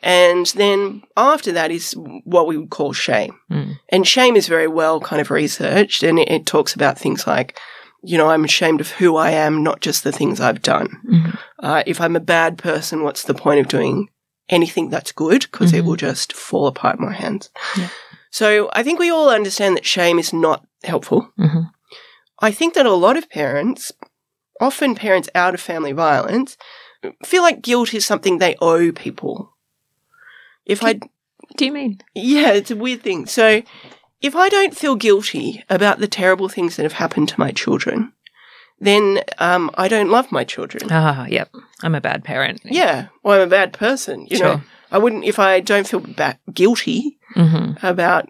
And 0.04 0.46
then 0.56 1.02
after 1.18 1.52
that 1.54 1.72
is 1.72 1.94
what 2.24 2.48
we 2.48 2.58
would 2.58 2.70
call 2.70 2.94
shame. 2.94 3.34
Mm. 3.52 3.80
And 3.90 4.08
shame 4.08 4.36
is 4.36 4.48
very 4.48 4.68
well 4.68 5.00
kind 5.00 5.20
of 5.22 5.32
researched 5.32 6.04
and 6.04 6.20
it, 6.20 6.30
it 6.30 6.46
talks 6.46 6.74
about 6.76 6.98
things 7.00 7.26
like, 7.28 7.60
you 8.08 8.18
know, 8.18 8.30
I'm 8.30 8.46
ashamed 8.46 8.82
of 8.82 8.92
who 8.92 9.16
I 9.18 9.32
am, 9.32 9.64
not 9.64 9.82
just 9.82 10.04
the 10.04 10.12
things 10.12 10.40
I've 10.40 10.62
done. 10.62 10.90
Mhm. 11.12 11.38
Uh, 11.62 11.84
if 11.86 12.00
I'm 12.00 12.16
a 12.16 12.20
bad 12.36 12.58
person, 12.58 13.04
what's 13.04 13.24
the 13.24 13.34
point 13.34 13.60
of 13.60 13.68
doing 13.68 14.10
anything 14.50 14.90
that's 14.90 15.12
good? 15.12 15.42
Because 15.52 15.74
it 15.74 15.84
Mhm. 15.84 15.88
will 15.88 15.96
just 15.98 16.32
fall 16.34 16.68
apart 16.68 17.00
in 17.00 17.06
my 17.06 17.14
hands. 17.14 17.50
Yeah. 17.78 17.90
So 18.32 18.70
I 18.74 18.84
think 18.84 19.00
we 19.00 19.10
all 19.12 19.30
understand 19.30 19.76
that 19.76 19.86
shame 19.86 20.20
is 20.20 20.32
not 20.32 20.64
helpful. 20.84 21.32
Mhm. 21.38 21.70
I 22.40 22.52
think 22.52 22.74
that 22.76 22.86
a 22.86 22.94
lot 22.94 23.18
of 23.18 23.30
parents, 23.30 23.92
often 24.62 24.96
parents 24.96 25.30
out 25.36 25.54
of 25.54 25.60
family 25.62 25.92
violence, 25.92 26.56
feel 27.26 27.44
like 27.44 27.62
guilt 27.62 27.94
is 27.94 28.06
something 28.06 28.38
they 28.38 28.56
owe 28.62 28.92
people. 28.92 29.54
If 30.66 30.84
I 30.84 31.00
do 31.58 31.66
you 31.66 31.72
mean? 31.72 32.02
yeah, 32.14 32.52
it's 32.52 32.72
a 32.72 32.76
weird 32.76 33.02
thing. 33.02 33.26
So, 33.26 33.62
if 34.22 34.36
I 34.36 34.50
don't 34.50 34.76
feel 34.76 34.96
guilty 34.96 35.64
about 35.70 36.00
the 36.00 36.08
terrible 36.08 36.50
things 36.50 36.76
that 36.76 36.84
have 36.84 36.94
happened 36.94 37.30
to 37.30 37.40
my 37.40 37.52
children, 37.52 38.14
then 38.80 39.22
um, 39.40 39.70
I 39.76 39.88
don't 39.88 40.10
love 40.10 40.32
my 40.32 40.44
children. 40.44 40.88
Ah, 40.92 41.26
yep. 41.28 41.50
I'm 41.84 41.96
a 41.96 42.02
bad 42.02 42.24
parent. 42.24 42.62
Yeah, 42.66 43.08
or 43.24 43.36
I'm 43.36 43.42
a 43.42 43.48
bad 43.48 43.74
person. 43.74 44.28
You 44.30 44.40
know, 44.40 44.62
I 44.92 44.98
wouldn't 44.98 45.26
if 45.26 45.40
I 45.40 45.60
don't 45.60 45.88
feel 45.88 46.00
ba- 46.00 46.40
guilty 46.54 47.18
hmm 47.34 47.74
about 47.84 48.30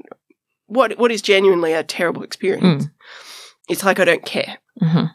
what 0.66 0.98
what 0.98 1.12
is 1.12 1.22
genuinely 1.22 1.74
a 1.74 1.84
terrible 1.84 2.24
experience. 2.24 2.86
Mm. 2.86 2.92
It's 3.70 3.84
like 3.84 4.00
I 4.00 4.06
don't 4.06 4.26
care, 4.26 4.58
hmm 4.80 5.06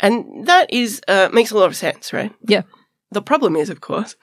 and 0.00 0.46
that 0.46 0.72
is 0.72 1.00
uh, 1.08 1.28
makes 1.32 1.50
a 1.50 1.56
lot 1.56 1.66
of 1.66 1.76
sense, 1.76 2.12
right? 2.12 2.32
Yeah. 2.46 2.62
The 3.12 3.22
problem 3.22 3.56
is, 3.56 3.70
of 3.70 3.80
course, 3.80 4.14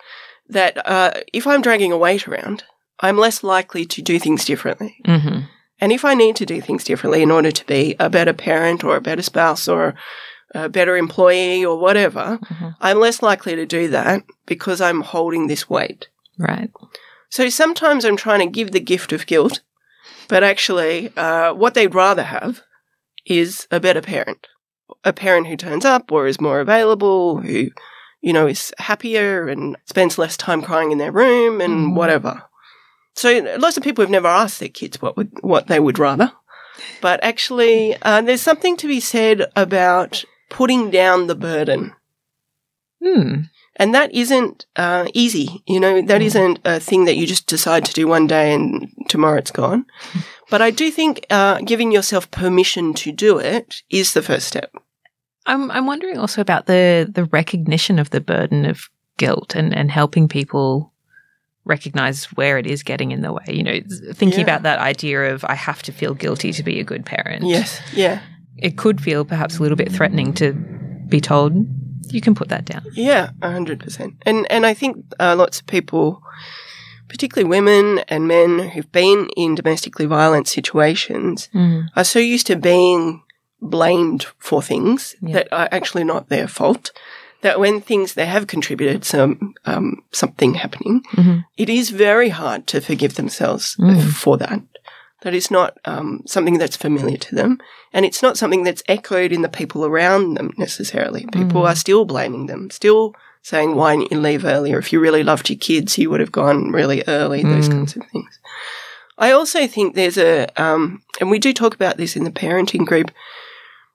that 0.50 0.78
uh, 0.88 1.12
if 1.34 1.46
I'm 1.46 1.62
dragging 1.62 1.92
a 1.92 1.98
weight 1.98 2.28
around, 2.28 2.64
I'm 3.00 3.18
less 3.18 3.44
likely 3.44 3.86
to 3.86 4.02
do 4.02 4.20
things 4.20 4.46
differently. 4.46 4.98
hmm 5.06 5.40
And 5.80 5.92
if 5.92 6.04
I 6.04 6.14
need 6.14 6.36
to 6.38 6.46
do 6.46 6.60
things 6.62 6.84
differently 6.84 7.22
in 7.22 7.32
order 7.32 7.52
to 7.52 7.66
be 7.66 7.96
a 8.00 8.10
better 8.10 8.34
parent 8.34 8.84
or 8.84 8.96
a 8.96 9.02
better 9.02 9.22
spouse 9.22 9.68
or 9.68 9.94
a 10.56 10.70
better 10.70 10.98
employee 10.98 11.64
or 11.64 11.78
whatever, 11.78 12.40
Mhm. 12.44 12.76
I'm 12.82 13.00
less 13.00 13.22
likely 13.22 13.56
to 13.56 13.66
do 13.66 13.88
that 13.90 14.24
because 14.46 14.82
I'm 14.82 15.02
holding 15.02 15.48
this 15.48 15.70
weight. 15.70 16.08
Right. 16.40 16.72
So 17.30 17.50
sometimes 17.50 18.06
I'm 18.06 18.18
trying 18.18 18.40
to 18.40 18.46
give 18.60 18.72
the 18.72 18.80
gift 18.80 19.12
of 19.14 19.28
guilt, 19.28 19.60
but 20.28 20.44
actually, 20.44 21.12
uh, 21.18 21.54
what 21.54 21.74
they'd 21.74 21.94
rather 21.94 22.24
have 22.24 22.62
is 23.26 23.68
a 23.72 23.80
better 23.80 24.02
parent. 24.02 24.48
A 25.04 25.12
parent 25.14 25.48
who 25.48 25.58
turns 25.58 25.84
up 25.86 26.12
or 26.12 26.28
is 26.28 26.40
more 26.40 26.60
available, 26.62 27.42
who, 27.42 27.70
you 28.22 28.32
know, 28.34 28.48
is 28.48 28.74
happier 28.80 29.48
and 29.48 29.76
spends 29.86 30.18
less 30.18 30.38
time 30.38 30.62
crying 30.62 30.92
in 30.92 30.98
their 30.98 31.12
room 31.12 31.60
and 31.62 31.88
Mhm. 31.92 31.96
whatever. 31.96 32.44
So 33.18 33.56
lots 33.58 33.78
of 33.78 33.84
people 33.84 34.04
have 34.04 34.12
never 34.12 34.28
asked 34.28 34.60
their 34.60 34.70
kids 34.70 35.02
what 35.02 35.18
would, 35.18 35.32
what 35.42 35.68
they 35.68 35.80
would 35.80 35.98
rather. 36.00 36.32
But 37.02 37.20
actually, 37.24 37.96
uh, 38.04 38.22
there's 38.22 38.44
something 38.44 38.78
to 38.78 38.88
be 38.88 39.00
said 39.00 39.46
about 39.56 40.24
putting 40.50 40.92
down 40.92 41.26
the 41.26 41.36
burden. 41.36 41.94
Hmm. 43.04 43.42
And 43.76 43.94
that 43.94 44.14
isn't 44.14 44.66
uh, 44.76 45.08
easy. 45.14 45.64
You 45.68 45.80
know, 45.80 46.02
that 46.02 46.22
Mm. 46.22 46.26
isn't 46.26 46.60
a 46.66 46.80
thing 46.80 47.06
that 47.06 47.16
you 47.16 47.26
just 47.28 47.48
decide 47.48 47.86
to 47.86 47.94
do 47.94 48.08
one 48.08 48.28
day 48.28 48.54
and 48.54 48.90
tomorrow 49.10 49.38
it's 49.38 49.52
gone. 49.52 49.86
but 50.52 50.62
I 50.62 50.72
do 50.72 50.92
think 50.92 51.26
uh, 51.30 51.60
giving 51.66 51.92
yourself 51.92 52.30
permission 52.32 52.94
to 52.96 53.12
do 53.12 53.40
it 53.40 53.82
is 53.90 54.14
the 54.14 54.22
first 54.24 54.48
step. 54.48 54.72
I'm 55.46 55.72
I'm 55.72 55.88
wondering 55.88 56.18
also 56.18 56.42
about 56.42 56.66
the 56.66 57.08
the 57.10 57.26
recognition 57.26 58.00
of 58.00 58.10
the 58.10 58.20
burden 58.22 58.66
of 58.66 58.90
guilt 59.18 59.56
and 59.56 59.74
and 59.74 59.90
helping 59.92 60.28
people 60.28 60.92
recognize 61.68 62.26
where 62.38 62.58
it 62.58 62.66
is 62.68 62.84
getting 62.84 63.12
in 63.12 63.22
the 63.22 63.32
way. 63.34 63.44
You 63.48 63.64
know, 63.64 63.80
thinking 64.14 64.40
Yeah. 64.40 64.44
about 64.46 64.64
that 64.64 64.80
idea 64.80 65.34
of 65.34 65.44
I 65.46 65.56
have 65.56 65.82
to 65.84 65.92
feel 65.92 66.14
guilty 66.14 66.52
to 66.54 66.64
be 66.64 66.80
a 66.80 66.84
good 66.84 67.06
parent. 67.06 67.44
Yes. 67.46 67.80
Yeah. 67.94 68.20
It 68.58 68.78
could 68.78 69.00
feel 69.02 69.24
perhaps 69.26 69.60
a 69.60 69.62
little 69.62 69.76
bit 69.78 69.92
threatening 69.92 70.34
to 70.36 70.54
be 71.08 71.22
told 71.22 71.54
you 72.10 72.22
can 72.22 72.34
put 72.36 72.50
that 72.50 72.66
down. 72.66 72.84
Yeah, 72.94 73.32
a 73.42 73.52
hundred 73.52 73.80
percent. 73.80 74.14
And 74.26 74.48
and 74.50 74.66
I 74.66 74.74
think 74.74 74.98
uh, 75.20 75.36
lots 75.36 75.60
of 75.60 75.68
people, 75.68 76.22
particularly 77.10 77.50
women 77.50 78.00
and 78.08 78.28
men 78.28 78.60
who've 78.70 78.92
been 78.92 79.28
in 79.36 79.56
domestically 79.56 80.06
violent 80.06 80.48
situations, 80.48 81.50
Mm. 81.54 81.88
are 81.96 82.04
so 82.06 82.20
used 82.20 82.48
to 82.48 82.56
being 82.56 83.22
blamed 83.62 84.26
for 84.40 84.62
things 84.62 85.16
Yeah. 85.22 85.34
that 85.34 85.48
are 85.52 85.68
actually 85.72 86.04
not 86.04 86.30
their 86.30 86.48
fault. 86.48 86.92
That 87.42 87.60
when 87.60 87.82
things 87.82 88.14
they 88.14 88.26
have 88.26 88.48
contributed 88.48 89.06
some 89.06 89.54
um, 89.66 90.02
something 90.12 90.56
happening, 90.56 91.04
Mhm. 91.16 91.46
it 91.58 91.70
is 91.70 91.90
very 91.92 92.30
hard 92.30 92.66
to 92.68 92.82
forgive 92.82 93.16
themselves 93.16 93.76
Mm. 93.80 94.10
for 94.12 94.38
that. 94.38 94.62
That 95.22 95.34
is 95.34 95.50
not 95.52 95.78
um, 95.86 96.22
something 96.26 96.58
that's 96.58 96.76
familiar 96.78 97.18
to 97.18 97.36
them, 97.36 97.60
and 97.94 98.06
it's 98.06 98.22
not 98.22 98.38
something 98.38 98.64
that's 98.64 98.84
echoed 98.88 99.32
in 99.32 99.42
the 99.42 99.50
people 99.50 99.86
around 99.86 100.34
them 100.36 100.52
necessarily. 100.58 101.26
People 101.32 101.62
Mm. 101.64 101.70
are 101.70 101.76
still 101.76 102.06
blaming 102.06 102.48
them, 102.48 102.70
still 102.72 103.14
saying, 103.44 103.76
"Why 103.76 103.96
didn't 103.96 104.12
you 104.12 104.20
leave 104.20 104.44
earlier? 104.46 104.78
If 104.80 104.92
you 104.92 105.00
really 105.00 105.24
loved 105.24 105.50
your 105.50 105.58
kids, 105.60 105.98
you 105.98 106.10
would 106.10 106.20
have 106.20 106.32
gone 106.32 106.72
really 106.72 107.04
early." 107.08 107.44
Those 107.44 107.70
Mm. 107.70 107.72
kinds 107.72 107.96
of 107.96 108.04
things. 108.12 108.40
I 109.18 109.32
also 109.32 109.66
think 109.68 109.96
there's 109.96 110.18
a, 110.18 110.48
um, 110.58 111.02
and 111.20 111.30
we 111.32 111.40
do 111.40 111.52
talk 111.54 111.74
about 111.74 111.98
this 111.98 112.16
in 112.16 112.24
the 112.24 112.32
parenting 112.32 112.86
group. 112.86 113.10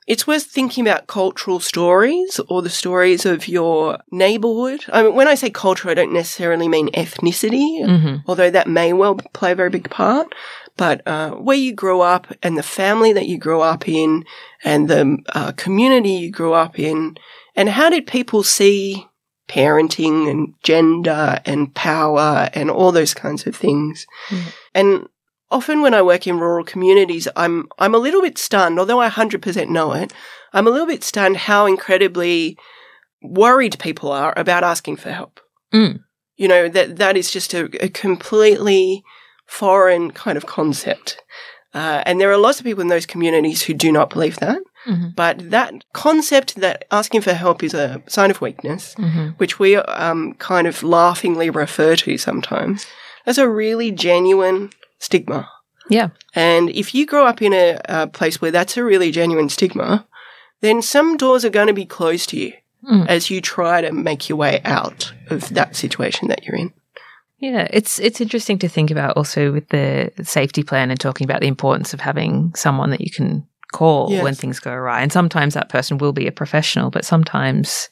It's 0.07 0.27
worth 0.27 0.45
thinking 0.45 0.87
about 0.87 1.07
cultural 1.07 1.61
stories 1.61 2.41
or 2.49 2.61
the 2.61 2.71
stories 2.71 3.25
of 3.25 3.47
your 3.47 3.99
neighborhood. 4.11 4.85
I 4.93 5.05
mean, 5.05 5.15
when 5.15 5.29
I 5.29 5.37
say 5.37 5.49
culture, 5.49 5.89
I 5.89 5.95
don't 5.95 6.13
necessarily 6.13 6.69
mean 6.69 6.89
ethnicity, 6.91 7.87
hmm 7.87 8.17
although 8.27 8.51
that 8.51 8.69
may 8.69 8.93
well 8.93 9.17
play 9.33 9.53
a 9.53 9.55
very 9.55 9.71
big 9.71 9.91
part. 9.91 10.35
But 10.77 11.07
uh, 11.07 11.33
where 11.33 11.57
you 11.57 11.75
grew 11.75 12.01
up 12.01 12.27
and 12.43 12.57
the 12.57 12.63
family 12.63 13.13
that 13.13 13.27
you 13.27 13.39
grew 13.39 13.61
up 13.61 13.89
in 13.89 14.25
and 14.65 14.89
the 14.89 15.19
uh, 15.35 15.53
community 15.53 16.11
you 16.11 16.31
grew 16.31 16.53
up 16.53 16.79
in, 16.79 17.17
and 17.55 17.69
how 17.69 17.91
did 17.91 18.07
people 18.07 18.43
see 18.43 19.07
parenting 19.49 20.31
and 20.31 20.55
gender 20.63 21.41
and 21.45 21.75
power 21.75 22.49
and 22.55 22.71
all 22.71 22.91
those 22.91 23.13
kinds 23.15 23.47
of 23.47 23.55
things? 23.55 24.07
Mm. 24.31 24.53
And 24.75 25.09
often 25.53 25.83
when 25.83 25.95
I 25.95 26.03
work 26.03 26.27
in 26.27 26.41
rural 26.41 26.65
communities, 26.65 27.29
I'm 27.37 27.69
I'm 27.79 27.95
a 27.95 27.99
little 27.99 28.23
bit 28.23 28.39
stunned, 28.39 28.79
although 28.79 29.01
I 29.01 29.09
100% 29.09 29.69
know 29.69 29.93
it. 29.93 30.13
I'm 30.53 30.67
a 30.67 30.71
little 30.71 30.87
bit 30.87 31.05
stunned 31.05 31.37
how 31.37 31.67
incredibly 31.67 32.57
worried 33.23 33.79
people 33.79 34.11
are 34.11 34.35
about 34.37 34.65
asking 34.65 34.97
for 34.97 35.11
help. 35.11 35.41
Mm. 35.73 36.01
You 36.37 36.49
know 36.49 36.69
that 36.69 36.97
that 36.97 37.17
is 37.17 37.31
just 37.31 37.55
a, 37.55 37.65
a 37.85 37.89
completely 37.89 39.05
foreign 39.47 40.11
kind 40.11 40.37
of 40.37 40.47
concept. 40.47 41.23
Uh, 41.75 42.03
and 42.05 42.21
there 42.21 42.31
are 42.31 42.37
lots 42.37 42.59
of 42.59 42.65
people 42.65 42.83
in 42.83 42.89
those 42.89 43.07
communities 43.07 43.63
who 43.63 43.73
do 43.73 43.91
not 43.91 44.11
believe 44.11 44.39
that. 44.41 44.61
hmm 44.85 45.09
But 45.17 45.51
that 45.51 45.73
concept 45.93 46.57
that 46.57 46.85
asking 46.91 47.23
for 47.23 47.33
help 47.33 47.63
is 47.63 47.75
a 47.75 48.03
sign 48.09 48.31
of 48.31 48.41
weakness, 48.41 48.95
hmm 48.95 49.29
which 49.39 49.59
we 49.59 49.77
um, 49.77 50.35
kind 50.35 50.67
of 50.67 50.83
laughingly 50.83 51.51
refer 51.51 51.97
to 51.97 52.19
sometimes 52.19 52.87
as 53.27 53.39
a 53.39 53.49
really 53.49 53.91
genuine 53.91 54.71
stigma. 55.03 55.49
Yeah. 55.91 56.09
And 56.35 56.71
if 56.71 56.95
you 56.95 57.07
grow 57.07 57.27
up 57.27 57.43
in 57.43 57.53
a, 57.53 57.79
a 57.89 58.07
place 58.07 58.41
where 58.41 58.51
that's 58.53 58.77
a 58.77 58.85
really 58.85 59.11
genuine 59.11 59.49
stigma, 59.49 60.07
then 60.61 60.81
some 60.81 61.17
doors 61.17 61.45
are 61.45 61.51
going 61.51 61.67
to 61.67 61.73
be 61.75 61.85
closed 61.87 62.29
to 62.31 62.37
you 62.37 62.53
Mm. 62.85 63.07
as 63.07 63.31
you 63.31 63.41
try 63.41 63.81
to 63.81 63.93
make 63.93 64.29
your 64.29 64.37
way 64.37 64.61
out 64.65 65.13
of 65.31 65.49
that 65.51 65.77
situation 65.77 66.27
that 66.29 66.43
you're 66.45 66.57
in. 66.57 66.73
Yeah, 67.39 67.69
it's 67.73 68.01
it's 68.01 68.21
interesting 68.21 68.59
to 68.59 68.69
think 68.69 68.91
about 68.91 69.17
also 69.17 69.53
with 69.53 69.69
the 69.69 70.11
safety 70.25 70.65
plan 70.65 70.91
and 70.91 70.99
talking 70.99 71.25
about 71.25 71.41
the 71.43 71.47
importance 71.47 71.95
of 71.95 72.01
having 72.01 72.53
someone 72.57 72.91
that 72.91 73.01
you 73.01 73.11
can 73.11 73.47
call 73.73 74.11
Yes. 74.11 74.25
when 74.25 74.35
things 74.35 74.59
go 74.59 74.73
awry. 74.73 75.01
And 75.01 75.13
sometimes 75.13 75.55
that 75.55 75.69
person 75.69 75.99
will 75.99 76.13
be 76.13 76.27
a 76.27 76.33
professional, 76.33 76.91
but 76.91 77.05
sometimes 77.05 77.89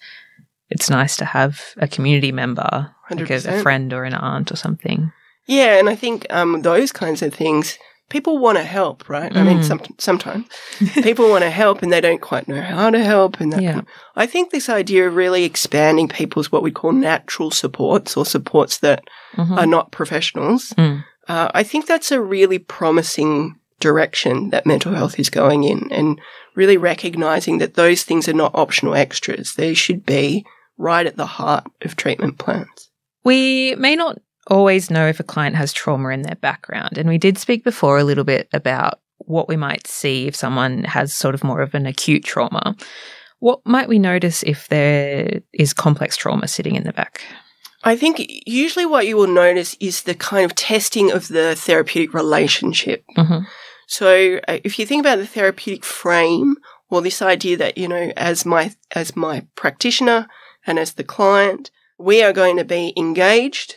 it's 0.70 0.90
nice 0.90 1.16
to 1.18 1.24
have 1.24 1.60
a 1.76 1.86
community 1.86 2.32
member, 2.32 2.90
like 3.12 3.30
a, 3.30 3.34
a 3.58 3.62
friend 3.62 3.92
or 3.92 4.02
an 4.02 4.14
aunt 4.14 4.50
or 4.50 4.56
something. 4.56 5.12
Yeah, 5.50 5.78
and 5.78 5.88
I 5.88 5.96
think 5.96 6.26
um, 6.30 6.62
those 6.62 6.92
kinds 6.92 7.22
of 7.22 7.34
things, 7.34 7.76
people 8.08 8.38
want 8.38 8.58
to 8.58 8.64
help, 8.64 9.08
right? 9.08 9.36
I 9.36 9.42
mean, 9.42 9.58
Mm. 9.58 9.64
some, 9.64 9.80
sometimes 9.98 10.46
people 11.02 11.28
want 11.28 11.42
to 11.44 11.50
help 11.50 11.82
and 11.82 11.92
they 11.92 12.00
don't 12.00 12.20
quite 12.20 12.46
know 12.48 12.60
how 12.60 12.90
to 12.90 13.02
help. 13.02 13.40
And 13.40 13.52
that 13.52 13.62
Yeah. 13.62 13.80
I 14.16 14.26
think 14.26 14.50
this 14.50 14.68
idea 14.68 15.06
of 15.08 15.14
really 15.16 15.44
expanding 15.44 16.08
people's 16.08 16.52
what 16.52 16.62
we 16.62 16.70
call 16.70 16.92
natural 16.92 17.50
supports 17.50 18.16
or 18.16 18.24
supports 18.26 18.78
that 18.78 19.00
Mhm. 19.36 19.56
are 19.58 19.66
not 19.66 19.90
professionals, 19.92 20.72
Mm. 20.78 21.04
uh, 21.28 21.48
I 21.54 21.62
think 21.64 21.86
that's 21.86 22.10
a 22.12 22.20
really 22.20 22.58
promising 22.58 23.56
direction 23.80 24.50
that 24.50 24.66
mental 24.66 24.92
health 24.94 25.18
is 25.18 25.30
going 25.30 25.64
in 25.64 25.88
and 25.90 26.20
really 26.54 26.76
recognizing 26.76 27.58
that 27.58 27.74
those 27.74 28.02
things 28.02 28.28
are 28.28 28.34
not 28.42 28.52
optional 28.54 28.94
extras. 28.94 29.54
They 29.54 29.74
should 29.74 30.04
be 30.04 30.44
right 30.78 31.06
at 31.06 31.16
the 31.16 31.26
heart 31.38 31.64
of 31.84 31.96
treatment 31.96 32.38
plans. 32.38 32.90
We 33.24 33.74
may 33.76 33.96
not 33.96 34.18
always 34.50 34.90
know 34.90 35.06
if 35.06 35.20
a 35.20 35.24
client 35.24 35.56
has 35.56 35.72
trauma 35.72 36.08
in 36.08 36.22
their 36.22 36.34
background. 36.34 36.98
And 36.98 37.08
we 37.08 37.18
did 37.18 37.38
speak 37.38 37.64
before 37.64 37.98
a 37.98 38.04
little 38.04 38.24
bit 38.24 38.48
about 38.52 39.00
what 39.18 39.48
we 39.48 39.56
might 39.56 39.86
see 39.86 40.26
if 40.26 40.34
someone 40.34 40.84
has 40.84 41.14
sort 41.14 41.34
of 41.34 41.44
more 41.44 41.62
of 41.62 41.74
an 41.74 41.86
acute 41.86 42.24
trauma. 42.24 42.74
What 43.38 43.60
might 43.64 43.88
we 43.88 43.98
notice 43.98 44.42
if 44.42 44.68
there 44.68 45.40
is 45.52 45.72
complex 45.72 46.16
trauma 46.16 46.48
sitting 46.48 46.74
in 46.74 46.84
the 46.84 46.92
back? 46.92 47.22
I 47.84 47.96
think 47.96 48.20
usually 48.46 48.84
what 48.84 49.06
you 49.06 49.16
will 49.16 49.26
notice 49.26 49.74
is 49.80 50.02
the 50.02 50.14
kind 50.14 50.44
of 50.44 50.54
testing 50.54 51.10
of 51.10 51.28
the 51.28 51.54
therapeutic 51.54 52.12
relationship. 52.12 53.04
Mhm. 53.16 53.46
So 53.86 54.40
uh, 54.46 54.58
if 54.62 54.78
you 54.78 54.84
think 54.84 55.00
about 55.00 55.16
the 55.16 55.26
therapeutic 55.26 55.84
frame 55.84 56.56
or 56.90 57.00
this 57.00 57.22
idea 57.22 57.56
that, 57.56 57.78
you 57.78 57.88
know, 57.88 58.12
as 58.16 58.44
my, 58.44 58.74
as 58.94 59.16
my 59.16 59.46
practitioner 59.54 60.28
and 60.66 60.78
as 60.78 60.94
the 60.94 61.04
client, 61.04 61.70
we 61.98 62.22
are 62.22 62.32
going 62.32 62.56
to 62.56 62.64
be 62.64 62.92
engaged 62.96 63.74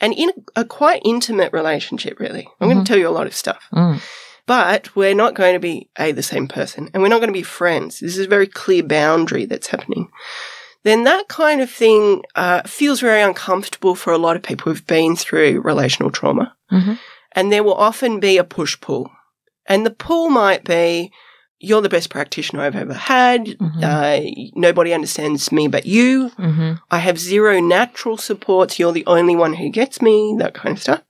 and 0.00 0.12
in 0.14 0.30
a, 0.56 0.64
quite 0.64 1.02
intimate 1.04 1.52
relationship, 1.52 2.18
really. 2.20 2.48
I'm 2.60 2.68
going 2.68 2.78
Mhm. 2.78 2.84
to 2.84 2.88
tell 2.88 2.98
you 2.98 3.08
a 3.08 3.10
lot 3.18 3.26
of 3.26 3.34
stuff, 3.34 3.62
Mm. 3.72 4.00
but 4.46 4.94
we're 4.96 5.14
not 5.14 5.34
going 5.34 5.54
to 5.54 5.60
be 5.60 5.88
a, 5.98 6.12
the 6.12 6.22
same 6.22 6.48
person 6.48 6.90
and 6.92 7.02
we're 7.02 7.08
not 7.08 7.18
going 7.20 7.28
to 7.28 7.40
be 7.40 7.42
friends. 7.42 8.00
This 8.00 8.16
is 8.18 8.26
a 8.26 8.28
very 8.28 8.46
clear 8.46 8.82
boundary 8.82 9.44
that's 9.46 9.68
happening. 9.68 10.08
Then 10.82 11.04
that 11.04 11.28
kind 11.28 11.60
of 11.62 11.70
thing 11.70 12.22
uh, 12.34 12.62
feels 12.66 13.00
very 13.00 13.22
uncomfortable 13.22 13.94
for 13.94 14.12
a 14.12 14.18
lot 14.18 14.36
of 14.36 14.42
people 14.42 14.70
who've 14.70 14.86
been 14.86 15.16
through 15.16 15.60
relational 15.62 16.10
trauma. 16.10 16.54
Mhm. 16.70 16.98
And 17.32 17.50
there 17.50 17.64
will 17.64 17.74
often 17.74 18.20
be 18.20 18.36
a 18.38 18.44
push 18.44 18.78
pull. 18.80 19.10
And 19.66 19.86
the 19.86 19.90
pull 19.90 20.28
might 20.28 20.62
be, 20.64 21.10
you're 21.60 21.80
the 21.80 21.88
best 21.88 22.10
practitioner 22.10 22.62
I've 22.62 22.76
ever 22.76 22.94
had. 22.94 23.46
Mhm. 23.46 23.82
Uh, 23.82 24.50
nobody 24.54 24.92
understands 24.92 25.50
me 25.52 25.68
but 25.68 25.86
you. 25.86 26.30
Mhm. 26.38 26.80
I 26.90 26.98
have 26.98 27.18
zero 27.18 27.60
natural 27.60 28.16
supports. 28.16 28.78
You're 28.78 28.92
the 28.92 29.06
only 29.06 29.36
one 29.36 29.54
who 29.54 29.68
gets 29.70 30.02
me, 30.02 30.36
that 30.38 30.54
kind 30.54 30.76
of 30.76 30.82
stuff. 30.82 31.02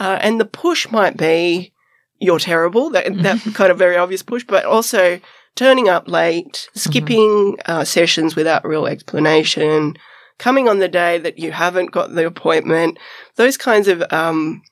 Uh, 0.00 0.18
and 0.20 0.40
the 0.40 0.44
push 0.44 0.90
might 0.90 1.16
be, 1.16 1.72
you're 2.18 2.38
terrible, 2.40 2.90
that, 2.90 3.04
that 3.22 3.40
kind 3.54 3.70
of 3.70 3.78
very 3.78 3.96
obvious 3.96 4.22
push, 4.22 4.44
but 4.44 4.64
also 4.64 5.20
turning 5.54 5.88
up 5.88 6.08
late, 6.08 6.68
skipping 6.74 7.56
uh, 7.66 7.84
sessions 7.84 8.34
without 8.34 8.66
real 8.66 8.86
explanation, 8.86 9.96
coming 10.38 10.68
on 10.68 10.80
the 10.80 10.88
day 10.88 11.18
that 11.18 11.38
you 11.38 11.52
haven't 11.52 11.92
got 11.92 12.12
the 12.12 12.26
appointment, 12.26 12.98
those 13.36 13.56
kinds 13.56 13.86
of 13.86 14.02
um, 14.12 14.62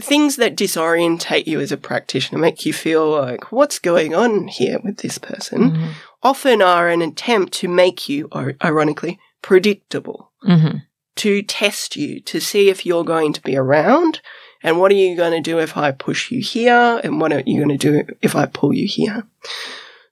things 0.00 0.36
that 0.36 0.56
disorientate 0.56 1.46
you 1.46 1.60
as 1.60 1.72
a 1.72 1.76
practitioner, 1.76 2.38
make 2.40 2.66
you 2.66 2.72
feel 2.72 3.10
like, 3.10 3.52
what's 3.52 3.78
going 3.78 4.14
on 4.14 4.48
here 4.48 4.78
with 4.82 4.98
this 4.98 5.18
person? 5.18 5.72
Mhm. 5.72 5.88
often 6.22 6.60
are 6.60 6.90
an 6.90 7.00
attempt 7.00 7.50
to 7.54 7.66
make 7.66 8.06
you, 8.06 8.28
ironically, 8.62 9.18
predictable, 9.40 10.30
Mhm. 10.46 10.82
to 11.16 11.42
test 11.42 11.96
you, 11.96 12.20
to 12.20 12.40
see 12.40 12.68
if 12.68 12.84
you're 12.84 13.04
going 13.04 13.32
to 13.32 13.40
be 13.40 13.56
around, 13.56 14.20
and 14.62 14.78
what 14.78 14.92
are 14.92 14.96
you 14.96 15.16
going 15.16 15.32
to 15.32 15.40
do 15.40 15.58
if 15.58 15.78
I 15.78 15.92
push 15.92 16.30
you 16.30 16.40
here, 16.42 17.00
and 17.02 17.20
what 17.20 17.32
are 17.32 17.42
you 17.46 17.56
going 17.56 17.78
to 17.78 17.90
do 17.90 18.04
if 18.20 18.36
I 18.36 18.44
pull 18.44 18.74
you 18.74 18.86
here. 18.86 19.24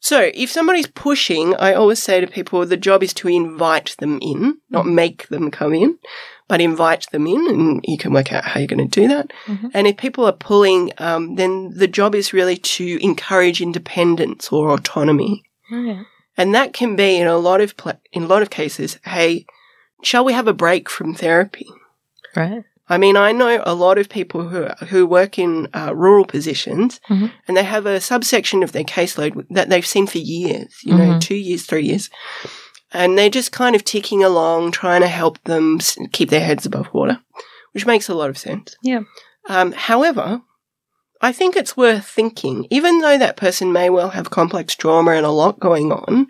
So, 0.00 0.30
if 0.32 0.50
somebody's 0.50 0.86
pushing, 0.86 1.54
I 1.56 1.74
always 1.74 2.02
say 2.02 2.20
to 2.20 2.26
people, 2.26 2.64
the 2.64 2.76
job 2.76 3.02
is 3.02 3.12
to 3.14 3.28
invite 3.28 3.96
them 3.98 4.18
in, 4.22 4.58
not 4.70 4.86
make 4.86 5.28
them 5.28 5.50
come 5.50 5.74
in, 5.74 5.98
but 6.48 6.60
invite 6.60 7.06
them 7.12 7.26
in, 7.26 7.46
and 7.46 7.84
you 7.86 7.98
can 7.98 8.12
work 8.12 8.32
out 8.32 8.44
how 8.44 8.58
you're 8.58 8.66
going 8.66 8.88
to 8.88 9.00
do 9.00 9.06
that. 9.08 9.30
Mhm. 9.46 9.70
And 9.74 9.86
if 9.86 9.96
people 9.96 10.24
are 10.26 10.32
pulling, 10.32 10.92
um, 10.98 11.34
then 11.36 11.70
the 11.74 11.86
job 11.88 12.14
is 12.14 12.32
really 12.32 12.56
to 12.56 12.98
encourage 13.02 13.60
independence 13.60 14.50
or 14.50 14.70
autonomy. 14.70 15.42
Right. 15.70 16.04
And 16.36 16.54
that 16.54 16.72
can 16.72 16.96
be 16.96 17.16
in 17.16 17.26
a 17.26 17.36
lot 17.36 17.60
of 17.60 17.76
pla- 17.76 18.00
in 18.12 18.22
a 18.24 18.26
lot 18.26 18.42
of 18.42 18.50
cases, 18.50 18.98
hey, 19.04 19.44
shall 20.02 20.24
we 20.24 20.32
have 20.32 20.48
a 20.48 20.52
break 20.54 20.88
from 20.88 21.14
therapy? 21.14 21.66
Right. 22.34 22.64
I 22.90 22.96
mean, 22.96 23.16
I 23.18 23.32
know 23.32 23.62
a 23.66 23.74
lot 23.74 23.98
of 23.98 24.08
people 24.08 24.48
who 24.48 24.68
who 24.86 25.04
work 25.06 25.38
in 25.38 25.68
uh, 25.74 25.92
rural 25.94 26.24
positions, 26.24 27.00
Mhm. 27.10 27.30
and 27.46 27.56
they 27.56 27.64
have 27.64 27.84
a 27.84 28.00
subsection 28.00 28.62
of 28.62 28.72
their 28.72 28.84
caseload 28.84 29.44
that 29.50 29.68
they've 29.68 29.86
seen 29.94 30.06
for 30.06 30.18
years. 30.18 30.72
You 30.84 30.94
know, 30.94 31.04
Mhm. 31.14 31.20
two 31.20 31.34
years, 31.34 31.66
three 31.66 31.84
years, 31.84 32.08
and 32.92 33.18
they're 33.18 33.30
just 33.30 33.52
kind 33.52 33.76
of 33.76 33.84
ticking 33.84 34.24
along, 34.24 34.72
trying 34.72 35.00
to 35.02 35.08
help 35.08 35.42
them 35.44 35.78
keep 36.12 36.30
their 36.30 36.44
heads 36.44 36.66
above 36.66 36.92
water, 36.92 37.20
which 37.72 37.86
makes 37.86 38.08
a 38.08 38.14
lot 38.14 38.30
of 38.30 38.38
sense. 38.38 38.76
Yeah. 38.82 39.00
Um, 39.48 39.72
however, 39.72 40.42
I 41.20 41.32
think 41.32 41.56
it's 41.56 41.76
worth 41.76 42.06
thinking, 42.06 42.66
even 42.70 43.00
though 43.00 43.18
that 43.18 43.36
person 43.36 43.72
may 43.72 43.90
well 43.90 44.10
have 44.10 44.30
complex 44.30 44.74
trauma 44.74 45.12
and 45.12 45.26
a 45.26 45.30
lot 45.30 45.58
going 45.58 45.90
on, 45.92 46.28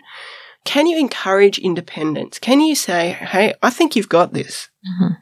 can 0.65 0.87
you 0.87 0.97
encourage 0.97 1.59
independence? 1.59 2.39
Can 2.39 2.59
you 2.59 2.75
say, 2.75 3.11
hey, 3.11 3.53
I 3.61 3.69
think 3.69 3.95
you've 3.95 4.09
got 4.09 4.33
this. 4.33 4.69
Mhm. 4.87 5.17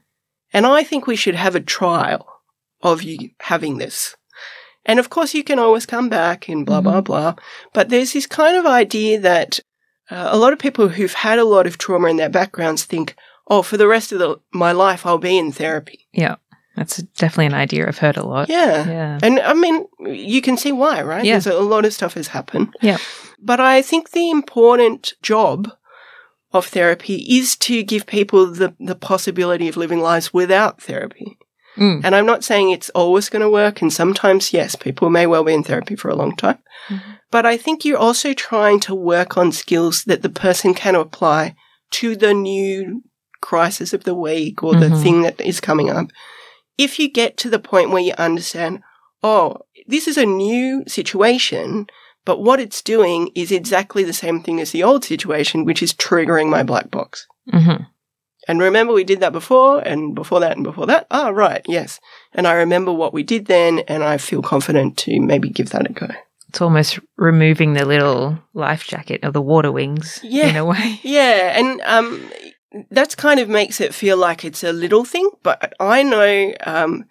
And 0.53 0.65
I 0.65 0.83
think 0.83 1.05
we 1.05 1.15
should 1.15 1.35
have 1.35 1.55
a 1.55 1.59
trial 1.59 2.25
of 2.81 3.03
you 3.03 3.31
having 3.41 3.77
this. 3.77 4.15
And 4.85 4.99
of 4.99 5.09
course, 5.09 5.33
you 5.33 5.43
can 5.43 5.59
always 5.59 5.85
come 5.85 6.07
back 6.07 6.47
and 6.47 6.65
blah, 6.65 6.79
blah, 6.79 7.01
blah. 7.01 7.35
But 7.73 7.89
there's 7.89 8.13
this 8.13 8.25
kind 8.25 8.55
of 8.55 8.65
idea 8.65 9.19
that 9.19 9.59
uh, 10.09 10.29
a 10.31 10.37
lot 10.37 10.53
of 10.53 10.59
people 10.59 10.89
who've 10.89 11.13
had 11.13 11.39
a 11.39 11.45
lot 11.45 11.67
of 11.67 11.77
trauma 11.77 12.07
in 12.07 12.17
their 12.17 12.29
backgrounds 12.29 12.85
think, 12.85 13.15
oh, 13.47 13.61
for 13.61 13.77
the 13.77 13.87
rest 13.87 14.11
of 14.11 14.19
the, 14.19 14.39
my 14.51 14.71
life, 14.71 15.05
I'll 15.05 15.17
be 15.17 15.37
in 15.37 15.51
therapy. 15.51 16.07
Yeah. 16.13 16.35
That's 16.75 16.97
definitely 16.97 17.47
an 17.47 17.53
idea 17.55 17.87
I've 17.87 17.97
heard 17.97 18.17
a 18.17 18.25
lot. 18.25 18.49
Yeah. 18.49 18.87
Yeah. 18.87 19.19
And 19.23 19.39
I 19.39 19.53
mean, 19.53 19.87
you 19.99 20.41
can 20.41 20.57
see 20.57 20.71
why, 20.71 21.01
right? 21.01 21.25
Yeah. 21.25 21.39
There's 21.39 21.47
a 21.47 21.59
lot 21.59 21.85
of 21.85 21.93
stuff 21.93 22.13
has 22.13 22.27
happened. 22.27 22.75
Yeah. 22.81 22.99
But 23.39 23.59
I 23.59 23.81
think 23.81 24.11
the 24.11 24.29
important 24.29 25.13
job 25.23 25.71
of 26.53 26.67
therapy 26.67 27.15
is 27.37 27.55
to 27.57 27.83
give 27.83 28.05
people 28.05 28.45
the, 28.45 28.75
the 28.79 28.95
possibility 28.95 29.67
of 29.67 29.75
living 29.75 30.01
lives 30.01 30.33
without 30.33 30.81
therapy. 30.81 31.37
Mm. 31.77 32.01
And 32.03 32.15
I'm 32.15 32.25
not 32.25 32.43
saying 32.43 32.69
it's 32.71 32.89
always 32.91 33.29
going 33.29 33.41
to 33.41 33.49
work. 33.49 33.81
And 33.81 33.91
sometimes, 33.91 34.53
yes, 34.53 34.75
people 34.75 35.09
may 35.09 35.25
well 35.25 35.43
be 35.43 35.53
in 35.53 35.63
therapy 35.63 35.95
for 35.95 36.09
a 36.09 36.15
long 36.15 36.35
time. 36.35 36.59
Mhm. 36.89 37.16
But 37.31 37.45
I 37.45 37.57
think 37.57 37.83
you're 37.83 37.97
also 37.97 38.33
trying 38.33 38.79
to 38.81 38.95
work 38.95 39.37
on 39.37 39.51
skills 39.51 40.03
that 40.05 40.21
the 40.21 40.29
person 40.29 40.73
can 40.73 40.95
apply 40.95 41.55
to 41.91 42.15
the 42.15 42.33
new 42.33 43.03
crisis 43.41 43.93
of 43.93 44.03
the 44.03 44.15
week 44.15 44.63
or 44.63 44.75
the 44.75 44.87
Mhm. 44.87 45.03
thing 45.03 45.21
that 45.23 45.39
is 45.41 45.59
coming 45.59 45.89
up. 45.89 46.07
If 46.77 46.99
you 46.99 47.09
get 47.09 47.37
to 47.37 47.49
the 47.49 47.59
point 47.59 47.89
where 47.89 48.01
you 48.01 48.13
understand, 48.17 48.81
oh, 49.23 49.57
this 49.87 50.07
is 50.07 50.17
a 50.17 50.25
new 50.25 50.83
situation, 50.87 51.87
but 52.25 52.41
what 52.41 52.59
it's 52.59 52.81
doing 52.81 53.29
is 53.35 53.51
exactly 53.51 54.03
the 54.03 54.13
same 54.13 54.41
thing 54.41 54.59
as 54.59 54.71
the 54.71 54.83
old 54.83 55.03
situation, 55.03 55.65
which 55.65 55.81
is 55.83 55.93
triggering 55.93 56.49
my 56.49 56.63
black 56.63 56.89
box. 56.91 57.27
Mhm. 57.53 57.87
And 58.49 58.61
remember, 58.61 58.93
we 58.93 59.03
did 59.03 59.19
that 59.19 59.33
before, 59.33 59.79
and 59.79 60.15
before 60.15 60.39
that, 60.39 60.53
and 60.53 60.63
before 60.63 60.85
that. 60.85 61.07
Ah, 61.11 61.29
right, 61.29 61.61
yes. 61.67 61.99
And 62.33 62.47
I 62.47 62.53
remember 62.53 62.93
what 62.93 63.13
we 63.13 63.23
did 63.23 63.47
then, 63.47 63.79
and 63.87 64.03
I 64.03 64.17
feel 64.17 64.41
confident 64.41 64.97
to 64.99 65.19
maybe 65.19 65.49
give 65.49 65.71
that 65.71 65.89
a 65.89 65.93
go. 65.93 66.07
It's 66.57 66.61
almost 66.63 66.97
removing 67.17 67.73
the 67.73 67.85
little 67.85 68.39
life 68.55 68.83
jacket 68.87 69.23
of 69.23 69.33
the 69.33 69.41
water 69.43 69.71
wings 69.71 70.19
Yeah. 70.23 70.47
in 70.47 70.55
a 70.55 70.65
way. 70.65 70.99
Yeah, 71.03 71.53
and 71.55 71.79
um, 71.81 72.31
that's 72.89 73.13
kind 73.13 73.39
of 73.39 73.47
makes 73.47 73.79
it 73.79 73.93
feel 73.93 74.17
like 74.17 74.43
it's 74.43 74.63
a 74.63 74.73
little 74.73 75.05
thing, 75.05 75.29
but 75.43 75.73
I 75.79 76.01
know 76.01 76.53
um, 76.65 77.05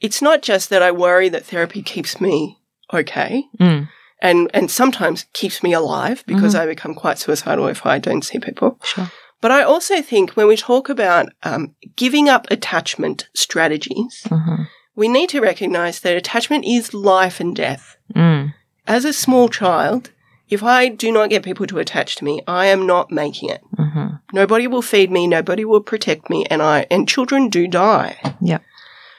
it's 0.00 0.22
not 0.22 0.40
just 0.42 0.70
that 0.70 0.82
I 0.82 0.92
worry 0.92 1.28
that 1.30 1.44
therapy 1.44 1.82
keeps 1.82 2.20
me 2.20 2.58
okay, 2.94 3.42
Mm. 3.58 3.88
and 4.20 4.48
and 4.54 4.70
sometimes 4.70 5.26
keeps 5.32 5.64
me 5.64 5.72
alive 5.72 6.22
because 6.24 6.54
I 6.54 6.64
become 6.66 6.94
quite 6.94 7.18
suicidal 7.18 7.66
if 7.66 7.84
I 7.84 7.98
don't 7.98 8.22
see 8.24 8.38
people. 8.38 8.78
Sure. 8.84 9.10
But 9.40 9.50
I 9.50 9.64
also 9.64 10.00
think 10.00 10.36
when 10.36 10.46
we 10.46 10.56
talk 10.56 10.88
about 10.88 11.26
um, 11.42 11.74
giving 11.96 12.28
up 12.28 12.46
attachment 12.52 13.28
strategies, 13.34 14.22
Mhm. 14.30 14.68
we 14.94 15.08
need 15.08 15.28
to 15.30 15.40
recognize 15.40 15.98
that 16.00 16.16
attachment 16.16 16.64
is 16.64 16.94
life 16.94 17.40
and 17.40 17.56
death. 17.56 17.96
Mm. 18.14 18.54
As 18.86 19.04
a 19.04 19.12
small 19.12 19.48
child, 19.48 20.10
if 20.48 20.62
I 20.62 20.88
do 20.88 21.10
not 21.12 21.30
get 21.30 21.42
people 21.44 21.66
to 21.68 21.78
attach 21.78 22.16
to 22.16 22.24
me, 22.24 22.42
I 22.46 22.66
am 22.66 22.86
not 22.86 23.10
making 23.10 23.48
it. 23.50 23.62
Mhm. 23.78 24.20
Nobody 24.32 24.66
will 24.66 24.82
feed 24.82 25.10
me, 25.10 25.26
nobody 25.26 25.64
will 25.64 25.80
protect 25.80 26.28
me, 26.28 26.44
and 26.50 26.60
I 26.62 26.86
and 26.90 27.08
children 27.08 27.48
do 27.48 27.66
die. 27.68 28.18
Yeah. 28.40 28.58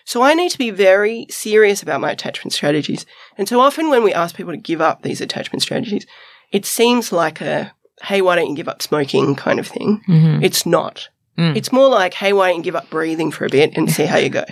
So 0.05 0.21
I 0.21 0.33
need 0.33 0.51
to 0.51 0.57
be 0.57 0.69
very 0.69 1.25
serious 1.29 1.81
about 1.81 2.01
my 2.01 2.11
attachment 2.11 2.51
strategies. 2.53 3.05
And 3.37 3.47
so 3.47 3.61
often 3.61 3.89
when 3.89 4.03
we 4.03 4.13
ask 4.13 4.35
people 4.35 4.51
to 4.53 4.57
give 4.57 4.81
up 4.81 5.01
these 5.01 5.21
attachment 5.21 5.61
strategies, 5.61 6.05
it 6.51 6.65
seems 6.65 7.11
like 7.11 7.39
a 7.41 7.71
hey, 8.03 8.21
why 8.21 8.35
don't 8.35 8.49
you 8.49 8.55
give 8.55 8.67
up 8.67 8.81
smoking 8.81 9.33
kind 9.33 9.59
of 9.59 9.67
thing. 9.67 10.01
Mm-hmm. 10.09 10.43
It's 10.43 10.65
not. 10.65 11.07
Mm. 11.37 11.55
It's 11.55 11.71
more 11.71 11.87
like, 11.87 12.13
hey, 12.15 12.33
why 12.33 12.49
don't 12.49 12.57
you 12.57 12.63
give 12.63 12.75
up 12.75 12.89
breathing 12.89 13.31
for 13.31 13.45
a 13.45 13.49
bit 13.49 13.71
and 13.77 13.89
see 13.89 14.03
how 14.05 14.17
you 14.17 14.29
go? 14.29 14.43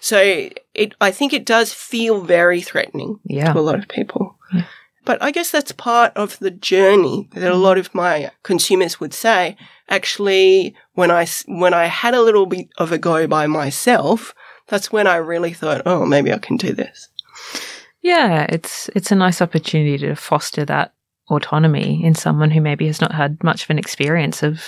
So 0.00 0.18
it, 0.74 0.94
I 1.00 1.10
think 1.12 1.32
it 1.32 1.46
does 1.46 1.72
feel 1.72 2.20
very 2.22 2.60
threatening 2.60 3.20
Yeah. 3.24 3.52
to 3.52 3.58
a 3.58 3.60
lot 3.60 3.78
of 3.78 3.86
people. 3.86 4.35
Yeah. 4.52 4.64
But 5.04 5.22
I 5.22 5.30
guess 5.30 5.52
that's 5.52 5.70
part 5.70 6.12
of 6.16 6.38
the 6.40 6.50
journey 6.50 7.28
that 7.32 7.52
a 7.52 7.54
mm. 7.54 7.62
lot 7.62 7.78
of 7.78 7.94
my 7.94 8.30
consumers 8.42 8.98
would 8.98 9.14
say. 9.14 9.56
Actually, 9.88 10.74
when 10.94 11.12
I, 11.12 11.26
when 11.46 11.72
I 11.72 11.86
had 11.86 12.12
a 12.12 12.22
little 12.22 12.46
bit 12.46 12.68
of 12.78 12.90
a 12.90 12.98
go 12.98 13.28
by 13.28 13.46
myself, 13.46 14.34
that's 14.66 14.90
when 14.90 15.06
I 15.06 15.16
really 15.16 15.52
thought, 15.52 15.82
oh, 15.86 16.04
maybe 16.04 16.32
I 16.32 16.38
can 16.38 16.56
do 16.56 16.72
this. 16.72 17.08
Yeah, 18.02 18.46
it's 18.48 18.88
it's 18.94 19.10
a 19.10 19.16
nice 19.16 19.42
opportunity 19.42 19.98
to 19.98 20.14
foster 20.14 20.64
that 20.64 20.94
autonomy 21.28 22.04
in 22.04 22.14
someone 22.14 22.50
who 22.50 22.60
maybe 22.60 22.86
has 22.86 23.00
not 23.00 23.12
had 23.12 23.42
much 23.42 23.64
of 23.64 23.70
an 23.70 23.78
experience 23.78 24.44
of 24.44 24.62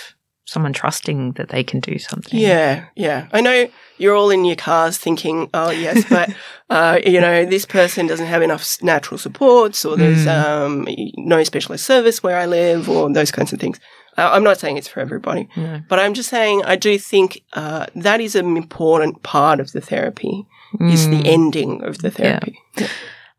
someone 0.49 0.72
trusting 0.72 1.32
that 1.32 1.51
they 1.51 1.62
can 1.62 1.78
do 1.80 1.99
something. 1.99 2.40
Yeah, 2.40 2.86
yeah. 2.96 3.26
I 3.34 3.42
know 3.42 3.68
you're 3.99 4.16
all 4.16 4.30
in 4.30 4.46
your 4.46 4.57
cars 4.57 4.96
thinking, 4.96 5.51
oh, 5.53 5.70
yes, 5.70 6.05
but, 6.09 6.30
uh, 6.70 6.99
you 7.05 7.20
know, 7.20 7.44
this 7.44 7.66
person 7.66 8.07
doesn't 8.07 8.24
have 8.34 8.40
enough 8.40 8.82
natural 8.82 9.18
supports 9.18 9.84
or 9.84 9.96
there's 9.99 10.24
Mm. 10.24 10.44
um, 10.44 10.88
no 11.18 11.44
specialist 11.44 11.84
service 11.84 12.22
where 12.22 12.38
I 12.38 12.46
live 12.46 12.88
or 12.88 13.12
those 13.12 13.30
kinds 13.30 13.53
of 13.53 13.61
things. 13.61 13.78
Uh, 14.16 14.30
I'm 14.32 14.42
not 14.42 14.59
saying 14.59 14.78
it's 14.78 14.88
for 14.88 15.01
everybody, 15.01 15.49
No. 15.55 15.82
but 15.88 15.99
I'm 15.99 16.14
just 16.14 16.30
saying 16.30 16.62
I 16.64 16.76
do 16.76 16.99
think 16.99 17.42
uh, 17.53 17.84
that 17.94 18.20
is 18.20 18.34
an 18.34 18.57
important 18.57 19.22
part 19.22 19.61
of 19.61 19.72
the 19.72 19.80
therapy, 19.82 20.46
is 20.80 21.09
the 21.11 21.22
Mm. 21.22 21.26
ending 21.26 21.84
of 21.84 21.99
the 21.99 22.11
therapy. 22.11 22.59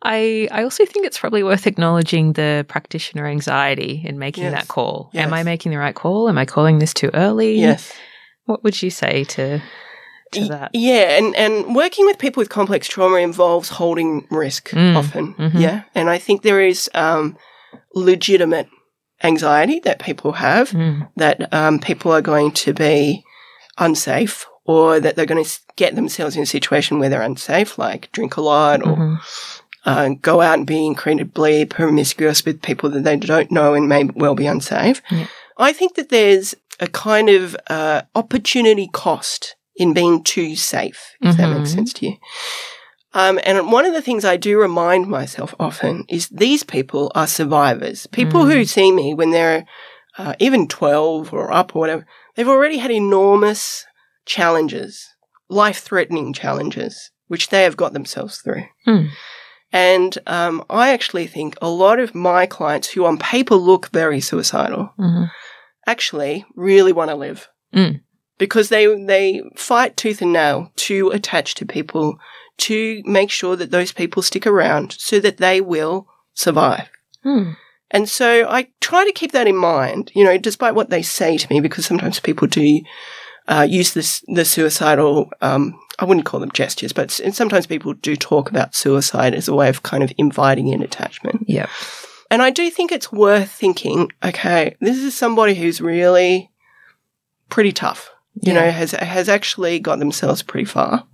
I, 0.02 0.48
I 0.52 0.64
also 0.64 0.86
think 0.86 1.06
it's 1.06 1.20
probably 1.20 1.44
worth 1.44 1.68
acknowledging 1.68 2.34
the 2.34 2.66
practitioner 2.70 3.28
anxiety 3.28 4.02
in 4.06 4.18
making 4.18 4.46
Yes. 4.46 4.54
that 4.54 4.68
call. 4.70 5.12
Am 5.14 5.34
I 5.34 5.44
making 5.44 5.72
the 5.72 5.78
right 5.78 5.96
call? 5.96 6.30
Am 6.30 6.38
I 6.38 6.46
calling 6.46 6.80
this 6.80 6.94
too 6.94 7.10
early? 7.14 7.60
Yes. 7.60 7.92
What 8.46 8.64
would 8.64 8.82
you 8.82 8.90
say 8.90 9.24
to 9.26 9.62
to 10.32 10.46
that? 10.48 10.72
Yeah, 10.74 11.18
and, 11.18 11.36
and 11.36 11.76
working 11.76 12.06
with 12.06 12.18
people 12.20 12.40
with 12.42 12.50
complex 12.50 12.88
trauma 12.88 13.18
involves 13.18 13.70
holding 13.70 14.28
risk 14.30 14.70
Mm, 14.70 14.96
often. 14.96 15.34
mhm. 15.36 15.60
Yeah. 15.60 15.84
And 15.96 16.10
I 16.10 16.18
think 16.18 16.44
there 16.44 16.62
is 16.62 16.90
um, 16.94 17.36
legitimate 17.94 18.68
anxiety 19.24 19.80
that 19.82 20.00
people 20.00 20.32
have 20.34 20.70
Mm, 20.72 21.10
that 21.18 21.54
um, 21.54 21.80
people 21.80 22.12
are 22.12 22.22
going 22.22 22.52
to 22.52 22.74
be 22.74 23.24
unsafe 23.78 24.46
or 24.66 25.00
that 25.00 25.16
they're 25.16 25.26
going 25.26 25.44
to 25.44 25.60
get 25.76 25.96
themselves 25.96 26.36
in 26.36 26.44
a 26.44 26.46
situation 26.46 27.00
where 27.00 27.10
they're 27.10 27.22
unsafe, 27.22 27.78
like 27.78 28.12
drink 28.12 28.38
a 28.38 28.42
lot 28.42 28.82
or 28.86 28.96
mhm. 28.96 29.20
Uh, 29.86 30.10
go 30.22 30.42
out 30.42 30.58
and 30.60 30.68
be 30.68 30.86
incredibly 30.86 31.66
promiscuous 31.66 32.46
with 32.46 32.62
people 32.62 32.90
that 32.90 33.04
they 33.04 33.18
don't 33.18 33.52
know 33.52 33.74
and 33.74 33.88
may 33.88 34.04
well 34.16 34.36
be 34.36 34.46
unsafe. 34.48 35.02
Yeah. 35.12 35.28
I 35.58 35.74
think 35.74 35.96
that 35.96 36.10
there's 36.10 36.56
a 36.80 36.88
kind 36.88 37.30
of 37.30 37.56
uh, 37.70 38.02
opportunity 38.16 38.90
cost 38.92 39.56
in 39.76 39.94
being 39.94 40.24
too 40.24 40.56
safe, 40.56 41.16
if 41.22 41.38
that 41.38 41.50
makes 41.50 41.72
Mhm. 41.72 41.76
sense 41.76 41.94
to 41.94 42.06
you. 42.08 42.18
Um, 43.14 43.40
and 43.44 43.72
one 43.72 43.86
of 43.86 43.94
the 43.94 44.02
things 44.02 44.24
I 44.24 44.38
do 44.38 44.60
remind 44.60 45.08
myself 45.08 45.56
often 45.60 46.06
is 46.10 46.28
these 46.30 46.64
people 46.64 47.12
are 47.16 47.26
survivors. 47.28 48.06
People 48.08 48.46
who 48.46 48.66
see 48.66 48.92
me 48.92 49.14
when 49.14 49.32
they're 49.32 49.66
uh, 50.18 50.34
even 50.40 50.68
12 50.68 51.34
or 51.34 51.52
up 51.52 51.76
or 51.76 51.80
whatever, 51.80 52.06
they've 52.36 52.48
already 52.48 52.78
had 52.78 52.92
enormous 52.92 53.86
challenges, 54.26 55.08
life 55.50 55.80
threatening 55.80 56.34
challenges, 56.34 57.10
which 57.28 57.50
they 57.50 57.64
have 57.64 57.78
got 57.78 57.94
themselves 57.94 58.38
through. 58.42 58.64
Hmm. 58.86 59.06
And 59.72 60.18
um, 60.28 60.64
I 60.70 60.92
actually 60.92 61.28
think 61.28 61.56
a 61.62 61.70
lot 61.70 62.00
of 62.00 62.16
my 62.16 62.46
clients 62.46 62.88
who 62.90 63.06
on 63.06 63.18
paper 63.18 63.56
look 63.56 63.90
very 63.92 64.20
suicidal 64.22 64.92
Mhm. 64.98 65.30
actually 65.86 66.46
really 66.56 66.92
want 66.94 67.10
to 67.12 67.16
live 67.16 67.48
Mm. 67.76 68.02
because 68.40 68.70
they 68.70 68.86
they 69.06 69.42
fight 69.56 69.96
tooth 69.96 70.22
and 70.22 70.34
nail 70.34 70.72
to 70.88 71.10
attach 71.12 71.54
to 71.56 71.66
people 71.66 72.18
to 72.58 73.02
make 73.06 73.30
sure 73.32 73.56
that 73.56 73.72
those 73.72 73.92
people 73.92 74.22
stick 74.24 74.46
around 74.48 74.96
so 74.98 75.20
that 75.20 75.38
they 75.38 75.62
will 75.62 76.08
survive. 76.34 76.90
Mm. 77.24 77.56
And 77.92 78.10
so 78.10 78.48
I 78.50 78.68
try 78.82 79.06
to 79.06 79.12
keep 79.12 79.32
that 79.32 79.48
in 79.48 79.56
mind, 79.56 80.12
you 80.16 80.24
know, 80.24 80.38
despite 80.38 80.76
what 80.76 80.90
they 80.90 81.02
say 81.02 81.38
to 81.38 81.48
me, 81.54 81.60
because 81.60 81.86
sometimes 81.86 82.20
people 82.20 82.48
do 82.48 82.82
uh, 83.48 83.66
use 83.70 83.94
this 83.94 84.24
the 84.28 84.46
suicidal. 84.46 85.30
Um, 85.42 85.80
I 86.02 86.06
wouldn't 86.06 86.26
call 86.26 86.40
them 86.40 86.52
gestures, 86.52 86.94
but 86.94 87.20
and 87.20 87.36
sometimes 87.36 87.68
people 87.68 87.94
do 87.94 88.16
talk 88.16 88.50
about 88.50 88.74
suicide 88.76 89.34
as 89.36 89.48
a 89.48 89.54
way 89.54 89.70
of 89.70 89.84
kind 89.84 90.04
of 90.04 90.12
inviting 90.18 90.68
in 90.68 90.82
attachment. 90.82 91.46
Yep. 91.48 91.70
And 92.32 92.42
I 92.42 92.52
do 92.52 92.70
think 92.70 92.92
it's 92.92 93.12
worth 93.12 93.52
thinking, 93.52 94.12
okay, 94.24 94.76
this 94.80 94.98
is 94.98 95.16
somebody 95.16 95.56
who's 95.56 95.82
really 95.82 96.52
pretty 97.50 97.72
tough, 97.72 98.12
you 98.42 98.54
Yeah. 98.54 98.66
know, 98.66 98.72
has 98.72 98.92
has 98.92 99.28
actually 99.30 99.80
got 99.80 100.00
themselves 100.00 100.42
pretty 100.44 100.66
far. 100.66 101.06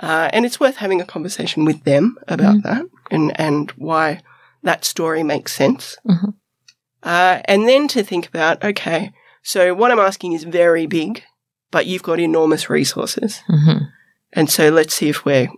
Uh, 0.00 0.30
and 0.32 0.46
it's 0.46 0.60
worth 0.60 0.76
having 0.76 1.00
a 1.00 1.04
conversation 1.04 1.64
with 1.64 1.84
them 1.84 2.16
about 2.28 2.56
Mm. 2.56 2.62
that 2.62 2.82
and, 3.10 3.32
and 3.40 3.70
why 3.72 4.20
that 4.62 4.84
story 4.84 5.22
makes 5.24 5.52
sense. 5.54 5.96
Mhm. 6.06 6.34
Uh, 7.02 7.40
and 7.46 7.68
then 7.68 7.88
to 7.88 8.02
think 8.02 8.26
about, 8.28 8.62
okay, 8.64 9.12
so 9.42 9.74
what 9.74 9.90
I'm 9.90 9.98
asking 9.98 10.32
is 10.34 10.44
very 10.44 10.86
big, 10.86 11.22
but 11.70 11.86
you've 11.86 12.02
got 12.04 12.20
enormous 12.20 12.70
resources. 12.70 13.42
hmm 13.48 13.84
And 14.32 14.50
so 14.50 14.68
let's 14.70 14.94
see 14.94 15.08
if 15.08 15.24
we're 15.24 15.48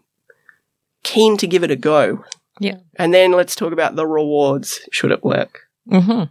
keen 1.02 1.36
to 1.38 1.46
give 1.46 1.62
it 1.64 1.70
a 1.70 1.76
go. 1.76 2.24
Yeah. 2.60 2.76
And 2.96 3.12
then 3.14 3.32
let's 3.32 3.56
talk 3.56 3.72
about 3.72 3.96
the 3.96 4.06
rewards 4.06 4.80
should 4.92 5.10
it 5.12 5.24
work. 5.24 5.60
hmm 5.88 6.24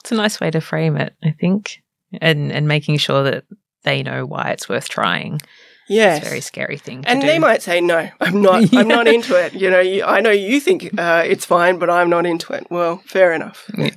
It's 0.00 0.12
a 0.12 0.16
nice 0.16 0.40
way 0.40 0.50
to 0.50 0.60
frame 0.60 0.96
it, 0.96 1.14
I 1.22 1.30
think, 1.30 1.82
and 2.20 2.52
and 2.52 2.66
making 2.68 2.98
sure 2.98 3.22
that 3.22 3.44
they 3.84 4.02
know 4.02 4.26
why 4.26 4.50
it's 4.50 4.68
worth 4.68 4.88
trying. 4.88 5.40
Yeah, 5.88 6.16
It's 6.16 6.26
a 6.26 6.28
very 6.28 6.40
scary 6.40 6.76
thing. 6.76 7.02
To 7.02 7.08
and 7.10 7.20
do. 7.20 7.26
they 7.26 7.40
might 7.40 7.62
say, 7.62 7.80
no, 7.80 8.08
I'm 8.20 8.40
not, 8.42 8.72
I'm 8.72 8.86
not 8.86 9.08
into 9.16 9.34
it. 9.34 9.54
You 9.54 9.70
know, 9.70 9.80
you, 9.80 10.04
I 10.04 10.20
know 10.20 10.30
you 10.30 10.60
think 10.60 10.96
uh, 10.96 11.24
it's 11.26 11.44
fine, 11.44 11.80
but 11.80 11.90
I'm 11.90 12.08
not 12.08 12.26
into 12.26 12.52
it. 12.52 12.68
Well, 12.70 12.98
fair 13.06 13.32
enough. 13.32 13.68
Yeah. 13.76 13.90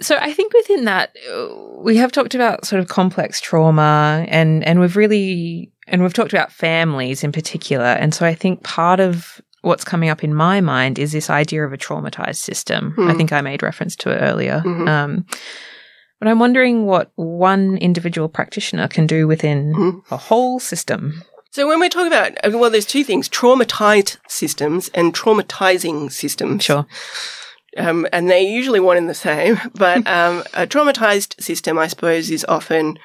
So 0.00 0.16
I 0.20 0.32
think 0.32 0.52
within 0.52 0.84
that 0.86 1.14
we 1.78 1.96
have 1.98 2.10
talked 2.12 2.34
about 2.34 2.64
sort 2.66 2.80
of 2.80 2.88
complex 2.88 3.40
trauma 3.40 4.24
and 4.28 4.64
and 4.64 4.80
we've 4.80 4.96
really 4.96 5.70
and 5.86 6.02
we've 6.02 6.12
talked 6.12 6.32
about 6.32 6.50
families 6.52 7.22
in 7.22 7.30
particular 7.32 7.84
and 7.84 8.12
so 8.14 8.26
I 8.26 8.34
think 8.34 8.62
part 8.64 9.00
of 9.00 9.40
what's 9.62 9.84
coming 9.84 10.10
up 10.10 10.22
in 10.24 10.34
my 10.34 10.60
mind 10.60 10.98
is 10.98 11.12
this 11.12 11.30
idea 11.30 11.64
of 11.64 11.72
a 11.72 11.78
traumatized 11.78 12.36
system. 12.36 12.92
Hmm. 12.96 13.08
I 13.08 13.14
think 13.14 13.32
I 13.32 13.40
made 13.40 13.62
reference 13.62 13.96
to 13.96 14.10
it 14.10 14.18
earlier. 14.20 14.62
Mhm. 14.66 14.88
Um, 14.88 15.26
but 16.20 16.28
I'm 16.28 16.38
wondering 16.38 16.84
what 16.86 17.12
one 17.16 17.76
individual 17.78 18.28
practitioner 18.28 18.88
can 18.88 19.06
do 19.06 19.26
within 19.26 19.72
Mhm. 19.74 20.02
a 20.10 20.16
whole 20.16 20.60
system. 20.60 21.22
So 21.50 21.66
when 21.68 21.78
we 21.80 21.88
talk 21.88 22.06
about, 22.06 22.32
well, 22.52 22.68
there's 22.68 22.84
two 22.84 23.04
things, 23.04 23.28
traumatized 23.28 24.16
systems 24.28 24.90
and 24.92 25.14
traumatizing 25.14 26.10
systems. 26.12 26.64
Sure. 26.64 26.84
Um, 27.76 28.06
and 28.12 28.30
they're 28.30 28.40
usually 28.40 28.80
one 28.80 28.96
and 28.96 29.08
the 29.08 29.14
same. 29.14 29.58
But 29.74 30.06
um, 30.18 30.42
a 30.54 30.66
traumatized 30.66 31.40
system, 31.40 31.78
I 31.78 31.88
suppose, 31.88 32.30
is 32.30 32.44
often 32.48 32.98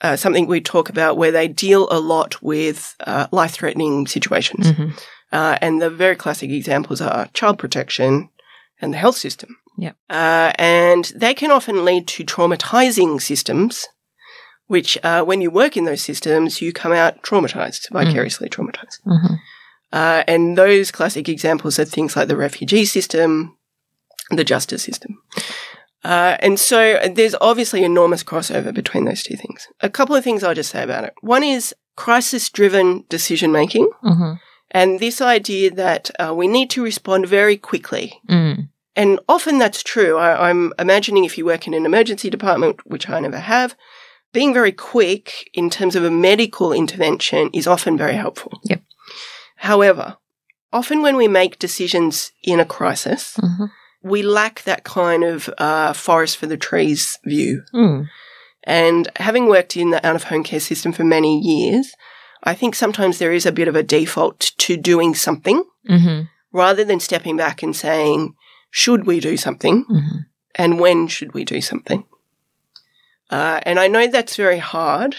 uh, 0.00 0.16
something 0.16 0.46
we 0.46 0.60
talk 0.60 0.88
about 0.88 1.16
where 1.16 1.32
they 1.32 1.48
deal 1.48 1.88
a 1.90 1.98
lot 1.98 2.42
with 2.42 2.94
uh, 3.06 3.26
life 3.32 3.52
threatening 3.52 4.06
situations. 4.06 4.72
Mhm. 4.72 4.92
Uh, 5.32 5.58
and 5.60 5.82
the 5.82 5.90
very 5.90 6.16
classic 6.16 6.50
examples 6.50 7.00
are 7.00 7.28
child 7.32 7.58
protection 7.58 8.28
and 8.80 8.92
the 8.92 8.98
health 8.98 9.16
system. 9.16 9.56
Yep. 9.78 9.96
Uh, 10.08 10.52
and 10.58 11.12
they 11.16 11.34
can 11.34 11.50
often 11.50 11.84
lead 11.84 12.06
to 12.08 12.24
traumatizing 12.24 13.20
systems, 13.20 13.86
which, 14.66 14.96
uh, 15.02 15.22
when 15.24 15.40
you 15.40 15.50
work 15.50 15.76
in 15.76 15.84
those 15.84 16.02
systems, 16.02 16.62
you 16.62 16.72
come 16.72 16.92
out 16.92 17.22
traumatized, 17.22 17.90
vicariously 17.90 18.48
traumatized. 18.48 19.00
Mhm. 19.06 19.38
Uh, 19.92 20.24
and 20.26 20.56
those 20.58 20.90
classic 20.90 21.28
examples 21.28 21.78
are 21.78 21.84
things 21.84 22.16
like 22.16 22.28
the 22.28 22.36
refugee 22.36 22.84
system, 22.84 23.55
the 24.30 24.44
justice 24.44 24.82
system. 24.82 25.22
Uh, 26.04 26.36
and 26.40 26.60
so 26.60 26.98
there's 27.14 27.34
obviously 27.40 27.82
enormous 27.82 28.22
crossover 28.22 28.72
between 28.72 29.04
those 29.04 29.22
two 29.22 29.36
things. 29.36 29.66
A 29.80 29.90
couple 29.90 30.14
of 30.14 30.22
things 30.22 30.44
I'll 30.44 30.54
just 30.54 30.70
say 30.70 30.82
about 30.82 31.04
it. 31.04 31.14
One 31.20 31.42
is 31.42 31.74
crisis 31.96 32.48
driven 32.50 33.04
decision 33.08 33.50
making. 33.52 33.90
Mhm. 34.04 34.38
And 34.70 35.00
this 35.00 35.20
idea 35.20 35.70
that 35.72 36.10
uh, 36.20 36.34
we 36.34 36.48
need 36.48 36.70
to 36.70 36.82
respond 36.82 37.26
very 37.26 37.56
quickly. 37.56 38.20
Mm. 38.28 38.68
And 38.94 39.20
often 39.28 39.58
that's 39.58 39.82
true. 39.82 40.16
I, 40.16 40.48
I'm 40.50 40.72
imagining 40.78 41.24
if 41.24 41.38
you 41.38 41.44
work 41.44 41.66
in 41.66 41.74
an 41.74 41.86
emergency 41.86 42.30
department, 42.30 42.84
which 42.86 43.08
I 43.08 43.20
never 43.20 43.38
have, 43.38 43.76
being 44.32 44.52
very 44.52 44.72
quick 44.72 45.48
in 45.54 45.70
terms 45.70 45.96
of 45.96 46.04
a 46.04 46.10
medical 46.10 46.72
intervention 46.72 47.50
is 47.54 47.66
often 47.66 47.96
very 47.96 48.14
helpful. 48.14 48.60
Yep. 48.64 48.82
However, 49.56 50.16
often 50.72 51.00
when 51.00 51.16
we 51.16 51.28
make 51.28 51.58
decisions 51.58 52.32
in 52.42 52.60
a 52.60 52.64
crisis, 52.64 53.36
Mhm. 53.40 53.70
We 54.06 54.22
lack 54.22 54.62
that 54.62 54.84
kind 54.84 55.24
of 55.24 55.50
uh, 55.58 55.92
forest 55.92 56.36
for 56.36 56.46
the 56.46 56.56
trees 56.56 57.18
view. 57.24 57.62
Mm. 57.74 58.08
And 58.64 59.08
having 59.16 59.46
worked 59.48 59.76
in 59.76 59.90
the 59.90 60.04
out 60.06 60.16
of 60.16 60.24
home 60.24 60.42
care 60.42 60.60
system 60.60 60.92
for 60.92 61.04
many 61.04 61.38
years, 61.38 61.92
I 62.42 62.54
think 62.54 62.74
sometimes 62.74 63.18
there 63.18 63.32
is 63.32 63.46
a 63.46 63.52
bit 63.52 63.68
of 63.68 63.76
a 63.76 63.82
default 63.82 64.52
to 64.58 64.76
doing 64.76 65.14
something 65.14 65.64
Mm-hmm. 65.88 66.22
rather 66.50 66.84
than 66.84 66.98
stepping 66.98 67.36
back 67.36 67.62
and 67.62 67.76
saying, 67.76 68.34
should 68.70 69.06
we 69.06 69.20
do 69.20 69.36
something? 69.36 69.84
Mm-hmm. 69.84 70.18
And 70.56 70.80
when 70.80 71.06
should 71.06 71.32
we 71.32 71.44
do 71.44 71.60
something? 71.60 72.04
Uh, 73.30 73.60
and 73.62 73.78
I 73.78 73.86
know 73.86 74.08
that's 74.08 74.34
very 74.34 74.58
hard. 74.58 75.16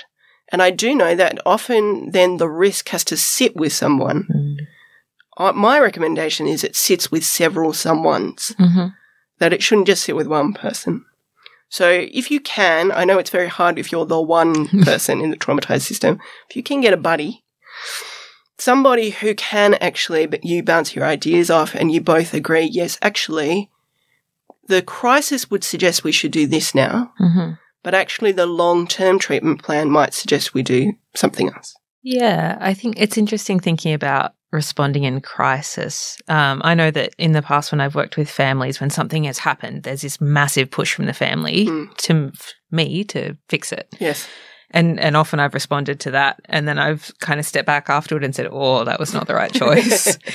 And 0.52 0.62
I 0.62 0.72
do 0.72 0.94
know 0.94 1.16
that 1.16 1.40
often 1.46 2.12
then 2.12 2.36
the 2.38 2.50
risk 2.50 2.90
has 2.90 3.06
to 3.06 3.18
sit 3.18 3.56
with 3.56 3.72
someone. 3.72 4.58
Uh, 5.38 5.54
my 5.54 5.80
recommendation 5.80 6.48
is 6.48 6.64
it 6.64 6.76
sits 6.76 7.12
with 7.12 7.24
several 7.24 7.72
someones, 7.72 8.56
Mm-hmm. 8.56 8.88
that 9.40 9.54
it 9.54 9.62
shouldn't 9.64 9.88
just 9.88 10.04
sit 10.04 10.16
with 10.16 10.28
one 10.28 10.54
person. 10.54 11.06
So 11.70 11.90
if 11.90 12.32
you 12.32 12.40
can, 12.40 12.92
I 12.92 13.04
know 13.04 13.20
it's 13.20 13.30
very 13.30 13.48
hard 13.48 13.78
if 13.78 13.92
you're 13.92 14.06
the 14.06 14.22
one 14.22 14.68
person 14.84 15.22
in 15.22 15.30
the 15.32 15.38
traumatized 15.38 15.82
system, 15.82 16.20
if 16.50 16.56
you 16.56 16.64
can 16.64 16.82
get 16.82 16.94
a 16.94 16.98
buddy, 16.98 17.44
somebody 18.58 19.12
who 19.12 19.36
can 19.36 19.76
actually, 19.76 20.26
but 20.26 20.44
you 20.46 20.64
bounce 20.64 20.96
your 20.96 21.06
ideas 21.06 21.50
off 21.50 21.76
and 21.76 21.92
you 21.92 22.02
both 22.02 22.34
agree, 22.34 22.64
yes, 22.66 22.98
actually, 23.02 23.70
the 24.68 24.82
crisis 24.82 25.50
would 25.52 25.64
suggest 25.64 26.04
we 26.04 26.12
should 26.12 26.32
do 26.32 26.48
this 26.48 26.74
now, 26.74 27.12
Mm-hmm. 27.20 27.52
but 27.84 27.94
actually 27.94 28.32
the 28.32 28.46
long-term 28.48 29.20
treatment 29.20 29.62
plan 29.64 29.90
might 29.92 30.14
suggest 30.14 30.54
we 30.54 30.64
do 30.64 30.94
something 31.16 31.50
else. 31.50 31.76
Yeah, 32.02 32.58
I 32.60 32.74
think 32.74 32.96
it's 33.00 33.18
interesting 33.18 33.60
thinking 33.60 33.94
about 33.94 34.34
responding 34.52 35.04
in 35.04 35.20
crisis. 35.22 36.18
Um, 36.28 36.62
I 36.64 36.74
know 36.74 36.90
that 36.92 37.14
in 37.18 37.34
the 37.34 37.42
past, 37.42 37.72
when 37.72 37.82
I've 37.82 37.96
worked 37.96 38.16
with 38.18 38.30
families, 38.30 38.80
when 38.80 38.90
something 38.90 39.26
has 39.26 39.38
happened, 39.40 39.84
there's 39.84 40.02
this 40.02 40.22
massive 40.22 40.72
push 40.72 40.94
from 40.94 41.06
the 41.06 41.14
family 41.14 41.66
Mm. 41.68 41.96
to 41.98 42.14
m- 42.14 42.32
me 42.72 43.04
to 43.06 43.36
fix 43.50 43.72
it, 43.72 43.88
Yes. 44.00 44.28
and 44.72 45.00
and 45.00 45.16
often 45.18 45.40
I've 45.40 45.54
responded 45.54 46.00
to 46.02 46.12
that, 46.12 46.40
and 46.46 46.68
then 46.68 46.80
I've 46.80 47.12
kind 47.20 47.40
of 47.40 47.46
stepped 47.46 47.66
back 47.68 47.90
afterward 47.90 48.24
and 48.24 48.34
said, 48.36 48.48
"Oh, 48.52 48.84
that 48.86 49.00
was 49.00 49.14
not 49.14 49.28
the 49.28 49.36
right 49.36 49.52
choice." 49.54 50.18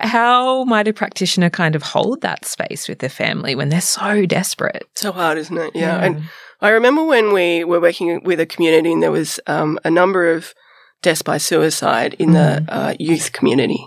How 0.00 0.62
might 0.64 0.86
a 0.86 0.92
practitioner 0.92 1.50
kind 1.50 1.74
of 1.74 1.82
hold 1.82 2.20
that 2.20 2.44
space 2.44 2.88
with 2.88 3.00
the 3.00 3.08
family 3.08 3.56
when 3.56 3.68
they're 3.68 3.80
so 3.80 4.26
desperate? 4.26 4.84
So 4.94 5.10
hard, 5.10 5.38
isn't 5.38 5.58
it? 5.58 5.72
Yeah. 5.74 5.96
And 6.04 6.22
I 6.60 6.68
remember 6.68 7.02
when 7.02 7.32
we 7.32 7.64
were 7.64 7.80
working 7.80 8.22
with 8.22 8.38
a 8.38 8.46
community 8.46 8.92
and 8.92 9.02
there 9.02 9.10
was 9.10 9.40
um, 9.48 9.76
a 9.84 9.90
number 9.90 10.30
of 10.30 10.54
deaths 11.02 11.22
by 11.22 11.38
suicide 11.38 12.14
in 12.18 12.32
the 12.32 12.64
uh, 12.68 12.94
youth 12.98 13.32
community. 13.32 13.84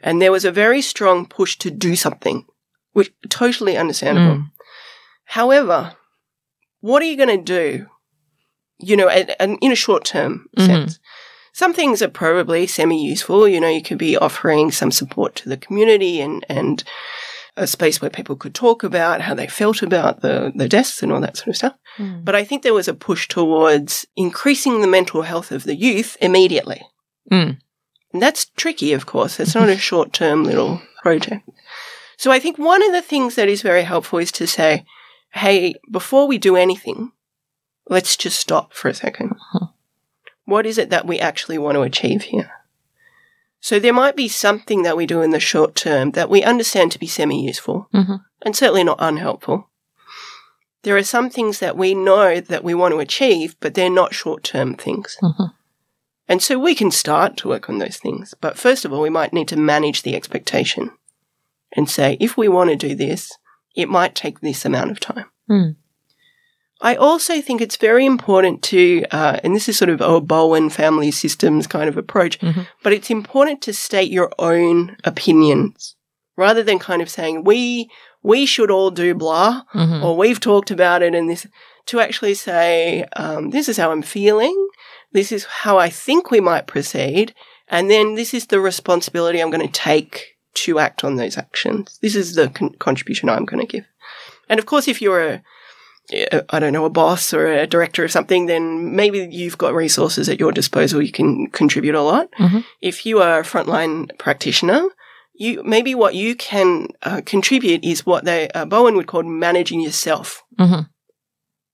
And 0.00 0.22
there 0.22 0.32
was 0.32 0.44
a 0.44 0.52
very 0.52 0.80
strong 0.80 1.26
push 1.26 1.56
to 1.58 1.70
do 1.70 1.96
something, 1.96 2.46
which 2.92 3.12
totally 3.28 3.76
understandable. 3.76 4.36
Mm. 4.36 4.50
However, 5.24 5.96
what 6.80 7.02
are 7.02 7.06
you 7.06 7.16
going 7.16 7.36
to 7.36 7.42
do? 7.44 7.86
You 8.78 8.96
know, 8.96 9.08
and, 9.08 9.34
and 9.40 9.58
in 9.60 9.72
a 9.72 9.76
short 9.76 10.04
term 10.04 10.48
Mhm. 10.56 10.66
sense. 10.66 10.98
Some 11.52 11.74
things 11.74 12.00
are 12.02 12.08
probably 12.08 12.68
semi 12.68 13.04
useful. 13.04 13.48
You 13.48 13.60
know, 13.60 13.68
you 13.68 13.82
could 13.82 13.98
be 13.98 14.16
offering 14.16 14.70
some 14.70 14.92
support 14.92 15.34
to 15.36 15.48
the 15.48 15.56
community 15.56 16.20
and, 16.20 16.46
and 16.48 16.84
a 17.58 17.66
space 17.66 18.00
where 18.00 18.10
people 18.10 18.36
could 18.36 18.54
talk 18.54 18.82
about 18.82 19.20
how 19.20 19.34
they 19.34 19.46
felt 19.46 19.82
about 19.82 20.22
the, 20.22 20.52
the 20.54 20.68
deaths 20.68 21.02
and 21.02 21.12
all 21.12 21.20
that 21.20 21.36
sort 21.36 21.48
of 21.48 21.56
stuff. 21.56 21.74
Mm. 21.98 22.24
But 22.24 22.34
I 22.34 22.44
think 22.44 22.62
there 22.62 22.74
was 22.74 22.88
a 22.88 22.94
push 22.94 23.28
towards 23.28 24.06
increasing 24.16 24.80
the 24.80 24.86
mental 24.86 25.22
health 25.22 25.50
of 25.52 25.64
the 25.64 25.74
youth 25.74 26.16
immediately. 26.20 26.82
Mm. 27.30 27.58
And 28.12 28.22
that's 28.22 28.46
tricky, 28.56 28.92
of 28.92 29.06
course. 29.06 29.40
It's 29.40 29.54
not 29.54 29.68
a 29.68 29.76
short 29.88 30.12
term 30.12 30.44
little 30.44 30.80
project. 31.02 31.48
So 32.16 32.30
I 32.30 32.40
think 32.40 32.58
one 32.58 32.82
of 32.82 32.92
the 32.92 33.02
things 33.02 33.34
that 33.34 33.48
is 33.48 33.62
very 33.62 33.82
helpful 33.82 34.18
is 34.18 34.32
to 34.32 34.46
say, 34.46 34.84
hey, 35.32 35.74
before 35.90 36.26
we 36.26 36.38
do 36.38 36.56
anything, 36.56 37.12
let's 37.88 38.16
just 38.16 38.40
stop 38.40 38.72
for 38.72 38.88
a 38.88 38.92
2nd 38.92 39.32
Uh-huh. 39.32 39.66
What 40.44 40.64
is 40.64 40.78
it 40.78 40.90
that 40.90 41.06
we 41.06 41.20
actually 41.20 41.58
want 41.58 41.74
to 41.74 41.82
achieve 41.82 42.22
here? 42.22 42.50
So 43.60 43.78
there 43.78 43.92
might 43.92 44.16
be 44.16 44.28
something 44.28 44.82
that 44.82 44.96
we 44.96 45.06
do 45.06 45.20
in 45.20 45.30
the 45.30 45.40
short 45.40 45.74
term 45.74 46.12
that 46.12 46.30
we 46.30 46.42
understand 46.42 46.92
to 46.92 46.98
be 46.98 47.06
semi 47.06 47.42
useful 47.44 47.88
Mhm. 47.92 48.20
and 48.42 48.56
certainly 48.56 48.84
not 48.84 48.98
unhelpful. 49.00 49.68
There 50.82 50.96
are 50.96 51.02
some 51.02 51.28
things 51.28 51.58
that 51.58 51.76
we 51.76 51.92
know 51.94 52.40
that 52.40 52.62
we 52.62 52.72
want 52.74 52.92
to 52.92 53.00
achieve, 53.00 53.56
but 53.60 53.74
they're 53.74 53.90
not 53.90 54.14
short 54.14 54.44
term 54.44 54.74
things. 54.74 55.16
Mhm. 55.22 55.52
And 56.28 56.42
so 56.42 56.58
we 56.58 56.74
can 56.74 56.90
start 56.90 57.36
to 57.38 57.48
work 57.48 57.68
on 57.68 57.78
those 57.78 57.96
things. 57.96 58.34
But 58.40 58.58
first 58.58 58.84
of 58.84 58.92
all, 58.92 59.00
we 59.00 59.10
might 59.10 59.32
need 59.32 59.48
to 59.48 59.56
manage 59.56 60.02
the 60.02 60.14
expectation 60.14 60.90
and 61.72 61.88
say, 61.90 62.16
if 62.20 62.36
we 62.36 62.48
want 62.48 62.70
to 62.70 62.76
do 62.76 62.94
this, 62.94 63.32
it 63.74 63.88
might 63.88 64.14
take 64.14 64.40
this 64.40 64.64
amount 64.64 64.90
of 64.90 65.00
time. 65.00 65.26
Mm. 65.50 65.76
I 66.80 66.94
also 66.94 67.40
think 67.40 67.60
it's 67.60 67.76
very 67.76 68.06
important 68.06 68.62
to, 68.64 69.04
uh, 69.10 69.40
and 69.42 69.54
this 69.54 69.68
is 69.68 69.76
sort 69.76 69.88
of 69.90 70.00
a 70.00 70.20
Bowen 70.20 70.70
family 70.70 71.10
systems 71.10 71.66
kind 71.66 71.88
of 71.88 71.96
approach, 71.96 72.38
Mhm. 72.38 72.66
but 72.84 72.92
it's 72.92 73.10
important 73.10 73.60
to 73.62 73.72
state 73.72 74.10
your 74.12 74.30
own 74.38 74.96
opinions 75.04 75.96
rather 76.36 76.62
than 76.62 76.78
kind 76.78 77.02
of 77.02 77.10
saying, 77.10 77.42
we, 77.42 77.90
we 78.22 78.46
should 78.46 78.70
all 78.70 78.90
do 78.92 79.12
blah, 79.14 79.62
Mhm. 79.74 80.04
or 80.04 80.16
we've 80.16 80.38
talked 80.38 80.70
about 80.70 81.02
it 81.02 81.14
and 81.14 81.28
this, 81.28 81.46
to 81.86 81.98
actually 82.00 82.34
say, 82.34 83.04
um, 83.16 83.50
this 83.50 83.68
is 83.68 83.76
how 83.76 83.90
I'm 83.90 84.02
feeling. 84.02 84.68
This 85.12 85.32
is 85.32 85.44
how 85.44 85.78
I 85.78 85.88
think 85.88 86.30
we 86.30 86.38
might 86.40 86.66
proceed. 86.68 87.34
And 87.66 87.90
then 87.90 88.14
this 88.14 88.32
is 88.32 88.46
the 88.46 88.60
responsibility 88.60 89.40
I'm 89.40 89.50
going 89.50 89.66
to 89.66 89.72
take 89.72 90.36
to 90.54 90.78
act 90.78 91.02
on 91.02 91.16
those 91.16 91.36
actions. 91.36 91.98
This 92.02 92.14
is 92.14 92.34
the 92.34 92.48
con- 92.50 92.74
contribution 92.78 93.28
I'm 93.28 93.44
going 93.44 93.66
to 93.66 93.72
give. 93.76 93.84
And 94.48 94.58
of 94.60 94.66
course, 94.66 94.86
if 94.86 95.02
you're 95.02 95.22
a, 95.28 95.42
I 96.50 96.58
don't 96.58 96.72
know, 96.72 96.86
a 96.86 96.90
boss 96.90 97.34
or 97.34 97.46
a 97.46 97.66
director 97.66 98.04
of 98.04 98.10
something, 98.10 98.46
then 98.46 98.96
maybe 98.96 99.28
you've 99.30 99.58
got 99.58 99.74
resources 99.74 100.28
at 100.28 100.40
your 100.40 100.52
disposal. 100.52 101.02
You 101.02 101.12
can 101.12 101.48
contribute 101.48 101.94
a 101.94 102.02
lot. 102.02 102.28
Mhm. 102.38 102.64
If 102.80 103.04
you 103.04 103.20
are 103.20 103.40
a 103.40 103.44
frontline 103.44 104.16
practitioner, 104.18 104.88
you 105.34 105.62
maybe 105.64 105.94
what 105.94 106.14
you 106.14 106.34
can 106.34 106.88
uh, 107.02 107.20
contribute 107.26 107.84
is 107.84 108.06
what 108.06 108.24
they 108.24 108.48
uh, 108.50 108.64
Bowen 108.64 108.96
would 108.96 109.06
call 109.06 109.22
managing 109.22 109.80
yourself. 109.80 110.42
Mhm. 110.58 110.88